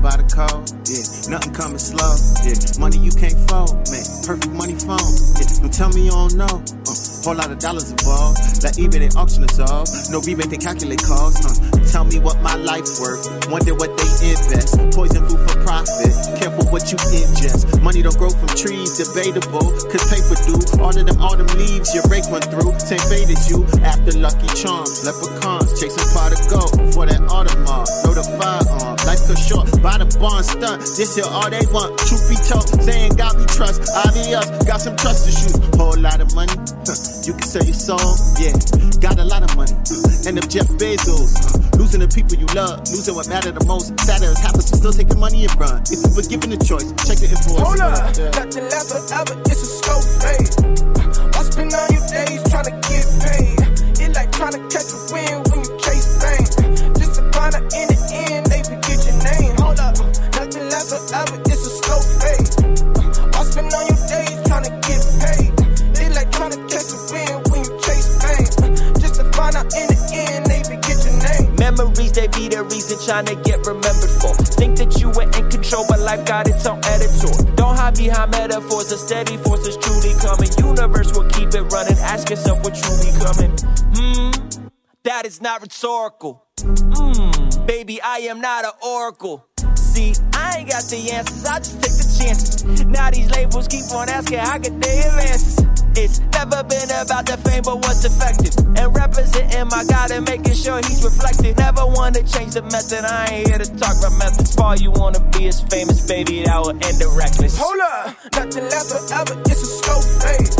by 0.02 0.18
the 0.18 0.26
code, 0.26 0.66
yeah. 0.90 1.06
Nothing 1.30 1.54
coming 1.54 1.78
slow, 1.78 2.10
yeah. 2.42 2.58
Money 2.82 2.98
you 2.98 3.14
can't 3.14 3.38
fold, 3.46 3.78
man. 3.94 4.02
Perfect 4.26 4.50
money 4.50 4.74
phone, 4.74 4.98
yeah. 5.38 5.46
Don't 5.62 5.70
tell 5.70 5.90
me 5.94 6.10
you 6.10 6.10
don't 6.10 6.34
know. 6.34 6.58
Uh, 6.82 6.94
whole 7.22 7.38
lot 7.38 7.54
of 7.54 7.62
dollars 7.62 7.94
involved. 7.94 8.42
Like 8.66 8.74
eBay, 8.82 9.06
they 9.06 9.12
auction 9.14 9.46
us 9.46 9.62
all. 9.62 9.86
No 10.10 10.18
rebate, 10.26 10.50
they 10.50 10.58
calculate 10.58 10.98
costs. 11.06 11.46
Uh, 11.46 11.54
tell 11.86 12.02
me 12.02 12.18
what 12.18 12.42
my 12.42 12.58
life 12.58 12.82
worth. 12.98 13.22
Wonder 13.46 13.78
what 13.78 13.94
they 13.94 14.10
invest. 14.26 14.74
Poison 14.90 15.22
food 15.30 15.38
for 15.46 15.56
profit. 15.62 16.10
Careful 16.34 16.66
what 16.74 16.90
you 16.90 16.98
ingest. 17.14 17.78
Money 17.78 18.02
don't 18.02 18.18
grow 18.18 18.34
from 18.34 18.50
trees, 18.58 18.98
debatable. 18.98 19.70
Cause 19.86 20.02
paper 20.10 20.34
do. 20.50 20.58
All 20.82 20.90
of 20.90 21.06
them 21.06 21.18
autumn 21.22 21.46
leaves 21.54 21.94
your 21.94 22.02
rake 22.10 22.26
went 22.26 22.50
through. 22.50 22.74
Same 22.82 23.02
fate 23.06 23.30
as 23.30 23.46
you. 23.46 23.62
After 23.86 24.18
Lucky 24.18 24.50
Charms, 24.58 25.06
leprechauns, 25.06 25.61
chasing 25.78 26.08
pot 26.14 26.32
of 26.32 26.40
gold. 26.50 26.74
For 26.94 27.04
that 27.06 27.20
Audemars, 27.32 27.88
know 28.04 28.12
the 28.14 28.24
firearm. 28.38 28.96
Life 29.06 29.22
cut 29.26 29.38
short, 29.38 29.66
by 29.82 29.98
the 29.98 30.06
barn 30.20 30.42
stunt. 30.44 30.80
This 30.96 31.16
here 31.16 31.28
all 31.28 31.48
they 31.50 31.64
want. 31.72 31.98
Truth 32.06 32.24
be 32.28 32.36
told, 32.44 32.66
saying 32.82 33.14
God 33.16 33.34
we 33.38 33.44
trust. 33.46 33.80
Obvious, 33.96 34.46
got 34.64 34.80
some 34.80 34.96
trust 34.96 35.28
issues. 35.28 35.56
Whole 35.76 35.96
lot 35.98 36.20
of 36.20 36.34
money. 36.34 36.52
You 37.24 37.32
can 37.38 37.46
sell 37.46 37.62
your 37.64 37.74
soul, 37.78 38.12
yeah. 38.42 38.54
Got 39.00 39.18
a 39.18 39.24
lot 39.24 39.42
of 39.42 39.54
money. 39.56 39.72
And 40.26 40.38
if 40.38 40.46
Jeff 40.50 40.66
Bezos, 40.78 41.34
losing 41.78 42.00
the 42.02 42.10
people 42.10 42.34
you 42.38 42.46
love, 42.54 42.80
losing 42.90 43.14
what 43.14 43.28
matter 43.28 43.50
the 43.50 43.64
most. 43.66 43.94
Sad 44.02 44.22
as 44.22 44.38
happens, 44.42 44.70
you 44.70 44.76
still 44.78 44.92
taking 44.92 45.18
money 45.18 45.46
and 45.46 45.54
run. 45.58 45.82
If 45.90 45.98
you 46.02 46.10
were 46.14 46.26
given 46.26 46.50
a 46.52 46.58
choice, 46.60 46.86
check 47.06 47.18
your 47.22 47.30
invoice. 47.32 47.62
Hold 47.62 47.80
up, 47.80 47.94
Yeah. 48.18 48.30
nothing 48.38 48.66
lasts 48.70 48.90
forever, 48.92 49.34
it's 49.46 49.62
a 49.62 49.70
slow 49.82 49.98
fade. 50.20 50.50
Why 51.34 51.42
spend 51.46 51.72
all 51.74 51.88
your 51.90 52.04
days 52.10 52.40
trying 52.50 52.68
to 52.70 52.74
get 52.86 53.04
paid? 53.22 53.58
It 54.02 54.10
like 54.14 54.30
trying 54.34 54.54
to 54.58 54.62
catch 54.70 54.91
lasts 61.12 61.38
it's 61.44 61.66
a 61.68 61.72
slow 61.84 62.00
fade. 62.18 62.48
Why 63.36 63.44
spend 63.44 63.68
all 63.76 63.84
your 63.84 64.00
days 64.08 64.36
trying 64.48 64.64
to 64.64 64.74
get 64.88 65.00
paid? 65.20 65.52
It 66.00 66.10
like 66.16 66.32
trying 66.32 66.56
to 66.56 66.60
catch 66.72 66.88
a 66.88 66.98
wind 67.12 67.38
when 67.52 67.60
you 67.68 67.72
chase 67.84 68.08
things. 68.24 68.50
Just 68.98 69.20
to 69.20 69.24
find 69.36 69.54
out 69.54 69.68
in 69.76 69.86
the 69.92 70.00
end, 70.16 70.48
they 70.48 70.64
forget 70.64 70.96
your 71.04 71.16
name. 71.20 71.54
Memories, 71.60 72.12
they 72.12 72.26
be 72.32 72.48
the 72.48 72.64
reason 72.64 72.96
trying 73.04 73.28
to 73.28 73.36
get 73.44 73.60
remembered 73.68 74.14
for. 74.24 74.32
Think 74.56 74.80
that 74.80 74.98
you 74.98 75.12
were 75.12 75.28
in 75.28 75.44
control, 75.52 75.84
but 75.86 76.00
life 76.00 76.24
got 76.24 76.48
its 76.48 76.64
own 76.66 76.80
editor. 76.88 77.30
Don't 77.54 77.76
hide 77.76 77.94
behind 77.94 78.32
metaphors, 78.32 78.90
a 78.90 78.98
steady 78.98 79.36
force 79.36 79.68
is 79.68 79.76
truly 79.76 80.16
coming. 80.24 80.48
Universe 80.58 81.12
will 81.12 81.28
keep 81.28 81.52
it 81.52 81.64
running. 81.68 81.98
Ask 82.00 82.30
yourself 82.30 82.64
what 82.64 82.74
you 82.80 82.90
becoming. 83.04 83.52
Hmm, 83.94 84.32
that 85.04 85.26
is 85.26 85.40
not 85.40 85.60
rhetorical. 85.60 86.42
Hmm, 86.64 87.66
baby, 87.66 88.00
I 88.00 88.32
am 88.32 88.40
not 88.40 88.64
an 88.64 88.72
oracle. 88.82 89.51
See, 89.92 90.16
I 90.32 90.64
ain't 90.64 90.70
got 90.72 90.88
the 90.88 91.04
answers, 91.12 91.44
I 91.44 91.60
just 91.60 91.76
take 91.84 91.92
the 91.92 92.08
chances. 92.16 92.64
Now 92.88 93.10
these 93.12 93.28
labels 93.28 93.68
keep 93.68 93.84
on 93.92 94.08
asking, 94.08 94.40
how 94.40 94.56
could 94.56 94.80
they 94.80 95.04
advances? 95.04 95.60
It's 95.92 96.24
never 96.32 96.64
been 96.64 96.88
about 96.96 97.28
the 97.28 97.36
fame, 97.44 97.60
but 97.60 97.76
what's 97.76 98.00
effective. 98.00 98.56
And 98.72 98.88
representing 98.96 99.68
my 99.68 99.84
God 99.84 100.08
and 100.16 100.24
making 100.24 100.56
sure 100.56 100.80
he's 100.80 101.04
reflected. 101.04 101.60
Never 101.60 101.84
wanna 101.84 102.24
change 102.24 102.56
the 102.56 102.64
method, 102.72 103.04
I 103.04 103.44
ain't 103.44 103.52
here 103.52 103.60
to 103.60 103.68
talk 103.76 104.00
about 104.00 104.16
methods. 104.16 104.56
All 104.56 104.72
you 104.80 104.96
wanna 104.96 105.20
be 105.36 105.52
is 105.52 105.60
famous, 105.60 106.08
baby, 106.08 106.40
that 106.48 106.56
will 106.56 106.72
end 106.72 106.96
the 106.96 107.12
reckless. 107.12 107.60
Hold 107.60 107.84
up, 107.84 108.16
nothing 108.32 108.64
lasts 108.72 108.96
forever, 108.96 109.36
it's 109.44 109.60
a 109.60 109.70
slow 109.76 110.00
fade. 110.24 110.52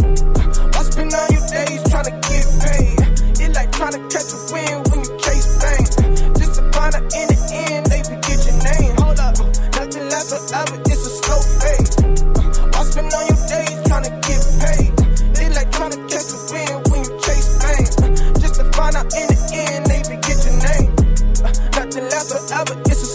Why 0.77 0.81
spend 0.85 1.17
all 1.17 1.29
your 1.33 1.47
days 1.49 1.81
trying 1.89 2.13
to 2.13 2.17
get 2.29 2.45
paid? 2.69 3.01
It 3.41 3.57
like 3.57 3.73
trying 3.73 3.97
to 3.97 4.03
catch 4.13 4.29
a 4.29 4.39
wind 4.53 4.92
lasts 10.23 10.51
forever, 10.51 10.81
it's 10.87 11.07
a 11.07 11.11
slow 11.11 11.41
fade. 11.59 11.89
Uh, 12.39 12.79
I 12.79 12.85
spend 12.85 13.13
all 13.13 13.27
your 13.27 13.41
days 13.49 13.79
trying 13.89 14.05
to 14.07 14.15
get 14.23 14.43
paid? 14.63 14.91
They 15.35 15.49
like 15.51 15.71
trying 15.73 15.91
to 15.93 16.01
catch 16.07 16.31
a 16.31 16.39
wind 16.53 16.79
when 16.91 17.01
you 17.05 17.13
chase 17.19 17.49
things. 17.63 17.91
Uh, 17.99 18.39
Just 18.39 18.55
to 18.61 18.65
find 18.73 18.95
out 18.97 19.07
in 19.15 19.27
the 19.27 19.39
end, 19.55 19.87
they 19.87 20.01
forget 20.07 20.39
your 20.47 20.59
name. 20.63 20.89
Uh, 21.43 21.51
Nothing 21.75 22.05
lasts 22.07 22.31
forever, 22.33 22.75
it's 22.87 23.03
a 23.03 23.12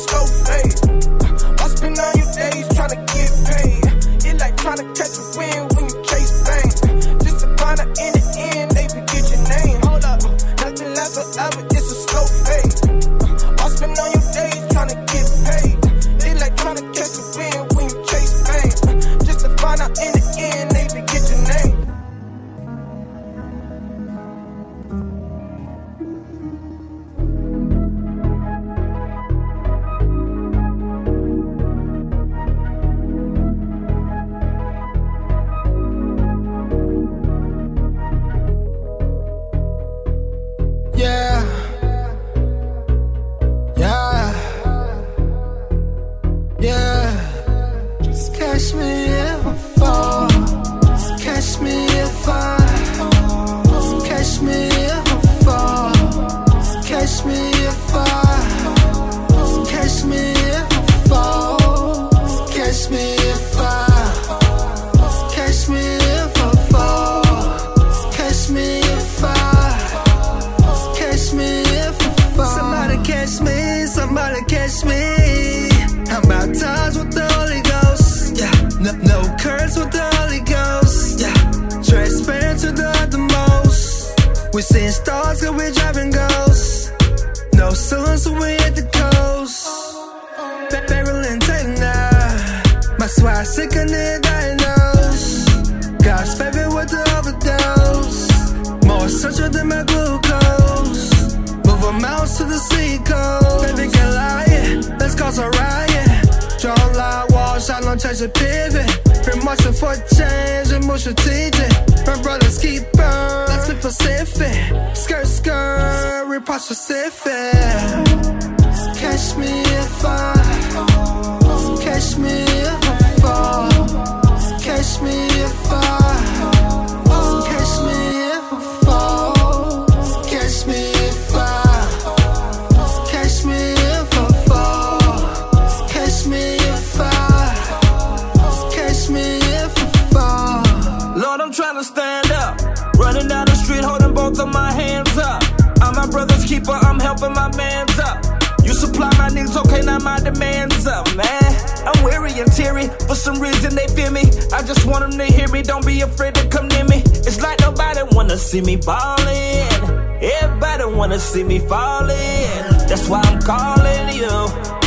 keeper, 146.57 146.77
I'm 146.81 146.99
helping 146.99 147.33
my 147.33 147.55
man's 147.55 147.99
up. 147.99 148.23
You 148.63 148.73
supply 148.73 149.09
my 149.17 149.29
needs, 149.29 149.55
okay, 149.55 149.81
now 149.81 149.99
my 149.99 150.19
demands 150.19 150.87
up, 150.87 151.05
man. 151.15 151.49
I'm 151.85 152.03
weary 152.03 152.31
and 152.39 152.51
teary, 152.51 152.87
for 153.07 153.15
some 153.15 153.39
reason 153.39 153.75
they 153.75 153.87
fear 153.87 154.11
me. 154.11 154.23
I 154.51 154.61
just 154.63 154.85
want 154.85 155.01
them 155.01 155.17
to 155.19 155.25
hear 155.25 155.47
me, 155.49 155.61
don't 155.61 155.85
be 155.85 156.01
afraid 156.01 156.35
to 156.35 156.47
come 156.47 156.67
near 156.67 156.83
me. 156.85 157.01
It's 157.27 157.41
like 157.41 157.59
nobody 157.61 158.01
wanna 158.11 158.37
see 158.37 158.61
me 158.61 158.75
ballin'. 158.75 160.21
Everybody 160.21 160.85
wanna 160.85 161.19
see 161.19 161.43
me 161.43 161.59
fallin'. 161.59 162.87
That's 162.89 163.07
why 163.07 163.21
I'm 163.21 163.39
calling 163.41 164.15
you. 164.15 164.35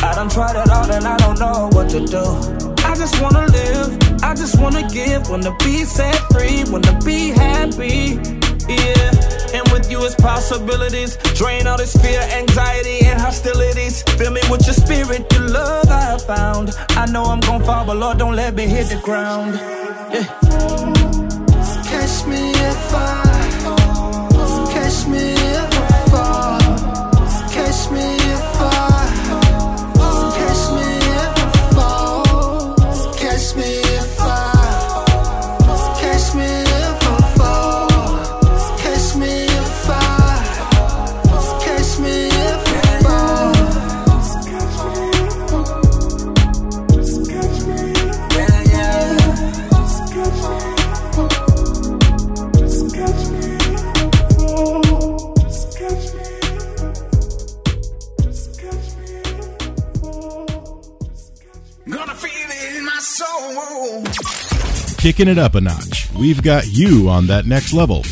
I 0.02 0.12
done 0.14 0.28
tried 0.28 0.56
it 0.56 0.70
all 0.70 0.90
and 0.90 1.06
I 1.06 1.16
don't 1.18 1.38
know 1.38 1.70
what 1.72 1.88
to 1.90 2.00
do. 2.04 2.24
I 2.84 2.94
just 2.96 3.20
wanna 3.22 3.46
live, 3.46 4.22
I 4.22 4.34
just 4.34 4.60
wanna 4.60 4.88
give, 4.88 5.30
wanna 5.30 5.54
be 5.58 5.84
set 5.84 6.16
free, 6.32 6.64
wanna 6.64 6.98
be 7.04 7.30
happy. 7.30 8.18
Yeah, 8.68 9.10
and 9.52 9.66
with 9.72 9.90
you 9.90 10.04
it's 10.04 10.14
possibilities. 10.14 11.16
Drain 11.34 11.66
all 11.66 11.76
this 11.76 11.94
fear, 11.96 12.20
anxiety, 12.20 13.06
and 13.06 13.20
hostilities. 13.20 14.02
Fill 14.18 14.32
me 14.32 14.40
with 14.50 14.64
your 14.66 14.74
spirit, 14.74 15.32
your 15.32 15.48
love 15.48 15.88
I 15.88 16.00
have 16.00 16.24
found. 16.24 16.70
I 16.90 17.06
know 17.06 17.24
I'm 17.24 17.40
gon' 17.40 17.62
fall, 17.64 17.84
but 17.84 17.96
Lord, 17.96 18.18
don't 18.18 18.36
let 18.36 18.54
me 18.54 18.66
hit 18.66 18.88
the 18.88 19.00
ground. 19.02 19.54
Yeah. 20.12 20.26
Catch 21.90 22.26
me 22.26 22.50
if 22.50 22.94
I, 22.94 24.70
catch 24.72 25.06
me 25.06 25.39
Kicking 65.00 65.28
it 65.28 65.38
up 65.38 65.54
a 65.54 65.60
notch. 65.62 66.10
We've 66.12 66.42
got 66.42 66.66
you 66.66 67.08
on 67.08 67.28
that 67.28 67.46
next 67.46 67.72
level. 67.72 68.02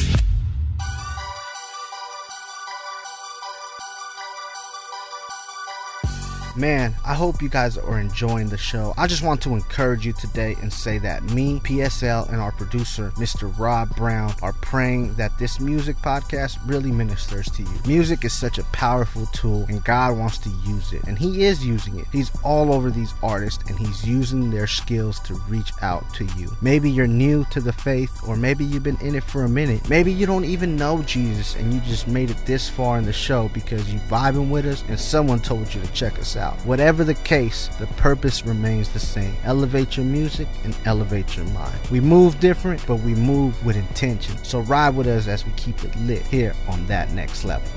Man, 6.59 6.97
I 7.07 7.15
hope 7.15 7.41
you 7.41 7.49
guys 7.49 7.79
are 7.79 8.01
enjoying 8.01 8.49
the 8.49 8.59
show. 8.59 8.93
I 8.99 9.07
just 9.07 9.23
want 9.23 9.41
to 9.43 9.51
encourage 9.51 10.05
you 10.05 10.13
today 10.13 10.57
and 10.61 10.73
say 10.73 10.99
that 10.99 11.23
me, 11.23 11.61
PSL, 11.61 12.29
and 12.31 12.41
our 12.41 12.51
producer, 12.51 13.13
Mr. 13.13 13.57
Rob 13.57 13.95
Brown, 13.95 14.35
are 14.43 14.55
praying 14.55 15.15
that 15.15 15.39
this 15.39 15.61
music 15.61 15.97
podcast 15.99 16.59
really 16.67 16.91
ministers 16.91 17.49
to 17.53 17.63
you. 17.63 17.81
Music 17.87 18.25
is 18.25 18.33
such 18.33 18.59
a 18.59 18.65
powerful 18.65 19.27
tool, 19.27 19.67
and 19.69 19.85
God 19.85 20.19
wants 20.19 20.39
to 20.39 20.51
use 20.67 20.93
it, 20.93 21.05
and 21.05 21.17
He 21.17 21.45
is 21.45 21.65
using 21.65 21.97
it. 21.97 22.09
He's 22.11 22.33
all 22.43 22.73
over 22.73 22.91
these 22.91 23.15
artists, 23.23 23.63
and 23.71 23.79
He's 23.79 24.05
using 24.05 24.51
their 24.51 24.67
skills 24.67 25.21
to 25.21 25.35
reach 25.49 25.71
out 25.81 26.13
to 26.15 26.25
you. 26.37 26.51
Maybe 26.61 26.91
you're 26.91 27.07
new 27.07 27.45
to 27.53 27.61
the 27.61 27.73
faith, 27.73 28.21
or 28.27 28.35
maybe 28.35 28.65
you've 28.65 28.83
been 28.83 29.01
in 29.01 29.15
it 29.15 29.23
for 29.23 29.45
a 29.45 29.49
minute. 29.49 29.89
Maybe 29.89 30.13
you 30.13 30.27
don't 30.27 30.45
even 30.45 30.75
know 30.75 31.03
Jesus, 31.03 31.55
and 31.55 31.73
you 31.73 31.79
just 31.83 32.09
made 32.09 32.31
it 32.31 32.47
this 32.47 32.69
far 32.69 32.99
in 32.99 33.05
the 33.05 33.13
show 33.13 33.49
because 33.55 33.95
you 33.95 34.01
vibing 34.01 34.51
with 34.51 34.67
us, 34.67 34.83
and 34.89 34.99
someone 34.99 35.39
told 35.39 35.73
you 35.73 35.81
to 35.81 35.93
check 35.93 36.19
us 36.19 36.37
out. 36.37 36.48
Whatever 36.65 37.05
the 37.05 37.15
case, 37.15 37.69
the 37.79 37.87
purpose 37.99 38.45
remains 38.45 38.89
the 38.91 38.99
same. 38.99 39.35
Elevate 39.45 39.97
your 39.97 40.07
music 40.07 40.49
and 40.65 40.77
elevate 40.85 41.37
your 41.37 41.47
mind. 41.47 41.79
We 41.91 42.01
move 42.01 42.39
different, 42.41 42.85
but 42.87 42.97
we 42.97 43.15
move 43.15 43.65
with 43.65 43.77
intention. 43.77 44.37
So 44.45 44.61
ride 44.61 44.97
with 44.97 45.07
us 45.07 45.29
as 45.29 45.45
we 45.45 45.53
keep 45.53 45.83
it 45.85 45.95
lit 46.01 46.27
here 46.27 46.55
on 46.69 46.87
that 46.87 47.11
next 47.13 47.45
level. 47.45 47.69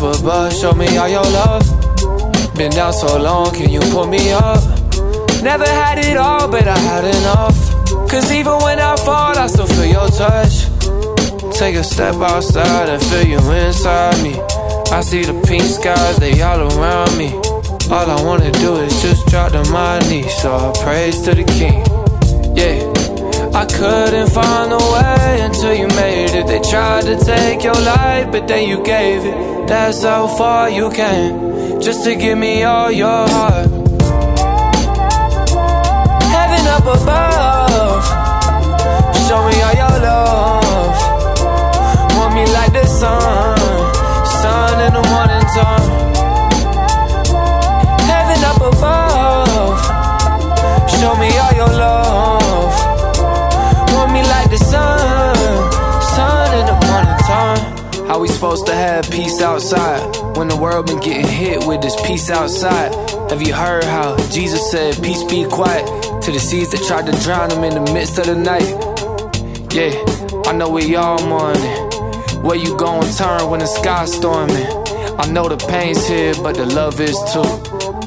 Up 0.00 0.20
above. 0.20 0.52
Show 0.52 0.72
me 0.72 0.86
how 0.86 1.06
your 1.06 1.22
love. 1.22 1.62
Been 2.56 2.70
down 2.70 2.92
so 2.92 3.20
long, 3.20 3.52
can 3.54 3.70
you 3.70 3.80
pull 3.92 4.06
me 4.06 4.32
up? 4.32 4.62
Never 5.42 5.66
had 5.66 5.98
it 5.98 6.16
all, 6.16 6.48
but 6.48 6.66
I 6.66 6.78
had 6.78 7.04
enough. 7.04 7.56
Cause 8.10 8.30
even 8.32 8.54
when 8.62 8.78
I 8.78 8.96
fall, 8.96 9.36
I 9.36 9.46
still 9.46 9.66
feel 9.66 9.84
your 9.84 10.08
touch. 10.08 10.66
Take 11.58 11.76
a 11.76 11.84
step 11.84 12.14
outside 12.16 12.88
and 12.88 13.02
feel 13.02 13.26
you 13.26 13.38
inside 13.52 14.22
me. 14.22 14.34
I 14.90 15.00
see 15.00 15.22
the 15.22 15.40
pink 15.46 15.62
skies, 15.62 16.16
they 16.18 16.40
all 16.42 16.60
around 16.60 17.16
me. 17.16 17.32
All 17.90 18.10
I 18.10 18.22
wanna 18.22 18.50
do 18.52 18.76
is 18.76 19.02
just 19.02 19.26
drop 19.28 19.52
to 19.52 19.62
my 19.70 19.98
knees. 20.08 20.34
So 20.42 20.54
I 20.54 20.72
praise 20.82 21.22
to 21.22 21.34
the 21.34 21.44
king. 21.44 21.84
Yeah. 22.56 22.98
I 23.54 23.64
couldn't 23.64 24.30
find 24.30 24.72
a 24.72 24.76
way 24.76 25.40
until 25.42 25.74
you 25.74 25.88
made 25.88 26.34
it. 26.34 26.46
They 26.46 26.60
tried 26.60 27.04
to 27.04 27.16
take 27.16 27.64
your 27.64 27.74
life, 27.74 28.30
but 28.30 28.46
then 28.46 28.68
you 28.68 28.82
gave 28.84 29.24
it. 29.24 29.47
That's 29.68 30.02
how 30.02 30.26
far 30.26 30.70
you 30.70 30.90
came, 30.90 31.78
just 31.78 32.02
to 32.04 32.14
give 32.16 32.38
me 32.38 32.62
all 32.62 32.90
your 32.90 33.28
heart. 33.28 33.68
Heaven 36.34 36.64
up 36.76 36.86
above, 36.96 38.04
show 39.28 39.40
me 39.46 39.56
all 39.66 39.76
your 39.82 39.96
love. 40.08 40.96
Want 42.16 42.34
me 42.34 42.44
like 42.46 42.72
the 42.72 42.86
sun, 42.86 43.58
sun 44.40 44.80
in 44.86 44.92
the 44.94 45.04
morning 45.12 45.44
time. 45.58 45.90
Heaven 48.08 48.44
up 48.50 48.60
above, 48.72 49.80
show 50.90 51.14
me 51.16 51.28
all 51.36 51.52
your 51.52 51.72
love. 51.78 52.47
How 58.18 58.22
we 58.22 58.28
supposed 58.30 58.66
to 58.66 58.74
have 58.74 59.08
peace 59.12 59.40
outside 59.40 60.00
when 60.36 60.48
the 60.48 60.56
world 60.56 60.86
been 60.86 60.98
getting 60.98 61.24
hit 61.24 61.64
with 61.68 61.82
this 61.82 61.94
peace 62.04 62.28
outside? 62.30 62.92
Have 63.30 63.40
you 63.40 63.54
heard 63.54 63.84
how 63.84 64.16
Jesus 64.30 64.72
said, 64.72 65.00
Peace 65.00 65.22
be 65.22 65.44
quiet 65.44 65.86
to 66.22 66.32
the 66.32 66.40
seas 66.40 66.68
that 66.72 66.82
tried 66.82 67.06
to 67.06 67.12
drown 67.22 67.52
him 67.52 67.62
in 67.62 67.74
the 67.84 67.92
midst 67.92 68.18
of 68.18 68.26
the 68.26 68.34
night? 68.34 68.66
Yeah, 69.72 69.94
I 70.50 70.52
know 70.56 70.68
we 70.68 70.96
all 70.96 71.24
mourning. 71.28 71.62
Where 72.42 72.56
you 72.56 72.76
gon' 72.76 73.08
turn 73.14 73.50
when 73.50 73.60
the 73.60 73.66
sky's 73.66 74.12
storming? 74.12 74.66
I 75.16 75.30
know 75.30 75.48
the 75.48 75.56
pain's 75.70 76.04
here, 76.04 76.34
but 76.42 76.56
the 76.56 76.66
love 76.66 77.00
is 77.00 77.14
too. 77.32 77.46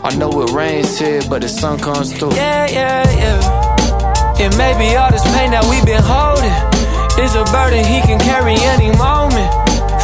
I 0.04 0.14
know 0.18 0.30
it 0.42 0.52
rains 0.52 1.00
here, 1.00 1.22
but 1.30 1.42
the 1.42 1.48
sun 1.48 1.80
comes 1.80 2.12
through. 2.12 2.36
Yeah, 2.36 2.68
yeah, 2.68 3.10
yeah. 3.16 4.46
It 4.46 4.58
may 4.58 4.78
be 4.78 4.94
all 4.98 5.10
this 5.10 5.24
pain 5.38 5.52
that 5.52 5.64
we've 5.72 5.86
been 5.86 6.04
holding. 6.04 6.52
Is 7.24 7.36
a 7.36 7.46
burden 7.46 7.86
he 7.86 8.02
can 8.02 8.20
carry 8.20 8.56
any 8.60 8.92
moment. 8.98 9.61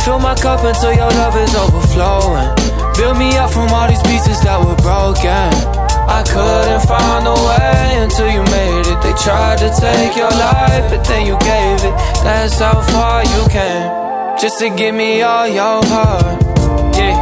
Fill 0.08 0.20
my 0.20 0.36
cup 0.36 0.64
until 0.64 0.94
your 0.94 1.12
love 1.20 1.36
is 1.36 1.54
overflowing. 1.54 2.48
Build 2.96 3.18
me 3.18 3.36
up 3.36 3.52
from 3.52 3.68
all 3.76 3.90
these 3.90 4.02
pieces 4.04 4.40
that 4.40 4.56
were 4.56 4.80
broken. 4.80 5.52
I 6.08 6.24
couldn't 6.24 6.88
find 6.88 7.28
a 7.28 7.36
way 7.36 8.08
until 8.08 8.32
you 8.32 8.40
made 8.48 8.88
it. 8.88 9.02
They 9.04 9.12
tried 9.20 9.60
to 9.60 9.70
take 9.76 10.16
your 10.16 10.32
life, 10.32 10.88
but 10.88 11.04
then 11.04 11.28
you 11.28 11.36
gave 11.44 11.84
it. 11.84 11.96
That's 12.24 12.58
how 12.58 12.80
far 12.88 13.26
you 13.28 13.42
came. 13.52 14.40
Just 14.40 14.60
to 14.60 14.70
give 14.70 14.96
me 14.96 15.24
all 15.24 15.46
your 15.46 15.84
heart. 15.92 16.40
Yeah. 16.96 17.20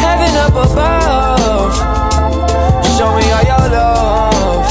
Heaven 0.00 0.32
up 0.40 0.56
above. 0.56 1.76
Show 2.96 3.12
me 3.12 3.28
all 3.28 3.44
your 3.44 3.66
love. 3.76 4.68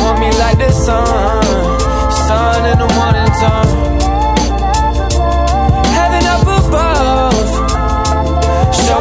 Want 0.00 0.18
me 0.18 0.30
like 0.40 0.56
the 0.56 0.72
sun. 0.72 1.35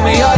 Me 0.05 0.21
all 0.21 0.34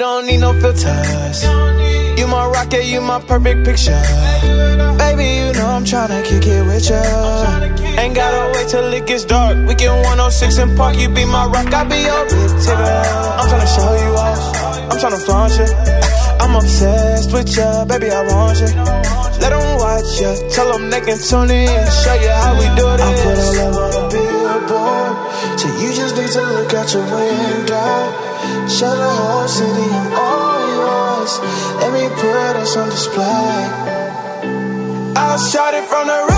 don't 0.00 0.26
need 0.26 0.38
no 0.38 0.52
filters. 0.58 1.44
You 2.18 2.26
my 2.26 2.46
rocket, 2.46 2.86
you 2.86 3.02
my 3.02 3.20
perfect 3.20 3.66
picture. 3.66 4.00
Baby, 4.96 5.28
you 5.40 5.52
know 5.52 5.68
I'm 5.76 5.84
tryna 5.84 6.24
kick 6.24 6.46
it 6.46 6.64
with 6.64 6.88
ya. 6.88 7.02
Ain't 8.00 8.14
gotta 8.14 8.50
wait 8.54 8.68
till 8.68 8.92
it 8.94 9.06
gets 9.06 9.26
dark. 9.26 9.58
We 9.68 9.74
can 9.74 9.92
106 10.02 10.56
and 10.58 10.76
park. 10.76 10.96
You 10.96 11.10
be 11.10 11.26
my 11.26 11.44
rock, 11.44 11.72
I 11.72 11.84
be 11.84 12.00
your 12.00 12.24
big 12.32 12.50
ticker. 12.64 12.96
I'm 13.38 13.46
tryna 13.50 13.68
show 13.76 13.92
you 14.04 14.12
off. 14.16 14.40
I'm 14.90 14.98
tryna 14.98 15.20
flaunt 15.26 15.52
you. 15.60 15.68
I'm 16.40 16.56
obsessed 16.56 17.32
with 17.32 17.54
ya, 17.54 17.84
baby, 17.84 18.08
I 18.10 18.22
want 18.32 18.58
you. 18.58 18.72
Let 19.40 19.50
them 19.52 19.68
watch 19.76 20.20
ya. 20.20 20.32
Tell 20.48 20.72
them 20.72 20.88
they 20.88 21.02
can 21.02 21.18
tune 21.20 21.50
in. 21.50 21.68
Show 22.00 22.16
you 22.24 22.32
how 22.40 22.56
we 22.56 22.66
do 22.72 22.88
this. 22.96 23.04
I 23.04 23.12
put 23.20 23.36
all 23.36 23.52
love 23.60 23.76
on 23.84 23.92
a 24.00 24.08
billboard. 24.08 25.60
So 25.60 25.68
you 25.76 25.92
just 25.92 26.16
need 26.16 26.30
to 26.30 26.42
look 26.56 26.72
out 26.72 26.88
your 26.88 27.04
window. 27.04 28.29
Show 28.78 28.94
the 28.94 29.10
whole 29.10 29.48
city 29.48 29.88
I'm 30.00 30.12
all 30.14 30.60
yours. 30.78 31.32
Let 31.82 31.92
me 31.92 32.08
put 32.22 32.54
us 32.62 32.76
on 32.76 32.88
display. 32.88 33.58
I'll 35.16 35.38
shout 35.38 35.74
it 35.74 35.84
from 35.90 36.06
the 36.06 36.29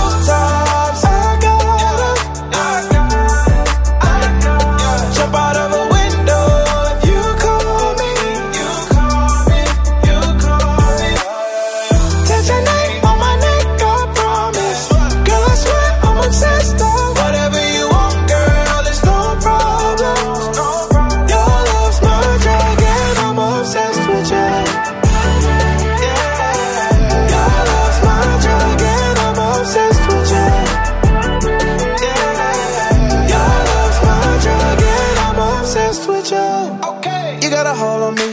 a 37.72 37.74
hold 37.74 38.02
on 38.02 38.14
me, 38.14 38.28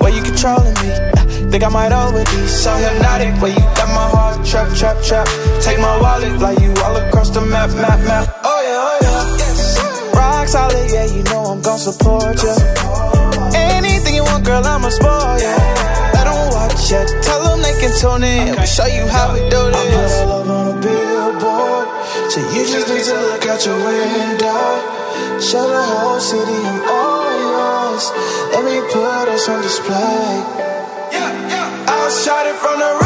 where 0.00 0.12
you 0.12 0.22
controlling 0.22 0.74
me. 0.82 0.90
Think 1.50 1.64
I 1.64 1.68
might 1.68 1.92
overdose, 1.92 2.62
so 2.64 2.72
hypnotic. 2.74 3.34
Where 3.40 3.52
you 3.52 3.64
got 3.78 3.88
my 3.98 4.06
heart 4.14 4.44
trap, 4.46 4.68
trap, 4.74 4.96
trap. 5.02 5.26
Take 5.60 5.78
my 5.78 5.94
wallet, 6.00 6.32
fly 6.38 6.52
you 6.62 6.72
all 6.84 6.96
across 6.96 7.30
the 7.30 7.42
map, 7.42 7.70
map, 7.82 8.00
map. 8.08 8.24
Oh 8.42 8.60
yeah, 8.68 8.88
oh 8.88 8.98
yeah. 9.04 10.18
Rock 10.18 10.48
solid, 10.48 10.90
yeah, 10.90 11.06
you 11.14 11.22
know 11.30 11.42
I'm 11.52 11.60
gon' 11.62 11.78
support 11.78 12.36
ya. 12.42 12.54
Anything 13.54 14.14
you 14.16 14.24
want, 14.24 14.44
girl, 14.44 14.64
I'ma 14.64 14.88
spoil 14.88 15.38
ya. 15.44 15.54
Let 16.14 16.26
'em 16.26 16.40
watch 16.54 16.90
ya, 16.90 17.00
tell 17.26 17.42
'em 17.48 17.58
they 17.62 17.74
can 17.80 17.92
tune 18.00 18.24
in. 18.24 18.56
We 18.58 18.66
show 18.66 18.86
you 18.86 19.04
how 19.14 19.32
we 19.34 19.40
do 19.54 19.62
this. 19.70 20.12
I 20.12 20.24
put 20.24 20.28
love 20.32 20.50
on 20.50 20.66
a 20.72 20.76
billboard, 20.84 21.86
so 22.32 22.38
you 22.54 22.62
just 22.72 22.88
need 22.88 23.04
to 23.10 23.16
look 23.28 23.46
out 23.46 23.60
your 23.66 23.78
window. 23.86 24.64
Show 25.48 25.64
the 25.74 25.82
whole 25.90 26.20
city 26.20 26.58
I'm 26.70 26.80
all. 26.88 27.21
Let 28.52 28.64
me 28.64 28.80
put 28.92 29.28
us 29.32 29.48
on 29.48 29.62
display. 29.62 29.96
Yeah, 29.96 31.48
yeah. 31.48 31.86
I'll 31.88 32.10
shout 32.10 32.46
it 32.46 32.56
from 32.56 32.78
the 32.78 33.01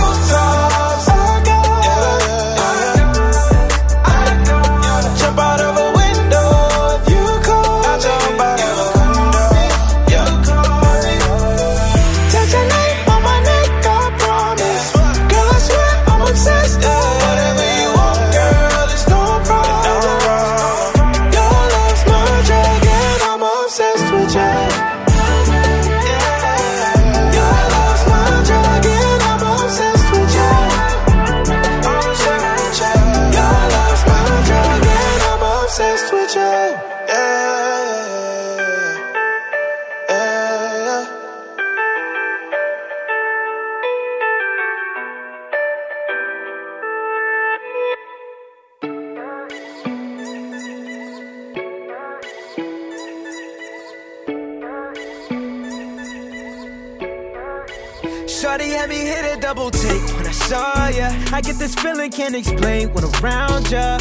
can't 62.27 62.35
explain 62.35 62.93
when 62.93 63.05
around 63.05 63.70
ya. 63.70 63.99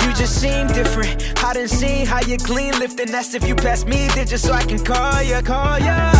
You 0.00 0.10
just 0.14 0.40
seem 0.40 0.66
different. 0.68 1.12
I 1.44 1.52
done 1.52 1.68
seen 1.68 2.06
how 2.06 2.20
you 2.20 2.38
clean 2.38 2.72
lifting. 2.78 3.10
That's 3.10 3.34
if 3.34 3.46
you 3.46 3.54
pass 3.54 3.84
me 3.84 4.08
digits 4.14 4.44
so 4.44 4.52
I 4.54 4.62
can 4.62 4.82
call 4.82 5.22
ya, 5.22 5.42
call 5.42 5.78
ya. 5.78 6.10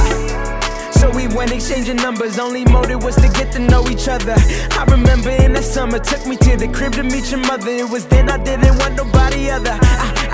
So 1.01 1.09
we 1.17 1.29
went 1.29 1.53
exchanging 1.53 1.97
numbers. 1.97 2.39
Only 2.39 2.67
motive 2.67 3.03
was 3.03 3.17
to 3.17 3.29
get 3.29 3.53
to 3.53 3.59
know 3.59 3.89
each 3.89 4.07
other. 4.07 4.35
I 4.37 4.85
remember 4.91 5.31
in 5.31 5.55
the 5.55 5.63
summer, 5.63 5.99
took 5.99 6.27
me 6.27 6.37
to 6.37 6.59
the 6.59 6.69
crib 6.69 6.93
to 6.95 7.03
meet 7.03 7.31
your 7.31 7.41
mother. 7.41 7.71
It 7.71 7.89
was 7.89 8.05
then 8.07 8.29
I 8.29 8.37
didn't 8.37 8.77
want 8.77 8.97
nobody 8.97 9.49
other. 9.49 9.79
I, 9.81 10.26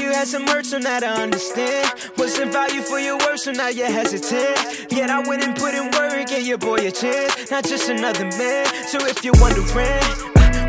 you 0.00 0.12
had 0.12 0.26
some 0.28 0.46
hurt, 0.46 0.66
so 0.66 0.78
now 0.78 0.98
I 1.02 1.22
understand. 1.22 1.92
Wasn't 2.16 2.52
value 2.52 2.82
for 2.82 2.98
your 2.98 3.18
words, 3.18 3.44
so 3.44 3.52
now 3.52 3.68
you're 3.68 3.90
hesitant. 3.90 4.92
Yet 4.92 5.10
I 5.10 5.26
went 5.26 5.42
and 5.44 5.56
put 5.56 5.74
in 5.74 5.90
work, 5.92 6.26
gave 6.28 6.46
your 6.46 6.58
boy 6.58 6.76
a 6.76 6.90
chance. 6.90 7.50
Not 7.50 7.64
just 7.64 7.88
another 7.88 8.24
man. 8.38 8.66
So 8.86 8.98
if 9.06 9.24
you're 9.24 9.34
wondering, 9.40 9.66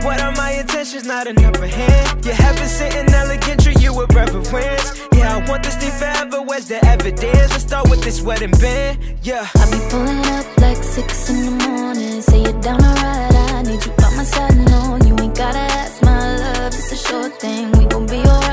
What 0.06 0.22
are 0.22 0.32
my 0.34 0.52
intentions? 0.52 1.06
Not 1.06 1.28
an 1.28 1.44
upper 1.44 1.68
hand. 1.68 2.26
You 2.26 2.32
haven't 2.32 2.68
sitting 2.68 3.10
elegant, 3.14 3.64
treat 3.64 3.82
you 3.82 3.94
with 3.94 4.14
reverence. 4.14 5.02
Yeah, 5.14 5.36
I 5.38 5.50
want 5.50 5.64
this 5.64 5.76
thing 5.78 5.92
forever. 5.92 6.42
Where's 6.44 6.68
the 6.68 6.84
evidence? 6.86 7.50
Let's 7.52 7.64
start 7.64 7.90
with 7.90 8.04
this 8.04 8.22
wedding 8.22 8.52
band. 8.52 9.00
Yeah. 9.24 9.48
I 9.56 9.72
be 9.72 9.80
pulling 9.90 10.26
up 10.38 10.58
like 10.60 10.78
six 10.78 11.30
in 11.30 11.46
the 11.46 11.52
morning. 11.68 12.22
Say 12.22 12.42
you're 12.44 12.62
down 12.62 12.80
ride. 12.80 13.34
I 13.34 13.62
need 13.64 13.84
you 13.86 13.92
by 13.98 14.10
my 14.16 14.24
side. 14.24 14.56
No, 14.58 15.00
you 15.06 15.16
ain't 15.24 15.36
gotta 15.36 15.58
ask 15.60 16.04
my 16.04 16.38
love. 16.38 16.74
It's 16.74 16.92
a 16.92 16.96
short 16.98 17.40
thing. 17.40 17.72
We 17.74 17.86
gon' 17.86 18.06
be 18.06 18.18
alright. 18.18 18.45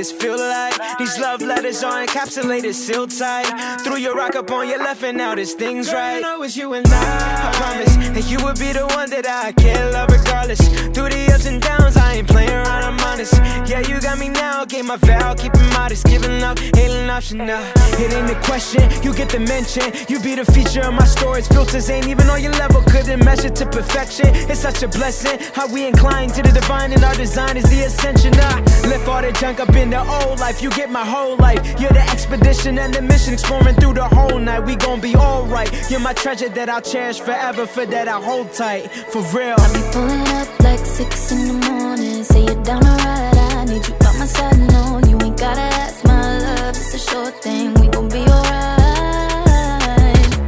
This 0.00 0.12
feel 0.12 0.38
like. 0.38 0.74
These 0.98 1.18
love 1.18 1.42
letters 1.42 1.84
are 1.84 2.06
encapsulated, 2.06 2.72
sealed 2.72 3.10
tight. 3.10 3.48
Threw 3.84 3.96
your 3.96 4.14
rock 4.14 4.34
up 4.34 4.50
on 4.50 4.66
your 4.66 4.78
left, 4.78 5.02
and 5.02 5.18
now 5.18 5.34
this 5.34 5.52
thing's 5.52 5.92
right. 5.92 6.16
I 6.16 6.20
know 6.20 6.42
it's 6.42 6.56
you 6.56 6.72
and 6.72 6.86
I. 6.88 7.48
I 7.48 7.52
promise 7.60 7.94
that 8.16 8.26
you 8.30 8.38
would 8.44 8.58
be 8.58 8.72
the 8.72 8.86
one 8.98 9.10
that 9.10 9.26
I 9.26 9.52
can 9.52 9.92
love 9.92 10.08
regardless. 10.10 10.62
Through 10.94 11.10
the 11.16 11.32
ups 11.34 11.44
and 11.44 11.60
downs, 11.60 11.89
I 12.10 12.16
ain't 12.16 12.26
playing 12.26 12.50
around, 12.50 12.82
I'm 12.82 12.98
honest. 13.06 13.34
Yeah, 13.70 13.86
you 13.86 14.00
got 14.00 14.18
me 14.18 14.28
now, 14.28 14.64
gave 14.64 14.84
my 14.84 14.96
vow, 14.96 15.32
keep 15.34 15.54
it 15.54 15.72
modest, 15.74 16.06
giving 16.06 16.42
up, 16.42 16.60
ain't 16.60 16.92
an 16.92 17.08
option 17.08 17.38
now. 17.38 17.62
It 18.02 18.12
ain't 18.12 18.28
a 18.28 18.40
question, 18.42 18.82
you 19.04 19.14
get 19.14 19.28
the 19.28 19.38
mention. 19.38 19.84
You 20.08 20.18
be 20.18 20.34
the 20.34 20.44
feature 20.44 20.80
of 20.80 20.92
my 20.92 21.04
stories, 21.04 21.46
filters 21.46 21.88
ain't 21.88 22.08
even 22.08 22.28
on 22.28 22.42
your 22.42 22.50
level, 22.54 22.82
couldn't 22.82 23.24
measure 23.24 23.48
to 23.48 23.64
perfection. 23.64 24.26
It's 24.50 24.58
such 24.58 24.82
a 24.82 24.88
blessing 24.88 25.38
how 25.54 25.72
we 25.72 25.86
incline 25.86 26.30
to 26.30 26.42
the 26.42 26.50
divine, 26.50 26.92
and 26.92 27.04
our 27.04 27.14
design 27.14 27.56
is 27.56 27.70
the 27.70 27.82
ascension. 27.82 28.34
I 28.34 28.60
left 28.88 29.06
all 29.06 29.22
the 29.22 29.30
junk 29.30 29.60
up 29.60 29.76
in 29.76 29.90
the 29.90 30.00
old 30.00 30.40
life, 30.40 30.60
you 30.60 30.70
get 30.70 30.90
my 30.90 31.04
whole 31.04 31.36
life. 31.36 31.62
You're 31.80 31.92
the 31.92 32.02
expedition 32.10 32.76
and 32.80 32.92
the 32.92 33.02
mission, 33.02 33.34
exploring 33.34 33.76
through 33.76 33.94
the 33.94 34.08
whole 34.08 34.40
night. 34.40 34.64
We 34.66 34.74
gon' 34.74 35.00
be 35.00 35.14
alright. 35.14 35.70
You're 35.88 36.00
my 36.00 36.14
treasure 36.14 36.48
that 36.48 36.68
I'll 36.68 36.82
cherish 36.82 37.20
forever, 37.20 37.66
for 37.66 37.86
that 37.86 38.08
I 38.08 38.20
hold 38.20 38.52
tight, 38.52 38.90
for 39.12 39.22
real. 39.32 39.54
I 39.56 39.68
be 39.72 39.82
pulling 39.92 40.26
up 40.40 40.48
like 40.60 40.84
six 40.84 41.30
in 41.30 41.46
the 41.46 41.52
morning. 41.68 41.89
Say 42.24 42.42
you're 42.44 42.62
down 42.62 42.80
to 42.82 42.88
ride. 43.04 43.36
I 43.36 43.64
need 43.66 43.86
you 43.86 43.94
by 44.00 44.12
my 44.18 44.26
side. 44.26 44.58
No, 44.72 45.00
you 45.08 45.16
ain't 45.24 45.38
gotta 45.38 45.60
ask 45.84 46.04
my 46.04 46.38
love. 46.38 46.70
It's 46.80 46.94
a 46.94 46.98
short 46.98 47.34
thing. 47.42 47.74
We 47.74 47.88
gon' 47.88 48.08
be 48.08 48.22
alright. 48.36 48.86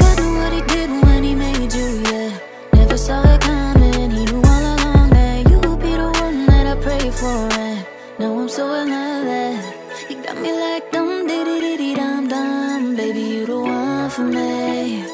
God 0.00 0.14
knew 0.20 0.32
what 0.40 0.52
he 0.56 0.62
did 0.72 0.88
when 1.04 1.22
he 1.24 1.34
made 1.34 1.72
you. 1.74 1.88
Yeah, 2.10 2.30
never 2.74 2.96
saw 2.96 3.22
it 3.34 3.40
coming. 3.42 4.10
He 4.10 4.24
knew 4.24 4.42
all 4.52 4.64
along 4.76 5.10
that 5.10 5.50
you 5.50 5.58
would 5.64 5.80
be 5.80 5.92
the 6.02 6.10
one 6.24 6.46
that 6.46 6.66
I 6.74 6.76
pray 6.80 7.10
for. 7.10 7.40
And 7.66 7.86
now 8.18 8.38
I'm 8.40 8.48
so 8.48 8.64
in 8.80 8.88
love 8.90 9.24
that 9.26 10.10
you 10.10 10.16
got 10.22 10.36
me 10.38 10.52
like 10.52 10.90
dum 10.92 11.26
diddy 11.26 11.60
diddy 11.60 11.94
dum 11.94 12.28
dum. 12.28 12.96
Baby, 12.96 13.20
you 13.34 13.46
the 13.46 13.60
one 13.60 14.10
for 14.10 14.24
me. 14.24 15.04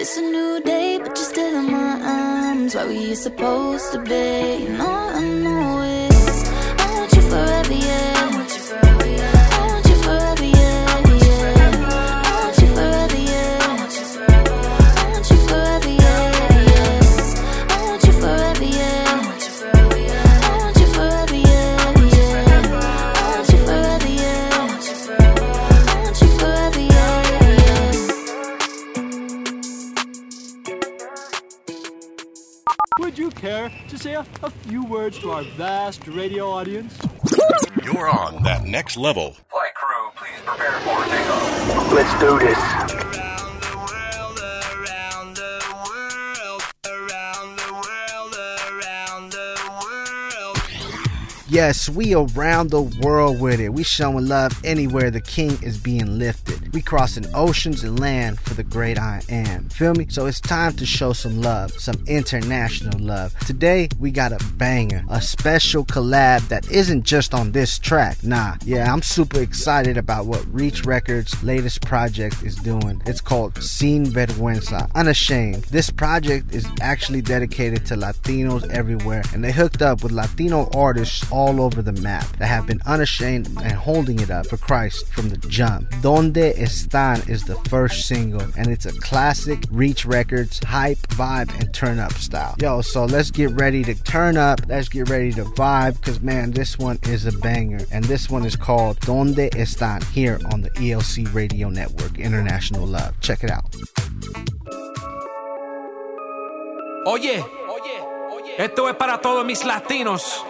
It's 0.00 0.16
a 0.18 0.22
new 0.22 0.60
day, 0.62 0.98
but 0.98 1.16
you're 1.16 1.30
still 1.34 1.54
in 1.60 1.70
my 1.72 2.00
arms. 2.02 2.74
Where 2.74 2.86
we 2.88 2.98
you 3.08 3.14
supposed 3.14 3.92
to 3.92 3.98
be? 4.02 4.66
And 4.66 4.80
Would 33.78 33.88
to 33.90 33.98
say 33.98 34.14
a, 34.14 34.24
a 34.42 34.50
few 34.50 34.84
words 34.84 35.18
to 35.20 35.30
our 35.32 35.42
vast 35.42 36.06
radio 36.06 36.48
audience? 36.48 36.96
You're 37.84 38.08
on 38.08 38.42
that 38.44 38.64
next 38.64 38.96
level. 38.96 39.36
Flight 39.50 39.74
crew, 39.74 40.10
please 40.16 40.40
prepare 40.44 40.78
for 40.80 41.04
takeoff. 41.04 41.92
Let's 41.92 42.20
do 42.20 42.38
this. 42.38 43.09
Yes, 51.50 51.88
we 51.88 52.14
around 52.14 52.70
the 52.70 52.82
world 52.82 53.40
with 53.40 53.58
it. 53.58 53.70
We 53.70 53.82
showing 53.82 54.28
love 54.28 54.52
anywhere 54.62 55.10
the 55.10 55.20
king 55.20 55.58
is 55.64 55.78
being 55.78 56.16
lifted. 56.16 56.72
We 56.72 56.80
crossing 56.80 57.26
oceans 57.34 57.82
and 57.82 57.98
land 57.98 58.38
for 58.38 58.54
the 58.54 58.62
great 58.62 59.00
I 59.00 59.20
am. 59.28 59.68
Feel 59.68 59.94
me? 59.94 60.06
So 60.10 60.26
it's 60.26 60.40
time 60.40 60.74
to 60.74 60.86
show 60.86 61.12
some 61.12 61.42
love, 61.42 61.72
some 61.72 61.96
international 62.06 63.00
love. 63.00 63.36
Today 63.40 63.88
we 63.98 64.12
got 64.12 64.30
a 64.30 64.38
banger, 64.58 65.02
a 65.10 65.20
special 65.20 65.84
collab 65.84 66.46
that 66.46 66.70
isn't 66.70 67.02
just 67.02 67.34
on 67.34 67.50
this 67.50 67.80
track. 67.80 68.22
Nah, 68.22 68.54
yeah, 68.64 68.92
I'm 68.92 69.02
super 69.02 69.40
excited 69.40 69.96
about 69.96 70.26
what 70.26 70.46
Reach 70.54 70.84
Records' 70.84 71.42
latest 71.42 71.82
project 71.82 72.44
is 72.44 72.54
doing. 72.54 73.02
It's 73.06 73.20
called 73.20 73.60
Sin 73.60 74.04
Vergüenza, 74.04 74.88
Unashamed. 74.94 75.64
This 75.64 75.90
project 75.90 76.54
is 76.54 76.68
actually 76.80 77.22
dedicated 77.22 77.86
to 77.86 77.96
Latinos 77.96 78.70
everywhere, 78.70 79.24
and 79.34 79.42
they 79.42 79.50
hooked 79.50 79.82
up 79.82 80.04
with 80.04 80.12
Latino 80.12 80.70
artists 80.72 81.28
all 81.32 81.39
over 81.48 81.80
the 81.80 81.92
map 81.92 82.26
that 82.36 82.46
have 82.46 82.66
been 82.66 82.80
unashamed 82.86 83.48
and 83.62 83.72
holding 83.72 84.20
it 84.20 84.30
up 84.30 84.46
for 84.46 84.56
Christ 84.56 85.06
from 85.08 85.30
the 85.30 85.38
jump. 85.48 85.88
Donde 86.02 86.34
Están 86.34 87.28
is 87.28 87.44
the 87.44 87.56
first 87.68 88.06
single, 88.06 88.42
and 88.56 88.68
it's 88.68 88.86
a 88.86 88.92
classic 88.92 89.64
Reach 89.70 90.04
Records 90.04 90.60
hype, 90.64 90.98
vibe, 91.08 91.48
and 91.58 91.72
turn 91.72 91.98
up 91.98 92.12
style. 92.12 92.54
Yo, 92.58 92.82
so 92.82 93.04
let's 93.04 93.30
get 93.30 93.50
ready 93.52 93.82
to 93.84 93.94
turn 94.02 94.36
up. 94.36 94.60
Let's 94.68 94.88
get 94.88 95.08
ready 95.08 95.32
to 95.32 95.44
vibe, 95.44 95.96
because 95.96 96.20
man, 96.20 96.50
this 96.50 96.78
one 96.78 96.98
is 97.04 97.24
a 97.26 97.32
banger, 97.38 97.80
and 97.90 98.04
this 98.04 98.28
one 98.28 98.44
is 98.44 98.56
called 98.56 99.00
Donde 99.00 99.50
Están 99.52 100.04
here 100.12 100.38
on 100.52 100.60
the 100.60 100.70
ELC 100.70 101.32
Radio 101.34 101.70
Network. 101.70 102.18
International 102.18 102.86
Love. 102.86 103.18
Check 103.20 103.44
it 103.44 103.50
out. 103.50 103.64
Oye, 107.06 107.42
esto 108.58 108.88
es 108.88 108.96
para 108.96 109.20
todos 109.20 109.44
mis 109.46 109.64
latinos. 109.64 110.44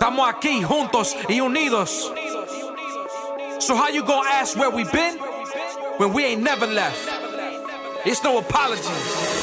Estamos 0.00 0.26
aquí 0.30 0.62
juntos 0.62 1.14
y 1.28 1.40
unidos. 1.40 2.10
So 3.58 3.76
how 3.76 3.90
you 3.90 4.02
gonna 4.02 4.30
ask 4.30 4.56
where 4.56 4.70
we 4.70 4.84
been 4.84 5.18
when 5.98 6.14
we 6.14 6.24
ain't 6.24 6.42
never 6.42 6.66
left? 6.66 7.06
It's 8.06 8.24
no 8.24 8.38
apology. 8.38 8.80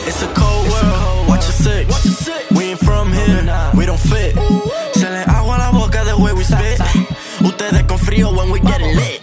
It's 0.08 0.24
a 0.24 0.34
cold 0.34 0.68
world, 0.68 1.30
watch 1.30 1.44
your 1.44 1.54
six. 1.54 2.28
We 2.58 2.72
ain't 2.72 2.80
from 2.80 3.14
here, 3.14 3.46
we 3.76 3.86
don't 3.86 4.00
fit. 4.00 4.34
Se 4.96 5.08
le 5.08 5.24
agua 5.28 5.60
la 5.60 5.72
boca 5.72 6.04
the 6.04 6.18
way 6.18 6.34
we 6.34 6.44
spit. 6.44 6.82
Ustedes 7.46 7.84
con 7.84 8.00
frío 8.00 8.36
when 8.36 8.50
we 8.50 8.60
get 8.60 8.82
lit. 8.82 9.22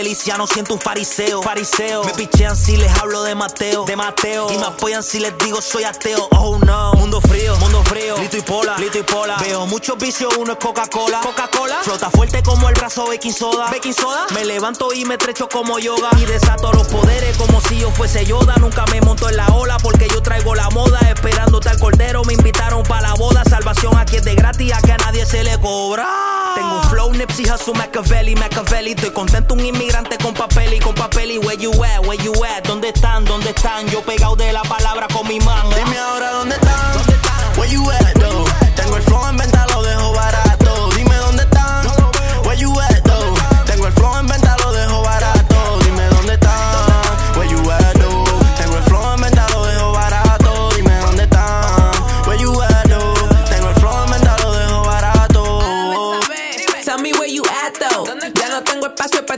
Cristiano, 0.00 0.46
siento 0.46 0.74
un 0.74 0.80
fariseo. 0.80 1.42
Fariseo. 1.42 2.04
Me 2.04 2.12
pichean 2.12 2.56
si 2.56 2.76
les 2.76 2.92
hablo 3.00 3.22
de 3.22 3.34
Mateo. 3.34 3.84
De 3.84 3.96
Mateo. 3.96 4.50
Y 4.52 4.56
me 4.58 4.66
apoyan 4.66 5.02
si 5.02 5.18
les 5.18 5.36
digo 5.38 5.60
soy 5.60 5.84
ateo. 5.84 6.28
Oh 6.30 6.58
no. 6.58 6.92
Mundo 6.94 7.20
frío, 7.20 7.56
mundo 7.56 7.82
frío. 7.84 8.16
Lito 8.18 8.36
y 8.36 8.40
pola, 8.42 8.76
lito 8.78 8.98
y 8.98 9.02
pola. 9.02 9.36
Veo 9.38 9.66
muchos 9.66 9.98
vicios, 9.98 10.36
uno 10.36 10.52
es 10.52 10.58
Coca-Cola. 10.58 11.20
Coca-Cola. 11.20 11.78
Flota 11.82 12.10
fuerte 12.10 12.42
como 12.42 12.68
el 12.68 12.74
brazo 12.74 13.06
baking 13.06 13.32
soda. 13.32 13.70
Baking 13.70 13.94
soda. 13.94 14.26
Me 14.32 14.44
levanto 14.44 14.92
y 14.92 15.04
me 15.04 15.14
estrecho 15.14 15.48
como 15.48 15.78
yoga. 15.78 16.10
Y 16.18 16.24
desato 16.24 16.72
los 16.72 16.86
poderes 16.88 17.36
como 17.36 17.60
si 17.60 17.80
yo 17.80 17.90
fuese 17.90 18.24
Yoda. 18.24 18.54
Nunca 18.60 18.84
me 18.92 19.00
monto 19.00 19.28
en 19.28 19.36
la 19.36 19.48
ola 19.48 19.76
porque 19.78 20.08
yo 20.08 20.22
traigo 20.22 20.54
la 20.54 20.70
moda. 20.70 21.00
Esperándote 21.00 21.68
al 21.68 21.78
cordero, 21.78 22.22
me 22.24 22.34
invitaron 22.34 22.82
para 22.84 23.08
la 23.08 23.14
boda. 23.14 23.42
Salvación 23.44 23.96
aquí 23.98 24.16
es 24.16 24.24
de 24.24 24.34
gratis, 24.34 24.72
a 24.72 24.80
que 24.80 24.92
a 24.92 24.98
nadie 24.98 25.26
se 25.26 25.42
le 25.42 25.58
cobra. 25.58 26.35
Tengo 26.56 26.76
un 26.76 26.82
flow, 26.88 27.12
Nipsey 27.12 27.44
Hussle, 27.44 27.74
Machiavelli, 27.74 28.34
Machiavelli. 28.34 28.92
Estoy 28.92 29.10
contento, 29.10 29.54
un 29.54 29.60
inmigrante 29.60 30.16
con 30.18 30.32
papel 30.32 30.72
y 30.72 30.78
con 30.80 30.94
papel 30.94 31.30
y 31.32 31.38
where 31.38 31.56
you 31.58 31.70
at, 31.84 32.06
where 32.06 32.22
you 32.24 32.32
at. 32.44 32.64
¿Dónde 32.64 32.88
están? 32.88 33.24
¿Dónde 33.26 33.50
están? 33.50 33.86
Yo 33.88 34.00
pegado 34.02 34.36
de 34.36 34.52
la 34.52 34.62
palabra 34.62 35.06
con 35.12 35.28
mi 35.28 35.38
man. 35.40 35.68
Dime 35.76 35.98
ahora 35.98 36.30
dónde 36.30 36.54
están. 36.54 37.58
Where 37.58 37.70
you 37.70 37.90
at, 37.90 38.14
though? 38.14 38.46
Tengo 38.74 38.96
el 38.96 39.02
flow 39.02 39.26
en 39.28 39.36
venta, 39.36 39.66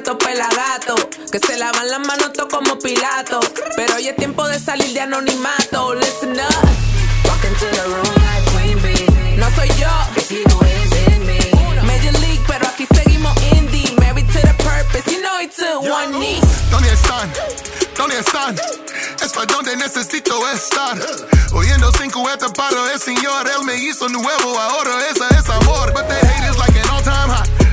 estos 0.09 0.27
pelagatos. 0.27 1.07
Que 1.31 1.39
se 1.39 1.59
lavan 1.59 1.91
las 1.91 2.01
manos 2.01 2.33
todo 2.33 2.49
como 2.49 2.79
Pilato. 2.79 3.41
Pero 3.77 3.97
hoy 3.97 4.09
es 4.09 4.17
tiempo 4.17 4.47
de 4.49 4.59
salir 4.59 4.93
de 4.95 5.01
anonimato. 5.01 5.95
Listen 5.95 6.33
up. 6.33 6.69
Walk 7.25 7.45
into 7.45 7.67
the 7.67 7.83
room 7.83 8.15
like 8.25 8.45
Queen 8.53 8.81
Bee. 8.83 9.37
No 9.37 9.51
soy 9.51 9.69
yo. 9.77 9.89
He 10.31 10.45
who 10.45 10.65
is 10.65 11.13
in 11.13 11.27
me. 11.27 11.39
Major 11.83 12.13
League, 12.21 12.43
pero 12.47 12.67
aquí 12.69 12.87
seguimos 12.95 13.37
indie. 13.53 13.95
Married 14.01 14.27
to 14.29 14.41
the 14.41 14.55
purpose. 14.65 15.13
You 15.13 15.21
know 15.21 15.41
it 15.41 15.53
took 15.55 15.83
one 15.83 16.19
knee. 16.19 16.41
¿Dónde 16.71 16.91
están? 16.93 17.31
¿Dónde 17.97 18.19
están? 18.19 18.57
Es 19.23 19.33
para 19.33 19.47
donde 19.47 19.77
necesito 19.77 20.41
estar. 20.51 20.97
Oyendo 21.53 21.93
cinco 21.93 22.25
veces 22.25 22.51
para 22.57 22.93
el 22.93 22.99
señor. 22.99 23.47
Él 23.47 23.65
me 23.65 23.77
hizo 23.77 24.09
nuevo, 24.09 24.59
ahora 24.59 25.07
esa 25.11 25.29
es 25.39 25.49
amor. 25.51 25.93
But 25.93 26.09
they 26.09 26.21
hate 26.21 26.51
is 26.51 26.57
like 26.57 26.77
an 26.81 26.89
all 26.89 27.03
time 27.03 27.29
high. 27.29 27.68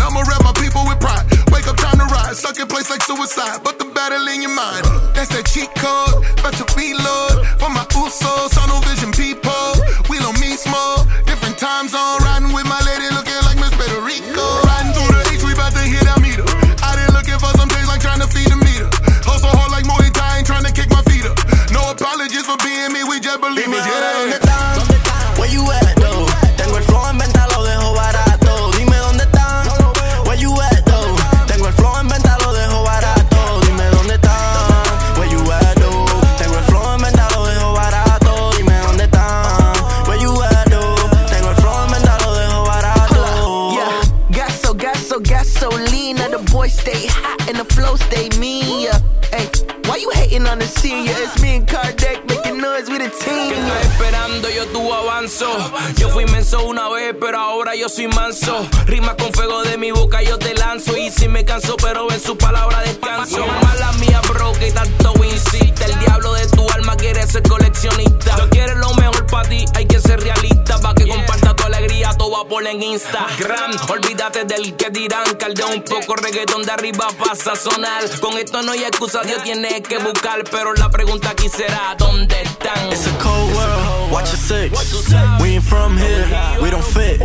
But 0.00 0.08
I'ma 0.08 0.24
rep 0.24 0.40
my 0.40 0.56
people 0.56 0.80
with 0.88 0.96
pride. 0.96 1.28
Wake 1.52 1.68
up, 1.68 1.76
time 1.76 2.00
to 2.00 2.08
rise. 2.08 2.40
Stuck 2.40 2.58
in 2.58 2.66
place 2.66 2.88
like 2.88 3.02
suicide. 3.02 3.60
But 3.62 3.78
the 3.78 3.84
battle 3.92 4.24
in 4.32 4.40
your 4.40 4.54
mind. 4.56 4.84
That's 5.12 5.28
that 5.36 5.44
cheat 5.52 5.68
code. 5.76 6.24
About 6.40 6.56
to 6.56 6.64
reload. 6.72 7.44
For 7.60 7.68
my 7.68 7.84
Usos, 7.92 8.56
tunnel 8.56 8.80
vision 8.88 9.12
people. 9.12 9.52
Wheel 10.08 10.24
on 10.24 10.36
me 10.40 10.56
small. 10.56 11.04
Different 11.28 11.60
time 11.60 11.88
zone. 11.88 12.24
Riding 12.24 12.56
with 12.56 12.64
my 12.64 12.80
lady 12.88 13.12
looking 13.12 13.36
like 13.44 13.60
Miss 13.60 13.76
Federico. 13.76 14.44
Riding 14.64 14.92
through 14.96 15.12
the 15.12 15.20
H, 15.36 15.44
we 15.44 15.52
about 15.52 15.76
to 15.76 15.84
hit 15.84 16.04
our 16.08 16.20
meter. 16.24 16.48
I 16.80 16.96
didn't 16.96 17.12
looking 17.12 17.36
for 17.36 17.52
some 17.60 17.68
days 17.68 17.84
like 17.84 18.00
trying 18.00 18.24
to 18.24 18.28
feed 18.30 18.48
a 18.48 18.56
meter. 18.56 18.88
Hustle 19.28 19.52
hard 19.52 19.68
like 19.68 19.84
Muay 19.84 20.08
Thai, 20.16 20.40
ain't 20.40 20.48
trying 20.48 20.64
to 20.64 20.72
kick 20.72 20.88
my 20.88 21.04
feet 21.12 21.28
up. 21.28 21.36
No 21.76 21.92
apologies 21.92 22.48
for 22.48 22.56
being 22.64 22.96
me, 22.96 23.04
we 23.04 23.20
just 23.20 23.36
ahora 23.36 24.12
dónde 24.16 24.40
Yeah. 24.40 24.49
Gaso, 45.40 45.68
gasolina. 45.70 46.28
The 46.30 46.38
boys 46.52 46.72
stay 46.72 47.06
hot 47.08 47.48
and 47.48 47.58
the 47.58 47.64
flow 47.74 47.96
stay 47.96 48.28
mean. 48.38 48.82
Yeah, 48.82 48.98
hey, 49.32 49.48
why 49.86 49.96
you 49.96 50.10
hating 50.10 50.46
on 50.46 50.58
the 50.58 50.66
senior? 50.66 51.14
It's 51.16 51.40
me 51.42 51.56
and 51.56 51.66
Kardec 51.66 52.28
making 52.28 52.58
noise 52.58 52.88
with 52.88 53.02
a 53.02 53.10
team. 53.24 53.52
Estoy 53.52 53.82
esperando, 53.82 54.48
yo 54.50 54.66
tú 54.66 54.92
avanzo. 54.92 55.48
Yo 55.96 56.08
fui 56.10 56.24
menso 56.26 56.64
una 56.66 56.88
vez, 56.88 57.14
pero 57.20 57.38
ahora 57.38 57.74
yo 57.74 57.88
soy 57.88 58.08
manso. 58.08 58.66
Rima 58.86 59.16
con 59.16 59.32
fuego 59.32 59.62
de 59.62 59.76
mi 59.76 59.90
boca, 59.90 60.22
yo 60.22 60.38
te 60.38 60.54
lanzo. 60.54 60.96
Y 60.96 61.10
si 61.10 61.28
me 61.28 61.44
canso, 61.44 61.76
pero 61.76 62.10
en 62.10 62.20
su 62.20 62.36
palabra 62.36 62.80
descanso. 62.80 63.46
Mala 63.46 63.92
mía, 63.92 64.20
bro, 64.28 64.52
que 64.52 64.70
tanto 64.72 65.14
insiste. 65.24 65.84
El 65.84 65.98
diablo 65.98 66.34
de 66.34 66.46
tu 66.48 66.68
alma 66.72 66.96
quiere 66.96 67.26
ser 67.26 67.42
coleccionista. 67.42 68.36
Yo 68.38 68.50
quiero 68.50 68.74
lo 68.76 68.94
mejor 68.94 69.26
para 69.26 69.48
ti, 69.48 69.64
hay 69.74 69.86
que 69.86 70.00
ser 70.00 70.20
realista. 70.20 70.49
Por 72.48 72.66
en 72.66 72.82
Instagram. 72.82 73.72
Olvídate 73.88 74.44
del 74.44 74.76
que 74.76 74.90
dirán, 74.90 75.34
calde 75.34 75.64
un 75.64 75.82
poco 75.82 76.14
reggaetón 76.16 76.62
de 76.62 76.72
arriba 76.72 77.08
pasa 77.18 77.52
a 77.52 77.56
sonar. 77.56 78.08
Con 78.20 78.38
esto 78.38 78.62
no 78.62 78.72
hay 78.72 78.84
excusa, 78.84 79.20
Dios 79.22 79.42
tiene 79.42 79.82
que 79.82 79.98
buscar. 79.98 80.44
Pero 80.50 80.74
la 80.74 80.90
pregunta 80.90 81.30
aquí 81.30 81.48
será: 81.48 81.94
¿dónde 81.98 82.42
están? 82.42 82.88
It's 82.88 83.06
a 83.06 83.18
cold 83.22 83.54
world, 83.54 84.12
watch 84.12 84.30
your 84.30 84.38
six. 84.38 85.10
We 85.40 85.54
ain't 85.54 85.64
from 85.64 85.96
here, 85.96 86.26
we 86.60 86.70
don't 86.70 86.84
fit. 86.84 87.20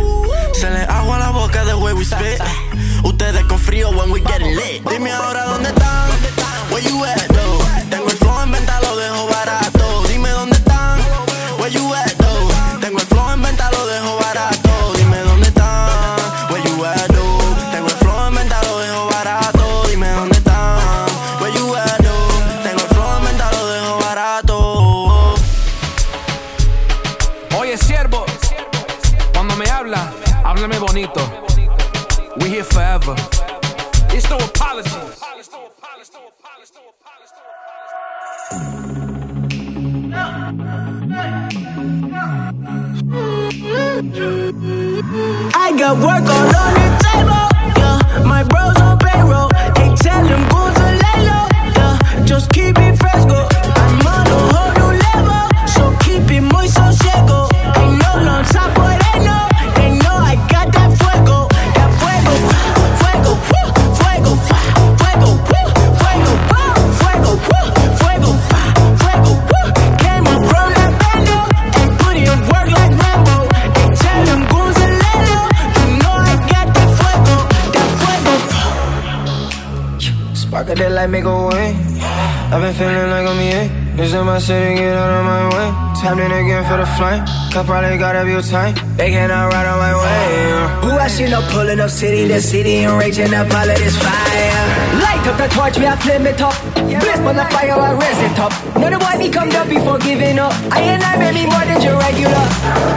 Se 0.54 0.70
le 0.70 0.84
agua 0.88 1.18
la 1.18 1.30
boca 1.30 1.64
the 1.64 1.74
way 1.74 1.92
we 1.92 2.04
spit. 2.04 2.40
Ustedes 3.04 3.44
con 3.44 3.58
frío 3.58 3.90
when 3.90 4.10
we 4.10 4.20
getting 4.20 4.56
lit. 4.56 4.82
Dime 4.88 5.12
ahora 5.12 5.44
dónde 5.44 5.68
están. 5.68 6.10
Where 6.70 6.82
you 6.82 7.04
at, 7.04 7.28
though? 7.28 7.64
Tengo 7.90 8.08
el 8.10 8.16
flow 8.16 8.42
en 8.42 8.50
venta, 8.50 8.80
lo 8.80 8.96
dejo 8.96 9.26
barato. 9.28 9.65
I 38.48 38.54
got 45.76 45.96
work 45.98 46.22
all 46.30 46.54
on 46.54 46.74
the 46.74 46.86
table. 47.02 47.48
Yeah, 47.76 47.98
my 48.24 48.44
bros 48.44 48.78
on 48.80 48.98
payroll. 49.00 49.48
They 49.74 49.90
tell 49.96 50.22
them 50.22 50.48
go 50.48 50.70
to 50.72 50.86
lay 51.02 51.18
low. 51.26 51.46
Yeah, 51.74 51.98
just 52.24 52.52
keep 52.52 52.78
it 52.78 52.96
fresco. 52.96 53.48
I'm 53.50 54.06
on 54.06 54.26
a 54.28 54.38
whole 54.54 54.72
new 54.78 54.92
level, 55.02 55.44
so 55.66 55.82
keep 56.04 56.30
it 56.30 56.40
muy 56.40 56.68
that 80.76 80.92
light 80.92 81.10
make 81.10 81.24
a 81.24 81.46
way. 81.46 81.74
I've 82.52 82.60
been 82.60 82.74
feeling 82.74 83.10
like 83.10 83.26
I'm 83.26 83.38
here. 83.38 83.85
This 83.96 84.12
in 84.12 84.26
my 84.26 84.38
city, 84.38 84.76
get 84.76 84.92
out 84.92 85.08
of 85.08 85.24
my 85.24 85.44
way. 85.56 85.68
Tapped 85.96 86.20
in 86.20 86.28
again 86.28 86.60
for 86.68 86.76
the 86.76 86.84
flame. 87.00 87.24
Cup 87.48 87.64
probably 87.64 87.96
got 87.96 88.12
a 88.12 88.28
tight. 88.44 88.76
They 89.00 89.08
cannot 89.08 89.48
ride 89.48 89.64
on 89.64 89.78
my 89.80 89.94
way. 89.96 90.84
Who 90.84 90.92
I 91.00 91.08
seen 91.08 91.32
up 91.32 91.48
pulling 91.48 91.80
up 91.80 91.88
city 91.88 92.28
to 92.28 92.40
city 92.42 92.84
and 92.84 92.98
raging 93.00 93.32
up 93.32 93.48
all 93.48 93.64
of 93.64 93.76
this 93.80 93.96
fire. 93.96 94.64
Light 95.00 95.24
up 95.24 95.36
the 95.40 95.48
torch, 95.48 95.78
we 95.78 95.86
are 95.86 95.96
flame 95.96 96.26
it 96.26 96.40
up. 96.40 96.52
Blaze 96.76 97.20
on 97.24 97.36
the 97.40 97.46
fire, 97.48 97.72
I 97.72 97.92
raise 97.96 98.20
it 98.20 98.38
up. 98.38 98.52
Know 98.76 98.88
the 98.92 98.98
boy 99.00 99.16
become 99.16 99.48
up 99.56 99.68
before 99.68 99.98
giving 99.98 100.38
up. 100.38 100.52
I 100.68 100.80
and 100.92 101.02
I 101.02 101.16
baby 101.16 101.48
more 101.48 101.64
than 101.64 101.80
your 101.80 101.96
regular. 101.96 102.46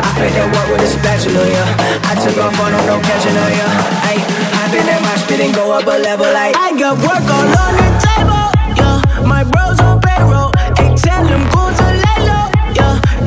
I 0.03 0.09
played 0.19 0.35
that 0.35 0.47
work 0.51 0.67
with 0.67 0.83
a 0.83 0.89
spatula, 0.99 1.43
yeah. 1.47 2.11
I 2.11 2.13
took 2.19 2.35
off 2.43 2.59
on 2.59 2.71
no 2.75 2.95
catching 3.07 3.39
her, 3.39 3.51
yeah. 3.55 4.03
Ay, 4.03 4.19
hop 4.51 4.75
in 4.75 4.83
that 4.83 4.99
my 4.99 5.15
spit 5.23 5.39
and 5.47 5.55
go 5.55 5.71
up 5.71 5.87
a 5.87 5.95
level 5.95 6.27
like 6.27 6.59
I 6.59 6.75
got 6.75 6.99
work 6.99 7.23
all 7.23 7.47
on 7.55 7.73
the 7.79 7.87
table, 8.03 8.47
yeah. 8.75 9.27
My 9.27 9.43
bros 9.47 9.68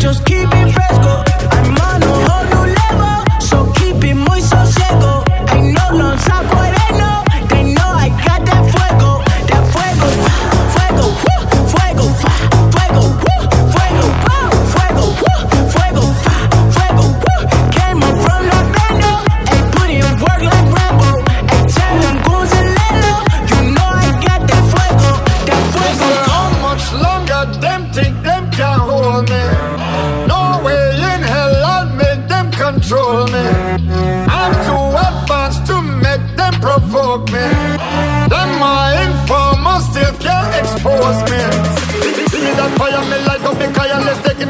Just 0.03 0.27
keep 0.27 0.49
it 0.53 0.62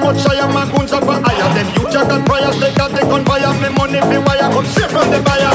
let's 0.04 0.22
take 0.22 0.32
it 0.32 0.42
much 0.42 0.42
higher. 0.42 0.48
My 0.50 0.64
goons 0.70 0.92
up 0.92 1.04
higher. 1.04 1.48
Them 1.54 1.66
you 1.76 1.84
check 1.92 2.08
that 2.08 2.22
priors, 2.26 2.58
they 2.60 2.72
got 2.74 2.90
the 2.90 3.02
gun 3.06 3.24
fire. 3.24 3.52
Me 3.60 3.68
money 3.74 4.00
fi 4.00 4.18
wire, 4.18 4.48
come 4.50 4.66
straight 4.66 4.90
from 4.90 5.08
the 5.10 5.20
buyer. 5.22 5.52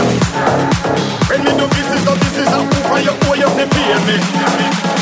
When 1.28 1.44
me 1.44 1.52
do 1.58 1.66
business, 1.76 2.04
no 2.06 2.14
business, 2.16 2.50
I'm 2.54 2.66
who 2.72 2.80
for 2.88 3.00
you, 3.04 3.14
who 3.28 3.32
you 3.36 3.50
fi 3.52 3.66
pay 3.68 3.96
me. 4.08 4.16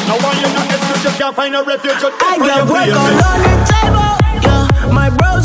Now 0.09 0.17
why 0.21 0.33
you 0.37 0.49
not 0.53 0.69
excuse, 0.69 1.03
you 1.05 1.13
can't 1.17 1.35
find 1.35 1.55
a 1.55 1.63
refuge, 1.63 2.01
I 2.01 2.37
got 2.37 2.69
work 2.69 2.89
all 2.93 3.21
on 3.25 3.39
the 3.41 3.53
table, 3.69 4.13
yeah. 4.41 4.93
My 4.93 5.09
bros 5.09 5.44